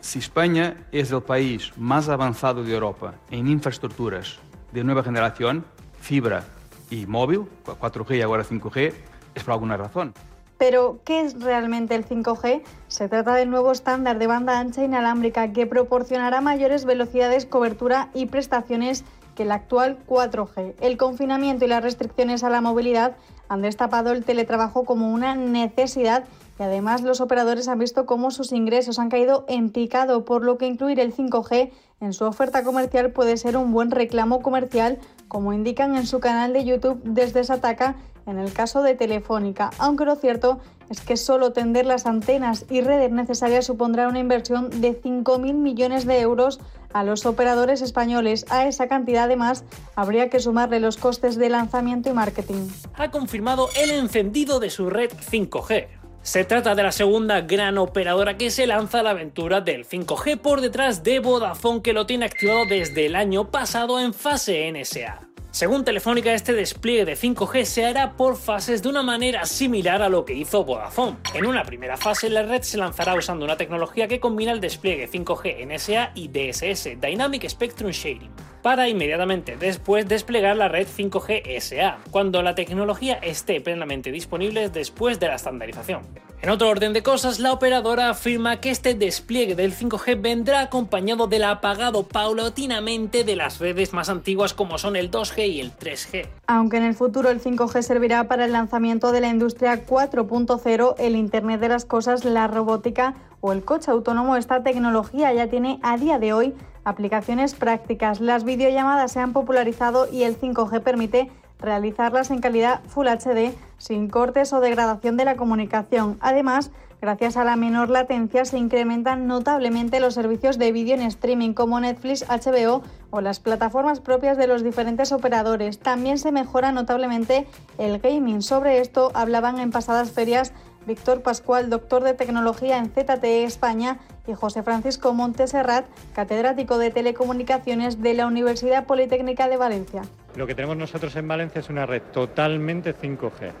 si 0.00 0.18
España 0.18 0.76
es 0.92 1.10
el 1.10 1.22
país 1.22 1.72
más 1.76 2.08
avanzado 2.08 2.62
de 2.62 2.74
Europa 2.74 3.14
en 3.30 3.48
infraestructuras 3.48 4.38
de 4.72 4.84
nueva 4.84 5.02
generación, 5.02 5.64
fibra 5.98 6.44
y 6.90 7.06
móvil, 7.06 7.46
4G 7.64 8.18
y 8.18 8.22
ahora 8.22 8.44
5G, 8.44 8.92
es 9.34 9.44
por 9.44 9.52
alguna 9.54 9.76
razón. 9.76 10.12
Pero, 10.58 10.98
¿qué 11.04 11.20
es 11.20 11.40
realmente 11.40 11.94
el 11.94 12.06
5G? 12.06 12.62
Se 12.88 13.08
trata 13.08 13.34
del 13.34 13.48
nuevo 13.48 13.70
estándar 13.70 14.18
de 14.18 14.26
banda 14.26 14.58
ancha 14.58 14.82
inalámbrica 14.82 15.52
que 15.52 15.66
proporcionará 15.66 16.40
mayores 16.40 16.84
velocidades, 16.84 17.46
cobertura 17.46 18.08
y 18.12 18.26
prestaciones 18.26 19.04
que 19.36 19.44
el 19.44 19.52
actual 19.52 19.98
4G. 20.08 20.74
El 20.80 20.96
confinamiento 20.96 21.64
y 21.64 21.68
las 21.68 21.84
restricciones 21.84 22.42
a 22.42 22.50
la 22.50 22.60
movilidad 22.60 23.16
han 23.48 23.62
destapado 23.62 24.10
el 24.10 24.24
teletrabajo 24.24 24.84
como 24.84 25.12
una 25.12 25.36
necesidad 25.36 26.24
y 26.58 26.62
además 26.64 27.02
los 27.02 27.20
operadores 27.20 27.68
han 27.68 27.78
visto 27.78 28.04
cómo 28.04 28.32
sus 28.32 28.50
ingresos 28.50 28.98
han 28.98 29.10
caído 29.10 29.44
en 29.48 29.70
picado, 29.70 30.24
por 30.24 30.44
lo 30.44 30.58
que 30.58 30.66
incluir 30.66 30.98
el 30.98 31.14
5G 31.14 31.70
en 32.00 32.12
su 32.12 32.24
oferta 32.24 32.64
comercial 32.64 33.12
puede 33.12 33.36
ser 33.36 33.56
un 33.56 33.72
buen 33.72 33.92
reclamo 33.92 34.42
comercial, 34.42 34.98
como 35.28 35.52
indican 35.52 35.94
en 35.94 36.06
su 36.06 36.18
canal 36.20 36.52
de 36.52 36.64
YouTube 36.64 37.00
desde 37.04 37.44
Sataka 37.44 37.94
en 38.28 38.38
el 38.38 38.52
caso 38.52 38.82
de 38.82 38.94
Telefónica, 38.94 39.70
aunque 39.78 40.04
lo 40.04 40.14
cierto 40.16 40.60
es 40.90 41.00
que 41.00 41.16
solo 41.16 41.52
tender 41.52 41.86
las 41.86 42.06
antenas 42.06 42.64
y 42.70 42.80
redes 42.80 43.10
necesarias 43.10 43.66
supondrá 43.66 44.08
una 44.08 44.18
inversión 44.20 44.70
de 44.80 45.00
5.000 45.00 45.54
millones 45.54 46.06
de 46.06 46.20
euros 46.20 46.60
a 46.92 47.04
los 47.04 47.26
operadores 47.26 47.82
españoles. 47.82 48.46
A 48.48 48.66
esa 48.66 48.88
cantidad 48.88 49.24
además 49.24 49.64
habría 49.96 50.30
que 50.30 50.40
sumarle 50.40 50.80
los 50.80 50.96
costes 50.96 51.36
de 51.36 51.50
lanzamiento 51.50 52.08
y 52.08 52.12
marketing. 52.12 52.68
Ha 52.94 53.10
confirmado 53.10 53.68
el 53.76 53.90
encendido 53.90 54.60
de 54.60 54.70
su 54.70 54.88
red 54.88 55.10
5G 55.10 55.88
Se 56.22 56.44
trata 56.44 56.74
de 56.74 56.82
la 56.82 56.92
segunda 56.92 57.42
gran 57.42 57.78
operadora 57.78 58.36
que 58.36 58.50
se 58.50 58.66
lanza 58.66 59.00
a 59.00 59.02
la 59.02 59.10
aventura 59.10 59.60
del 59.60 59.86
5G 59.86 60.38
por 60.38 60.60
detrás 60.60 61.02
de 61.02 61.20
Vodafone 61.20 61.82
que 61.82 61.92
lo 61.92 62.06
tiene 62.06 62.26
activado 62.26 62.64
desde 62.66 63.06
el 63.06 63.16
año 63.16 63.50
pasado 63.50 64.00
en 64.00 64.14
fase 64.14 64.70
NSA. 64.72 65.28
Según 65.50 65.82
Telefónica, 65.82 66.34
este 66.34 66.52
despliegue 66.52 67.06
de 67.06 67.16
5G 67.16 67.64
se 67.64 67.86
hará 67.86 68.16
por 68.16 68.36
fases 68.36 68.82
de 68.82 68.90
una 68.90 69.02
manera 69.02 69.46
similar 69.46 70.02
a 70.02 70.10
lo 70.10 70.24
que 70.24 70.34
hizo 70.34 70.62
Vodafone. 70.62 71.16
En 71.34 71.46
una 71.46 71.64
primera 71.64 71.96
fase, 71.96 72.28
la 72.28 72.42
red 72.42 72.62
se 72.62 72.76
lanzará 72.76 73.14
usando 73.14 73.46
una 73.46 73.56
tecnología 73.56 74.08
que 74.08 74.20
combina 74.20 74.52
el 74.52 74.60
despliegue 74.60 75.10
5G 75.10 75.66
NSA 75.66 76.12
y 76.14 76.28
DSS, 76.28 77.00
Dynamic 77.00 77.48
Spectrum 77.48 77.90
Sharing, 77.90 78.30
para 78.62 78.88
inmediatamente 78.88 79.56
después 79.56 80.08
desplegar 80.08 80.56
la 80.56 80.68
red 80.68 80.86
5G 80.86 81.60
SA, 81.60 81.98
cuando 82.10 82.42
la 82.42 82.54
tecnología 82.54 83.14
esté 83.14 83.60
plenamente 83.60 84.10
disponible 84.10 84.68
después 84.68 85.20
de 85.20 85.28
la 85.28 85.36
estandarización. 85.36 86.02
En 86.40 86.50
otro 86.50 86.68
orden 86.68 86.92
de 86.92 87.02
cosas, 87.02 87.40
la 87.40 87.52
operadora 87.52 88.10
afirma 88.10 88.60
que 88.60 88.70
este 88.70 88.94
despliegue 88.94 89.56
del 89.56 89.74
5G 89.74 90.20
vendrá 90.20 90.60
acompañado 90.60 91.26
del 91.26 91.42
apagado 91.42 92.04
paulatinamente 92.04 93.24
de 93.24 93.34
las 93.34 93.58
redes 93.58 93.92
más 93.92 94.08
antiguas 94.08 94.54
como 94.54 94.78
son 94.78 94.94
el 94.94 95.10
2G 95.10 95.48
y 95.48 95.60
el 95.60 95.72
3G. 95.72 96.28
Aunque 96.46 96.76
en 96.76 96.84
el 96.84 96.94
futuro 96.94 97.28
el 97.30 97.42
5G 97.42 97.82
servirá 97.82 98.28
para 98.28 98.44
el 98.44 98.52
lanzamiento 98.52 99.10
de 99.10 99.20
la 99.20 99.28
industria 99.28 99.84
4.0, 99.84 100.94
el 100.98 101.16
Internet 101.16 101.60
de 101.60 101.68
las 101.70 101.84
Cosas, 101.84 102.24
la 102.24 102.46
robótica 102.46 103.16
o 103.40 103.52
el 103.52 103.64
coche 103.64 103.90
autónomo, 103.90 104.36
esta 104.36 104.62
tecnología 104.62 105.32
ya 105.32 105.48
tiene 105.48 105.80
a 105.82 105.96
día 105.96 106.20
de 106.20 106.32
hoy 106.32 106.54
aplicaciones 106.88 107.54
prácticas. 107.54 108.20
Las 108.20 108.44
videollamadas 108.44 109.12
se 109.12 109.20
han 109.20 109.32
popularizado 109.32 110.10
y 110.10 110.22
el 110.22 110.40
5G 110.40 110.80
permite 110.82 111.30
realizarlas 111.58 112.30
en 112.30 112.40
calidad 112.40 112.80
Full 112.88 113.08
HD 113.08 113.52
sin 113.78 114.08
cortes 114.08 114.52
o 114.52 114.60
degradación 114.60 115.16
de 115.16 115.24
la 115.24 115.36
comunicación. 115.36 116.16
Además, 116.20 116.70
gracias 117.00 117.36
a 117.36 117.44
la 117.44 117.56
menor 117.56 117.90
latencia 117.90 118.44
se 118.44 118.58
incrementan 118.58 119.26
notablemente 119.26 120.00
los 120.00 120.14
servicios 120.14 120.58
de 120.58 120.72
vídeo 120.72 120.94
en 120.94 121.02
streaming 121.02 121.52
como 121.52 121.78
Netflix, 121.78 122.24
HBO 122.28 122.82
o 123.10 123.20
las 123.20 123.40
plataformas 123.40 124.00
propias 124.00 124.38
de 124.38 124.46
los 124.46 124.62
diferentes 124.62 125.12
operadores. 125.12 125.78
También 125.78 126.18
se 126.18 126.32
mejora 126.32 126.72
notablemente 126.72 127.46
el 127.76 127.98
gaming. 127.98 128.42
Sobre 128.42 128.80
esto 128.80 129.10
hablaban 129.14 129.58
en 129.58 129.70
pasadas 129.70 130.12
ferias 130.12 130.52
Víctor 130.86 131.20
Pascual, 131.22 131.68
doctor 131.68 132.02
de 132.02 132.14
tecnología 132.14 132.78
en 132.78 132.90
ZTE 132.90 133.44
España, 133.44 133.98
y 134.28 134.34
José 134.34 134.62
Francisco 134.62 135.12
Monteserrat, 135.14 135.86
catedrático 136.14 136.78
de 136.78 136.90
telecomunicaciones 136.90 138.02
de 138.02 138.14
la 138.14 138.26
Universidad 138.26 138.86
Politécnica 138.86 139.48
de 139.48 139.56
Valencia. 139.56 140.02
Lo 140.36 140.46
que 140.46 140.54
tenemos 140.54 140.76
nosotros 140.76 141.16
en 141.16 141.26
Valencia 141.26 141.60
es 141.60 141.68
una 141.68 141.86
red 141.86 142.02
totalmente 142.12 142.94
5G 142.94 143.52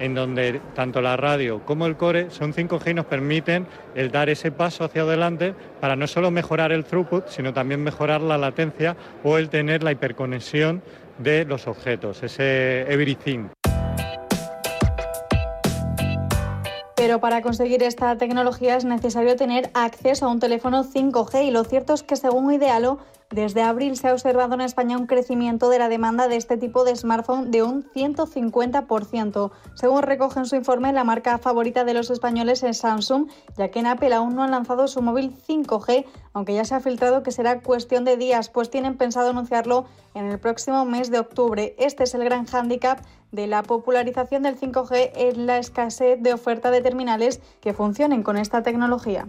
en 0.00 0.14
donde 0.14 0.60
tanto 0.74 1.00
la 1.00 1.16
radio 1.16 1.60
como 1.64 1.86
el 1.86 1.96
core 1.96 2.30
son 2.30 2.52
5G 2.52 2.90
y 2.90 2.94
nos 2.94 3.06
permiten 3.06 3.66
el 3.94 4.10
dar 4.10 4.28
ese 4.28 4.50
paso 4.50 4.84
hacia 4.84 5.02
adelante 5.02 5.54
para 5.80 5.96
no 5.96 6.06
solo 6.06 6.30
mejorar 6.30 6.72
el 6.72 6.84
throughput, 6.84 7.28
sino 7.28 7.52
también 7.52 7.82
mejorar 7.82 8.20
la 8.20 8.38
latencia 8.38 8.96
o 9.22 9.38
el 9.38 9.48
tener 9.48 9.82
la 9.82 9.92
hiperconexión 9.92 10.82
de 11.18 11.44
los 11.44 11.68
objetos, 11.68 12.22
ese 12.22 12.92
everything. 12.92 13.46
Pero 17.04 17.20
para 17.20 17.42
conseguir 17.42 17.82
esta 17.82 18.16
tecnología 18.16 18.76
es 18.76 18.86
necesario 18.86 19.36
tener 19.36 19.70
acceso 19.74 20.24
a 20.24 20.30
un 20.30 20.40
teléfono 20.40 20.84
5G 20.84 21.44
y 21.44 21.50
lo 21.50 21.62
cierto 21.64 21.92
es 21.92 22.02
que 22.02 22.16
según 22.16 22.50
Idealo, 22.50 22.96
desde 23.34 23.62
abril 23.62 23.96
se 23.96 24.08
ha 24.08 24.12
observado 24.12 24.54
en 24.54 24.60
España 24.60 24.96
un 24.96 25.06
crecimiento 25.06 25.68
de 25.68 25.80
la 25.80 25.88
demanda 25.88 26.28
de 26.28 26.36
este 26.36 26.56
tipo 26.56 26.84
de 26.84 26.94
smartphone 26.94 27.50
de 27.50 27.64
un 27.64 27.82
150%. 27.82 29.50
Según 29.74 30.02
recoge 30.02 30.38
en 30.38 30.46
su 30.46 30.54
informe, 30.54 30.92
la 30.92 31.02
marca 31.02 31.38
favorita 31.38 31.84
de 31.84 31.94
los 31.94 32.10
españoles 32.10 32.62
es 32.62 32.78
Samsung, 32.78 33.28
ya 33.58 33.72
que 33.72 33.80
en 33.80 33.86
Apple 33.86 34.14
aún 34.14 34.36
no 34.36 34.44
han 34.44 34.52
lanzado 34.52 34.86
su 34.86 35.02
móvil 35.02 35.34
5G, 35.48 36.04
aunque 36.32 36.54
ya 36.54 36.64
se 36.64 36.76
ha 36.76 36.80
filtrado 36.80 37.24
que 37.24 37.32
será 37.32 37.60
cuestión 37.60 38.04
de 38.04 38.16
días, 38.16 38.50
pues 38.50 38.70
tienen 38.70 38.96
pensado 38.96 39.30
anunciarlo 39.30 39.86
en 40.14 40.26
el 40.26 40.38
próximo 40.38 40.84
mes 40.84 41.10
de 41.10 41.18
octubre. 41.18 41.74
Este 41.76 42.04
es 42.04 42.14
el 42.14 42.22
gran 42.22 42.46
hándicap 42.46 43.00
de 43.32 43.48
la 43.48 43.64
popularización 43.64 44.44
del 44.44 44.56
5G 44.56 45.10
es 45.16 45.36
la 45.36 45.58
escasez 45.58 46.22
de 46.22 46.32
oferta 46.32 46.70
de 46.70 46.82
terminales 46.82 47.40
que 47.60 47.74
funcionen 47.74 48.22
con 48.22 48.36
esta 48.36 48.62
tecnología. 48.62 49.26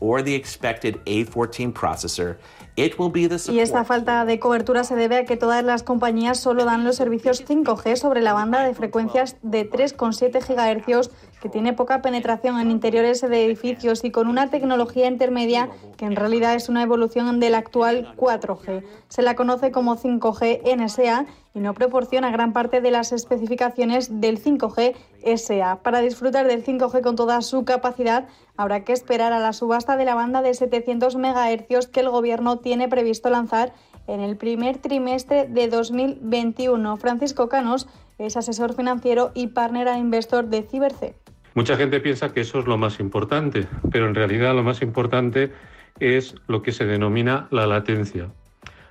Or 0.00 0.22
the 0.22 0.34
expected 0.34 1.02
A14 1.04 1.72
processor. 1.72 2.36
It 2.76 2.98
will 2.98 3.10
be 3.10 3.28
the 3.28 3.52
y 3.52 3.60
esta 3.60 3.84
falta 3.84 4.24
de 4.24 4.40
cobertura 4.40 4.82
se 4.82 4.96
debe 4.96 5.18
a 5.18 5.24
que 5.24 5.36
todas 5.36 5.62
las 5.62 5.84
compañías 5.84 6.40
solo 6.40 6.64
dan 6.64 6.82
los 6.82 6.96
servicios 6.96 7.44
5G 7.46 7.94
sobre 7.94 8.20
la 8.20 8.32
banda 8.32 8.64
de 8.64 8.74
frecuencias 8.74 9.36
de 9.42 9.70
3,7 9.70 10.40
GHz 10.40 11.10
que 11.40 11.48
tiene 11.48 11.72
poca 11.72 12.02
penetración 12.02 12.58
en 12.58 12.72
interiores 12.72 13.20
de 13.20 13.44
edificios 13.44 14.02
y 14.02 14.10
con 14.10 14.26
una 14.26 14.50
tecnología 14.50 15.06
intermedia 15.06 15.68
que 15.96 16.06
en 16.06 16.16
realidad 16.16 16.54
es 16.54 16.68
una 16.68 16.82
evolución 16.82 17.38
del 17.38 17.54
actual 17.54 18.14
4G. 18.16 18.82
Se 19.08 19.22
la 19.22 19.36
conoce 19.36 19.70
como 19.70 19.96
5G 19.96 20.62
NSA 20.76 21.26
y 21.54 21.60
no 21.60 21.74
proporciona 21.74 22.30
gran 22.30 22.52
parte 22.52 22.80
de 22.80 22.90
las 22.90 23.12
especificaciones 23.12 24.20
del 24.20 24.42
5G 24.42 24.96
SA. 25.24 25.82
Para 25.82 26.00
disfrutar 26.00 26.46
del 26.46 26.64
5G 26.64 27.02
con 27.02 27.16
toda 27.16 27.40
su 27.42 27.64
capacidad, 27.64 28.28
habrá 28.56 28.84
que 28.84 28.92
esperar 28.92 29.32
a 29.32 29.40
la 29.40 29.52
subasta 29.52 29.96
de 29.96 30.04
la 30.04 30.14
banda 30.14 30.42
de 30.42 30.54
700 30.54 31.16
MHz 31.16 31.88
que 31.88 32.00
el 32.00 32.10
Gobierno 32.10 32.58
tiene 32.58 32.88
previsto 32.88 33.30
lanzar 33.30 33.72
en 34.06 34.20
el 34.20 34.36
primer 34.36 34.78
trimestre 34.78 35.46
de 35.46 35.68
2021. 35.68 36.96
Francisco 36.96 37.48
Canos 37.48 37.88
es 38.18 38.36
asesor 38.36 38.74
financiero 38.74 39.32
y 39.34 39.48
partner 39.48 39.88
a 39.88 39.98
investor 39.98 40.46
de 40.46 40.62
Ciberc. 40.62 41.14
Mucha 41.54 41.76
gente 41.76 42.00
piensa 42.00 42.32
que 42.32 42.40
eso 42.40 42.58
es 42.58 42.66
lo 42.66 42.76
más 42.76 42.98
importante, 43.00 43.66
pero 43.90 44.08
en 44.08 44.14
realidad 44.14 44.54
lo 44.54 44.62
más 44.62 44.82
importante 44.82 45.52
es 46.00 46.34
lo 46.48 46.62
que 46.62 46.72
se 46.72 46.84
denomina 46.84 47.46
la 47.50 47.66
latencia. 47.66 48.28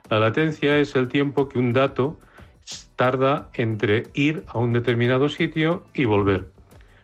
La 0.09 0.19
latencia 0.19 0.77
es 0.77 0.95
el 0.95 1.07
tiempo 1.07 1.49
que 1.49 1.59
un 1.59 1.73
dato 1.73 2.17
tarda 2.95 3.49
entre 3.53 4.03
ir 4.13 4.43
a 4.47 4.59
un 4.59 4.73
determinado 4.73 5.29
sitio 5.29 5.83
y 5.93 6.05
volver. 6.05 6.45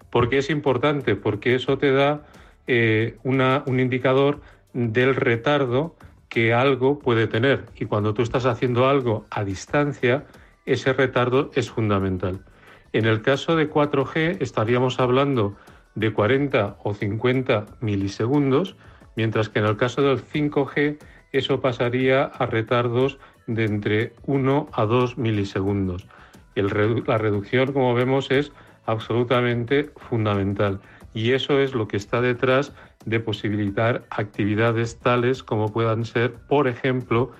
¿Por 0.10 0.30
qué 0.30 0.39
es 0.39 0.49
importante? 0.49 1.16
Porque 1.16 1.55
eso 1.55 1.78
te 1.78 1.91
da 1.91 2.26
eh, 2.68 3.18
un 3.24 3.80
indicador 3.80 4.41
del 4.74 5.16
retardo 5.16 5.95
que 6.30 6.53
algo 6.53 6.99
puede 6.99 7.28
tener. 7.28 7.66
Y 7.76 7.86
cuando 7.86 8.14
tú 8.14 8.22
estás 8.22 8.45
haciendo 8.45 8.88
algo 8.88 9.26
a 9.32 9.43
distancia, 9.43 10.26
ese 10.66 10.93
retardo 10.93 11.51
es 11.55 11.70
fundamental. 11.70 12.45
En 12.93 13.05
el 13.05 13.22
caso 13.22 13.55
de 13.55 13.70
4G 13.70 14.38
estaríamos 14.39 14.99
hablando 14.99 15.55
de 15.95 16.14
40 16.14 16.78
o 16.84 16.93
50 16.93 17.66
milisegundos, 17.82 18.76
mientras 19.16 19.49
que 19.49 19.60
en 19.60 19.66
el 19.66 19.78
caso 19.78 20.01
del 20.01 20.24
5G 20.24 20.97
eso 21.32 21.62
pasaría 21.62 22.24
a 22.24 22.45
retardos 22.45 23.20
de 23.56 23.66
entre 23.66 24.14
1 24.26 24.70
a 24.72 24.86
2 24.86 25.18
milisegundos. 25.18 26.08
la 26.56 27.18
reducción, 27.18 27.74
como 27.74 27.93
vemos, 27.93 28.32
es 28.32 28.52
absolutamente 28.86 29.89
fundamental 29.95 30.80
y 31.14 31.32
eso 31.32 31.60
es 31.60 31.74
lo 31.74 31.88
que 31.88 31.97
está 31.97 32.22
detrás 32.22 32.74
de 33.06 33.20
posibilitar 33.20 34.04
actividades 34.10 35.00
tales 35.00 35.43
como 35.43 35.72
puedan 35.72 36.06
ser, 36.06 36.34
por 36.34 36.68
ejemplo, 36.68 37.32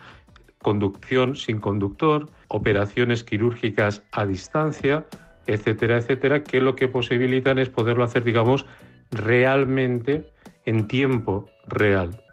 conducción 0.62 1.36
sin 1.36 1.60
conductor, 1.60 2.30
operaciones 2.47 3.24
quirúrgicas 3.24 4.03
a 4.12 4.26
distancia, 4.26 5.05
etcétera, 5.47 5.97
etcétera, 5.97 6.43
que 6.43 6.62
lo 6.62 6.76
que 6.76 6.88
posibilitan 6.88 7.60
es 7.60 7.70
poderlo 7.70 8.03
hacer, 8.03 8.24
digamos, 8.24 8.66
realmente 9.12 10.30
en 10.66 10.88
tiempo 10.88 11.49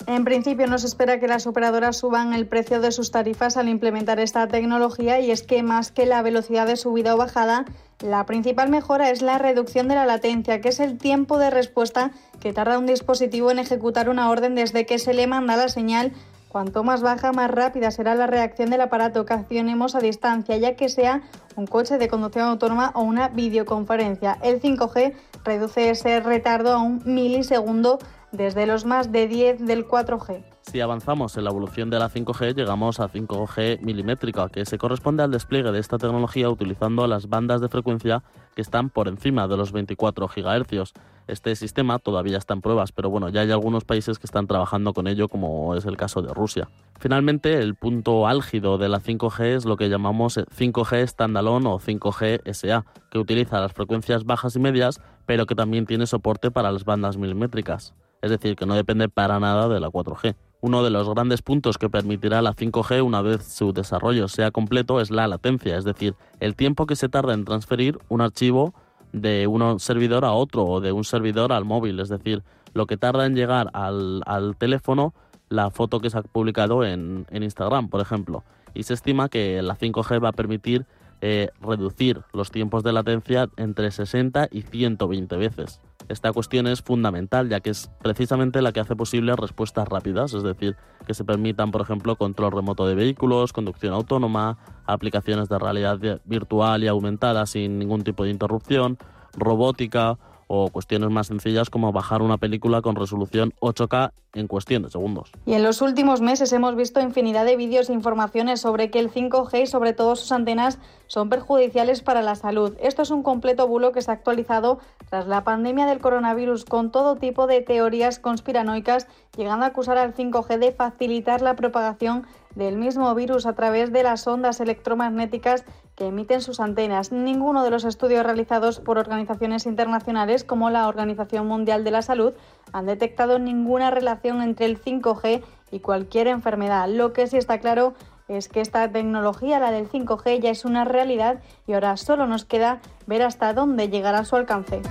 En 0.06 0.24
principio 0.24 0.66
no 0.66 0.78
se 0.78 0.86
espera 0.86 1.18
que 1.18 1.28
las 1.28 1.46
operadoras 1.46 1.96
suban 1.96 2.32
el 2.32 2.46
precio 2.46 2.80
de 2.80 2.92
sus 2.92 3.10
tarifas 3.10 3.56
al 3.56 3.68
implementar 3.68 4.20
esta 4.20 4.46
tecnología 4.46 5.20
y 5.20 5.30
es 5.30 5.42
que 5.42 5.62
más 5.62 5.90
que 5.90 6.06
la 6.06 6.22
velocidad 6.22 6.66
de 6.66 6.76
subida 6.76 7.14
o 7.14 7.18
bajada, 7.18 7.64
la 8.00 8.24
principal 8.26 8.68
mejora 8.68 9.10
es 9.10 9.22
la 9.22 9.38
reducción 9.38 9.88
de 9.88 9.94
la 9.94 10.06
latencia, 10.06 10.60
que 10.60 10.68
es 10.68 10.80
el 10.80 10.98
tiempo 10.98 11.38
de 11.38 11.50
respuesta 11.50 12.12
que 12.40 12.52
tarda 12.52 12.78
un 12.78 12.86
dispositivo 12.86 13.50
en 13.50 13.58
ejecutar 13.58 14.08
una 14.08 14.30
orden 14.30 14.54
desde 14.54 14.86
que 14.86 14.98
se 14.98 15.12
le 15.14 15.26
manda 15.26 15.56
la 15.56 15.68
señal. 15.68 16.12
Cuanto 16.48 16.84
más 16.84 17.02
baja, 17.02 17.32
más 17.32 17.50
rápida 17.50 17.90
será 17.90 18.14
la 18.14 18.26
reacción 18.26 18.70
del 18.70 18.80
aparato. 18.80 19.26
Que 19.26 19.34
accionemos 19.34 19.94
a 19.94 20.00
distancia, 20.00 20.56
ya 20.56 20.76
que 20.76 20.88
sea 20.88 21.22
un 21.56 21.66
coche 21.66 21.98
de 21.98 22.08
conducción 22.08 22.48
autónoma 22.48 22.92
o 22.94 23.02
una 23.02 23.28
videoconferencia. 23.28 24.38
El 24.42 24.60
5G 24.60 25.14
reduce 25.44 25.90
ese 25.90 26.20
retardo 26.20 26.72
a 26.72 26.82
un 26.82 27.02
milisegundo 27.04 27.98
desde 28.36 28.66
los 28.66 28.84
más 28.84 29.12
de 29.12 29.28
10 29.28 29.66
del 29.66 29.86
4G. 29.86 30.44
Si 30.62 30.80
avanzamos 30.80 31.36
en 31.36 31.44
la 31.44 31.50
evolución 31.50 31.90
de 31.90 31.98
la 31.98 32.10
5G, 32.10 32.54
llegamos 32.54 32.98
a 32.98 33.08
5G 33.08 33.80
milimétrica, 33.82 34.48
que 34.48 34.64
se 34.66 34.78
corresponde 34.78 35.22
al 35.22 35.30
despliegue 35.30 35.70
de 35.70 35.78
esta 35.78 35.96
tecnología 35.96 36.50
utilizando 36.50 37.06
las 37.06 37.28
bandas 37.28 37.60
de 37.60 37.68
frecuencia 37.68 38.24
que 38.56 38.62
están 38.62 38.90
por 38.90 39.06
encima 39.06 39.46
de 39.46 39.56
los 39.56 39.70
24 39.70 40.26
GHz. 40.26 40.92
Este 41.28 41.54
sistema 41.54 41.98
todavía 42.00 42.38
está 42.38 42.54
en 42.54 42.62
pruebas, 42.62 42.90
pero 42.90 43.10
bueno, 43.10 43.28
ya 43.28 43.42
hay 43.42 43.50
algunos 43.52 43.84
países 43.84 44.18
que 44.18 44.26
están 44.26 44.48
trabajando 44.48 44.92
con 44.92 45.06
ello, 45.06 45.28
como 45.28 45.74
es 45.76 45.86
el 45.86 45.96
caso 45.96 46.20
de 46.20 46.34
Rusia. 46.34 46.68
Finalmente, 46.98 47.58
el 47.58 47.76
punto 47.76 48.26
álgido 48.26 48.76
de 48.76 48.88
la 48.88 49.00
5G 49.00 49.56
es 49.56 49.64
lo 49.66 49.76
que 49.76 49.88
llamamos 49.88 50.36
5G 50.36 51.06
standalone 51.06 51.68
o 51.68 51.78
5G 51.78 52.42
SA, 52.52 52.84
que 53.10 53.18
utiliza 53.18 53.60
las 53.60 53.72
frecuencias 53.72 54.24
bajas 54.24 54.56
y 54.56 54.58
medias, 54.58 55.00
pero 55.26 55.46
que 55.46 55.54
también 55.54 55.86
tiene 55.86 56.06
soporte 56.06 56.50
para 56.50 56.72
las 56.72 56.84
bandas 56.84 57.16
milimétricas. 57.16 57.94
Es 58.22 58.30
decir, 58.30 58.56
que 58.56 58.66
no 58.66 58.74
depende 58.74 59.08
para 59.08 59.38
nada 59.40 59.68
de 59.68 59.80
la 59.80 59.88
4G. 59.88 60.34
Uno 60.60 60.82
de 60.82 60.90
los 60.90 61.08
grandes 61.08 61.42
puntos 61.42 61.78
que 61.78 61.90
permitirá 61.90 62.42
la 62.42 62.54
5G 62.54 63.04
una 63.04 63.22
vez 63.22 63.44
su 63.44 63.72
desarrollo 63.72 64.26
sea 64.26 64.50
completo 64.50 65.00
es 65.00 65.10
la 65.10 65.28
latencia, 65.28 65.76
es 65.76 65.84
decir, 65.84 66.14
el 66.40 66.56
tiempo 66.56 66.86
que 66.86 66.96
se 66.96 67.08
tarda 67.08 67.34
en 67.34 67.44
transferir 67.44 67.98
un 68.08 68.20
archivo 68.20 68.74
de 69.12 69.46
un 69.46 69.78
servidor 69.80 70.24
a 70.24 70.32
otro 70.32 70.64
o 70.64 70.80
de 70.80 70.92
un 70.92 71.04
servidor 71.04 71.52
al 71.52 71.64
móvil, 71.64 72.00
es 72.00 72.08
decir, 72.08 72.42
lo 72.74 72.86
que 72.86 72.96
tarda 72.96 73.26
en 73.26 73.34
llegar 73.34 73.70
al, 73.72 74.56
teléfono 74.58 75.14
la 75.48 75.70
foto 75.70 76.00
que 76.00 76.10
se 76.10 76.18
ha 76.18 76.22
publicado 76.22 76.84
en, 76.84 77.26
Instagram, 77.30 77.88
por 77.88 78.00
ejemplo. 78.00 78.42
Y 78.74 78.82
se 78.82 78.94
estima 78.94 79.28
que 79.28 79.62
la 79.62 79.76
5G 79.76 80.22
va 80.22 80.30
a 80.30 80.32
permitir 80.32 80.84
eh, 81.20 81.50
reducir 81.60 82.22
los 82.32 82.50
tiempos 82.50 82.82
de 82.82 82.92
latencia 82.92 83.48
entre 83.56 83.90
60 83.90 84.48
y 84.50 84.62
120 84.62 85.36
veces. 85.36 85.80
Esta 86.08 86.32
cuestión 86.32 86.66
es 86.66 86.82
fundamental 86.82 87.48
ya 87.48 87.60
que 87.60 87.70
es 87.70 87.90
precisamente 88.02 88.62
la 88.62 88.72
que 88.72 88.80
hace 88.80 88.94
posible 88.94 89.34
respuestas 89.34 89.88
rápidas, 89.88 90.34
es 90.34 90.42
decir, 90.42 90.76
que 91.06 91.14
se 91.14 91.24
permitan, 91.24 91.70
por 91.70 91.80
ejemplo, 91.80 92.16
control 92.16 92.52
remoto 92.52 92.86
de 92.86 92.94
vehículos, 92.94 93.52
conducción 93.52 93.92
autónoma, 93.92 94.58
aplicaciones 94.86 95.48
de 95.48 95.58
realidad 95.58 95.98
virtual 96.24 96.84
y 96.84 96.88
aumentada 96.88 97.46
sin 97.46 97.78
ningún 97.78 98.02
tipo 98.02 98.24
de 98.24 98.30
interrupción, 98.30 98.98
robótica 99.32 100.18
o 100.46 100.68
cuestiones 100.70 101.10
más 101.10 101.28
sencillas 101.28 101.70
como 101.70 101.92
bajar 101.92 102.22
una 102.22 102.38
película 102.38 102.82
con 102.82 102.96
resolución 102.96 103.52
8K 103.60 104.12
en 104.34 104.46
cuestión 104.46 104.82
de 104.82 104.90
segundos. 104.90 105.32
Y 105.46 105.54
en 105.54 105.62
los 105.62 105.80
últimos 105.80 106.20
meses 106.20 106.52
hemos 106.52 106.76
visto 106.76 107.00
infinidad 107.00 107.44
de 107.44 107.56
vídeos 107.56 107.88
e 107.88 107.94
informaciones 107.94 108.60
sobre 108.60 108.90
que 108.90 108.98
el 108.98 109.10
5G 109.10 109.62
y 109.62 109.66
sobre 109.66 109.92
todo 109.92 110.14
sus 110.14 110.30
antenas 110.30 110.78
son 111.06 111.30
perjudiciales 111.30 112.02
para 112.02 112.22
la 112.22 112.34
salud. 112.34 112.74
Esto 112.80 113.02
es 113.02 113.10
un 113.10 113.22
completo 113.22 113.66
bulo 113.66 113.92
que 113.92 114.02
se 114.02 114.10
ha 114.10 114.14
actualizado 114.14 114.78
tras 115.08 115.26
la 115.26 115.44
pandemia 115.44 115.86
del 115.86 116.00
coronavirus 116.00 116.64
con 116.64 116.90
todo 116.90 117.16
tipo 117.16 117.46
de 117.46 117.62
teorías 117.62 118.18
conspiranoicas, 118.18 119.06
llegando 119.36 119.64
a 119.64 119.68
acusar 119.68 119.98
al 119.98 120.14
5G 120.14 120.58
de 120.58 120.72
facilitar 120.72 121.42
la 121.42 121.56
propagación 121.56 122.26
del 122.54 122.76
mismo 122.76 123.14
virus 123.14 123.46
a 123.46 123.54
través 123.54 123.92
de 123.92 124.02
las 124.02 124.26
ondas 124.26 124.60
electromagnéticas 124.60 125.64
que 125.94 126.06
emiten 126.06 126.40
sus 126.40 126.58
antenas. 126.58 127.12
Ninguno 127.12 127.62
de 127.62 127.70
los 127.70 127.84
estudios 127.84 128.24
realizados 128.24 128.80
por 128.80 128.98
organizaciones 128.98 129.66
internacionales 129.66 130.44
como 130.44 130.70
la 130.70 130.88
Organización 130.88 131.46
Mundial 131.46 131.84
de 131.84 131.90
la 131.90 132.02
Salud 132.02 132.32
han 132.72 132.86
detectado 132.86 133.38
ninguna 133.38 133.90
relación 133.90 134.42
entre 134.42 134.66
el 134.66 134.80
5G 134.80 135.42
y 135.70 135.80
cualquier 135.80 136.28
enfermedad. 136.28 136.88
Lo 136.88 137.12
que 137.12 137.26
sí 137.26 137.36
está 137.36 137.60
claro 137.60 137.94
es 138.28 138.48
que 138.48 138.60
esta 138.60 138.90
tecnología, 138.90 139.60
la 139.60 139.70
del 139.70 139.88
5G, 139.88 140.40
ya 140.40 140.50
es 140.50 140.64
una 140.64 140.84
realidad 140.84 141.40
y 141.66 141.74
ahora 141.74 141.96
solo 141.96 142.26
nos 142.26 142.44
queda 142.44 142.80
ver 143.06 143.22
hasta 143.22 143.52
dónde 143.52 143.88
llegará 143.88 144.24
su 144.24 144.36
alcance. 144.36 144.82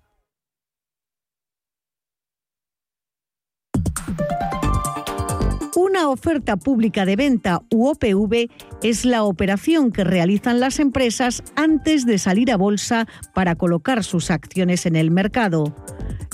Una 5.83 6.09
oferta 6.09 6.57
pública 6.57 7.05
de 7.05 7.15
venta 7.15 7.63
u 7.71 7.87
OPV 7.87 8.51
es 8.83 9.03
la 9.03 9.23
operación 9.23 9.91
que 9.91 10.03
realizan 10.03 10.59
las 10.59 10.77
empresas 10.77 11.41
antes 11.55 12.05
de 12.05 12.19
salir 12.19 12.51
a 12.51 12.55
bolsa 12.55 13.07
para 13.33 13.55
colocar 13.55 14.03
sus 14.03 14.29
acciones 14.29 14.85
en 14.85 14.95
el 14.95 15.09
mercado. 15.09 15.75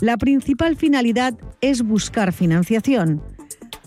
La 0.01 0.17
principal 0.17 0.75
finalidad 0.75 1.33
es 1.61 1.81
buscar 1.81 2.33
financiación. 2.33 3.23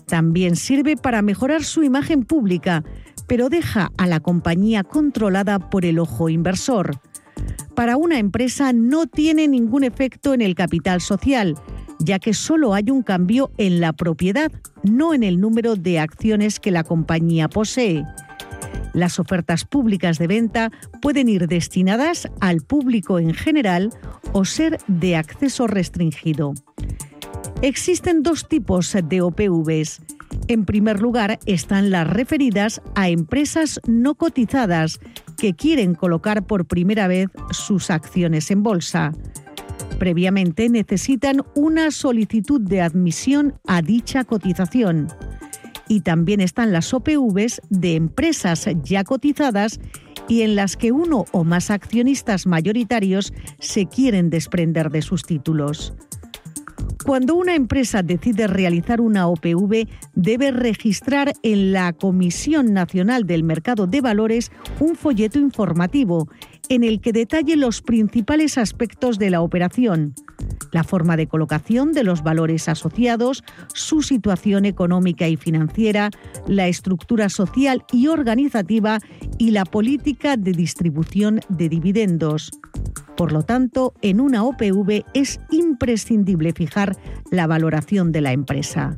También 0.07 0.55
sirve 0.55 0.97
para 0.97 1.21
mejorar 1.21 1.63
su 1.63 1.83
imagen 1.83 2.23
pública, 2.23 2.83
pero 3.27 3.49
deja 3.49 3.91
a 3.99 4.07
la 4.07 4.19
compañía 4.19 4.83
controlada 4.83 5.69
por 5.69 5.85
el 5.85 5.99
ojo 5.99 6.29
inversor. 6.29 6.99
Para 7.75 7.97
una 7.97 8.17
empresa 8.17 8.73
no 8.73 9.05
tiene 9.05 9.47
ningún 9.47 9.83
efecto 9.83 10.33
en 10.33 10.41
el 10.41 10.55
capital 10.55 11.01
social, 11.01 11.53
ya 12.03 12.19
que 12.19 12.33
solo 12.33 12.73
hay 12.73 12.89
un 12.89 13.03
cambio 13.03 13.51
en 13.57 13.79
la 13.79 13.93
propiedad, 13.93 14.51
no 14.83 15.13
en 15.13 15.23
el 15.23 15.39
número 15.39 15.75
de 15.75 15.99
acciones 15.99 16.59
que 16.59 16.71
la 16.71 16.83
compañía 16.83 17.47
posee. 17.47 18.03
Las 18.93 19.19
ofertas 19.19 19.65
públicas 19.65 20.17
de 20.17 20.27
venta 20.27 20.71
pueden 21.01 21.29
ir 21.29 21.47
destinadas 21.47 22.27
al 22.41 22.61
público 22.61 23.19
en 23.19 23.33
general 23.33 23.91
o 24.33 24.43
ser 24.43 24.79
de 24.87 25.15
acceso 25.15 25.67
restringido. 25.67 26.53
Existen 27.61 28.23
dos 28.23 28.47
tipos 28.47 28.95
de 29.03 29.21
OPVs. 29.21 30.01
En 30.47 30.65
primer 30.65 30.99
lugar 30.99 31.39
están 31.45 31.91
las 31.91 32.07
referidas 32.07 32.81
a 32.95 33.09
empresas 33.09 33.79
no 33.87 34.15
cotizadas 34.15 34.99
que 35.37 35.53
quieren 35.53 35.95
colocar 35.95 36.43
por 36.45 36.65
primera 36.65 37.07
vez 37.07 37.29
sus 37.51 37.89
acciones 37.89 38.51
en 38.51 38.63
bolsa. 38.63 39.13
Previamente 40.01 40.67
necesitan 40.67 41.43
una 41.53 41.91
solicitud 41.91 42.59
de 42.59 42.81
admisión 42.81 43.59
a 43.67 43.83
dicha 43.83 44.23
cotización. 44.23 45.09
Y 45.87 46.01
también 46.01 46.41
están 46.41 46.71
las 46.71 46.91
OPVs 46.91 47.61
de 47.69 47.97
empresas 47.97 48.67
ya 48.81 49.03
cotizadas 49.03 49.79
y 50.27 50.41
en 50.41 50.55
las 50.55 50.75
que 50.75 50.91
uno 50.91 51.25
o 51.31 51.43
más 51.43 51.69
accionistas 51.69 52.47
mayoritarios 52.47 53.31
se 53.59 53.85
quieren 53.85 54.31
desprender 54.31 54.89
de 54.89 55.03
sus 55.03 55.21
títulos. 55.21 55.93
Cuando 57.05 57.35
una 57.35 57.53
empresa 57.53 58.01
decide 58.01 58.47
realizar 58.47 59.01
una 59.01 59.27
OPV, 59.27 59.87
debe 60.15 60.51
registrar 60.51 61.33
en 61.43 61.73
la 61.73 61.93
Comisión 61.93 62.73
Nacional 62.73 63.27
del 63.27 63.43
Mercado 63.43 63.85
de 63.85 64.01
Valores 64.01 64.51
un 64.79 64.95
folleto 64.95 65.37
informativo 65.37 66.27
en 66.69 66.83
el 66.83 67.01
que 67.01 67.13
detalle 67.13 67.55
los 67.55 67.81
principales 67.81 68.57
aspectos 68.57 69.19
de 69.19 69.29
la 69.29 69.41
operación, 69.41 70.13
la 70.71 70.83
forma 70.83 71.17
de 71.17 71.27
colocación 71.27 71.91
de 71.91 72.03
los 72.03 72.23
valores 72.23 72.69
asociados, 72.69 73.43
su 73.73 74.01
situación 74.01 74.65
económica 74.65 75.27
y 75.27 75.35
financiera, 75.35 76.09
la 76.47 76.67
estructura 76.67 77.29
social 77.29 77.83
y 77.91 78.07
organizativa 78.07 78.99
y 79.37 79.51
la 79.51 79.65
política 79.65 80.37
de 80.37 80.51
distribución 80.53 81.41
de 81.49 81.69
dividendos. 81.69 82.51
Por 83.17 83.33
lo 83.33 83.43
tanto, 83.43 83.93
en 84.01 84.19
una 84.19 84.43
OPV 84.43 85.03
es 85.13 85.39
imprescindible 85.51 86.53
fijar 86.53 86.95
la 87.29 87.47
valoración 87.47 88.11
de 88.11 88.21
la 88.21 88.31
empresa. 88.31 88.97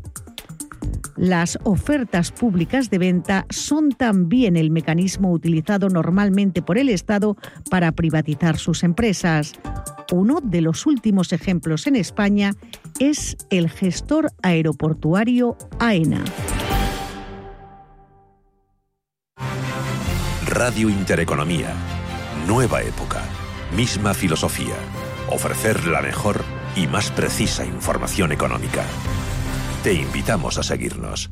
Las 1.15 1.59
ofertas 1.63 2.31
públicas 2.31 2.89
de 2.89 2.97
venta 2.97 3.45
son 3.49 3.89
también 3.89 4.57
el 4.57 4.71
mecanismo 4.71 5.31
utilizado 5.31 5.89
normalmente 5.89 6.61
por 6.61 6.77
el 6.77 6.89
Estado 6.89 7.37
para 7.69 7.91
privatizar 7.91 8.57
sus 8.57 8.83
empresas. 8.83 9.53
Uno 10.11 10.39
de 10.41 10.61
los 10.61 10.85
últimos 10.85 11.33
ejemplos 11.33 11.87
en 11.87 11.95
España 11.95 12.53
es 12.99 13.37
el 13.49 13.69
gestor 13.69 14.31
aeroportuario 14.41 15.57
AENA. 15.79 16.23
Radio 20.47 20.89
Intereconomía. 20.89 21.73
Nueva 22.47 22.81
época. 22.83 23.23
Misma 23.75 24.13
filosofía. 24.13 24.75
Ofrecer 25.29 25.87
la 25.87 26.01
mejor 26.01 26.43
y 26.75 26.85
más 26.87 27.09
precisa 27.11 27.65
información 27.65 28.31
económica. 28.31 28.83
Te 29.83 29.91
invitamos 29.91 30.57
a 30.57 30.63
seguirnos. 30.63 31.29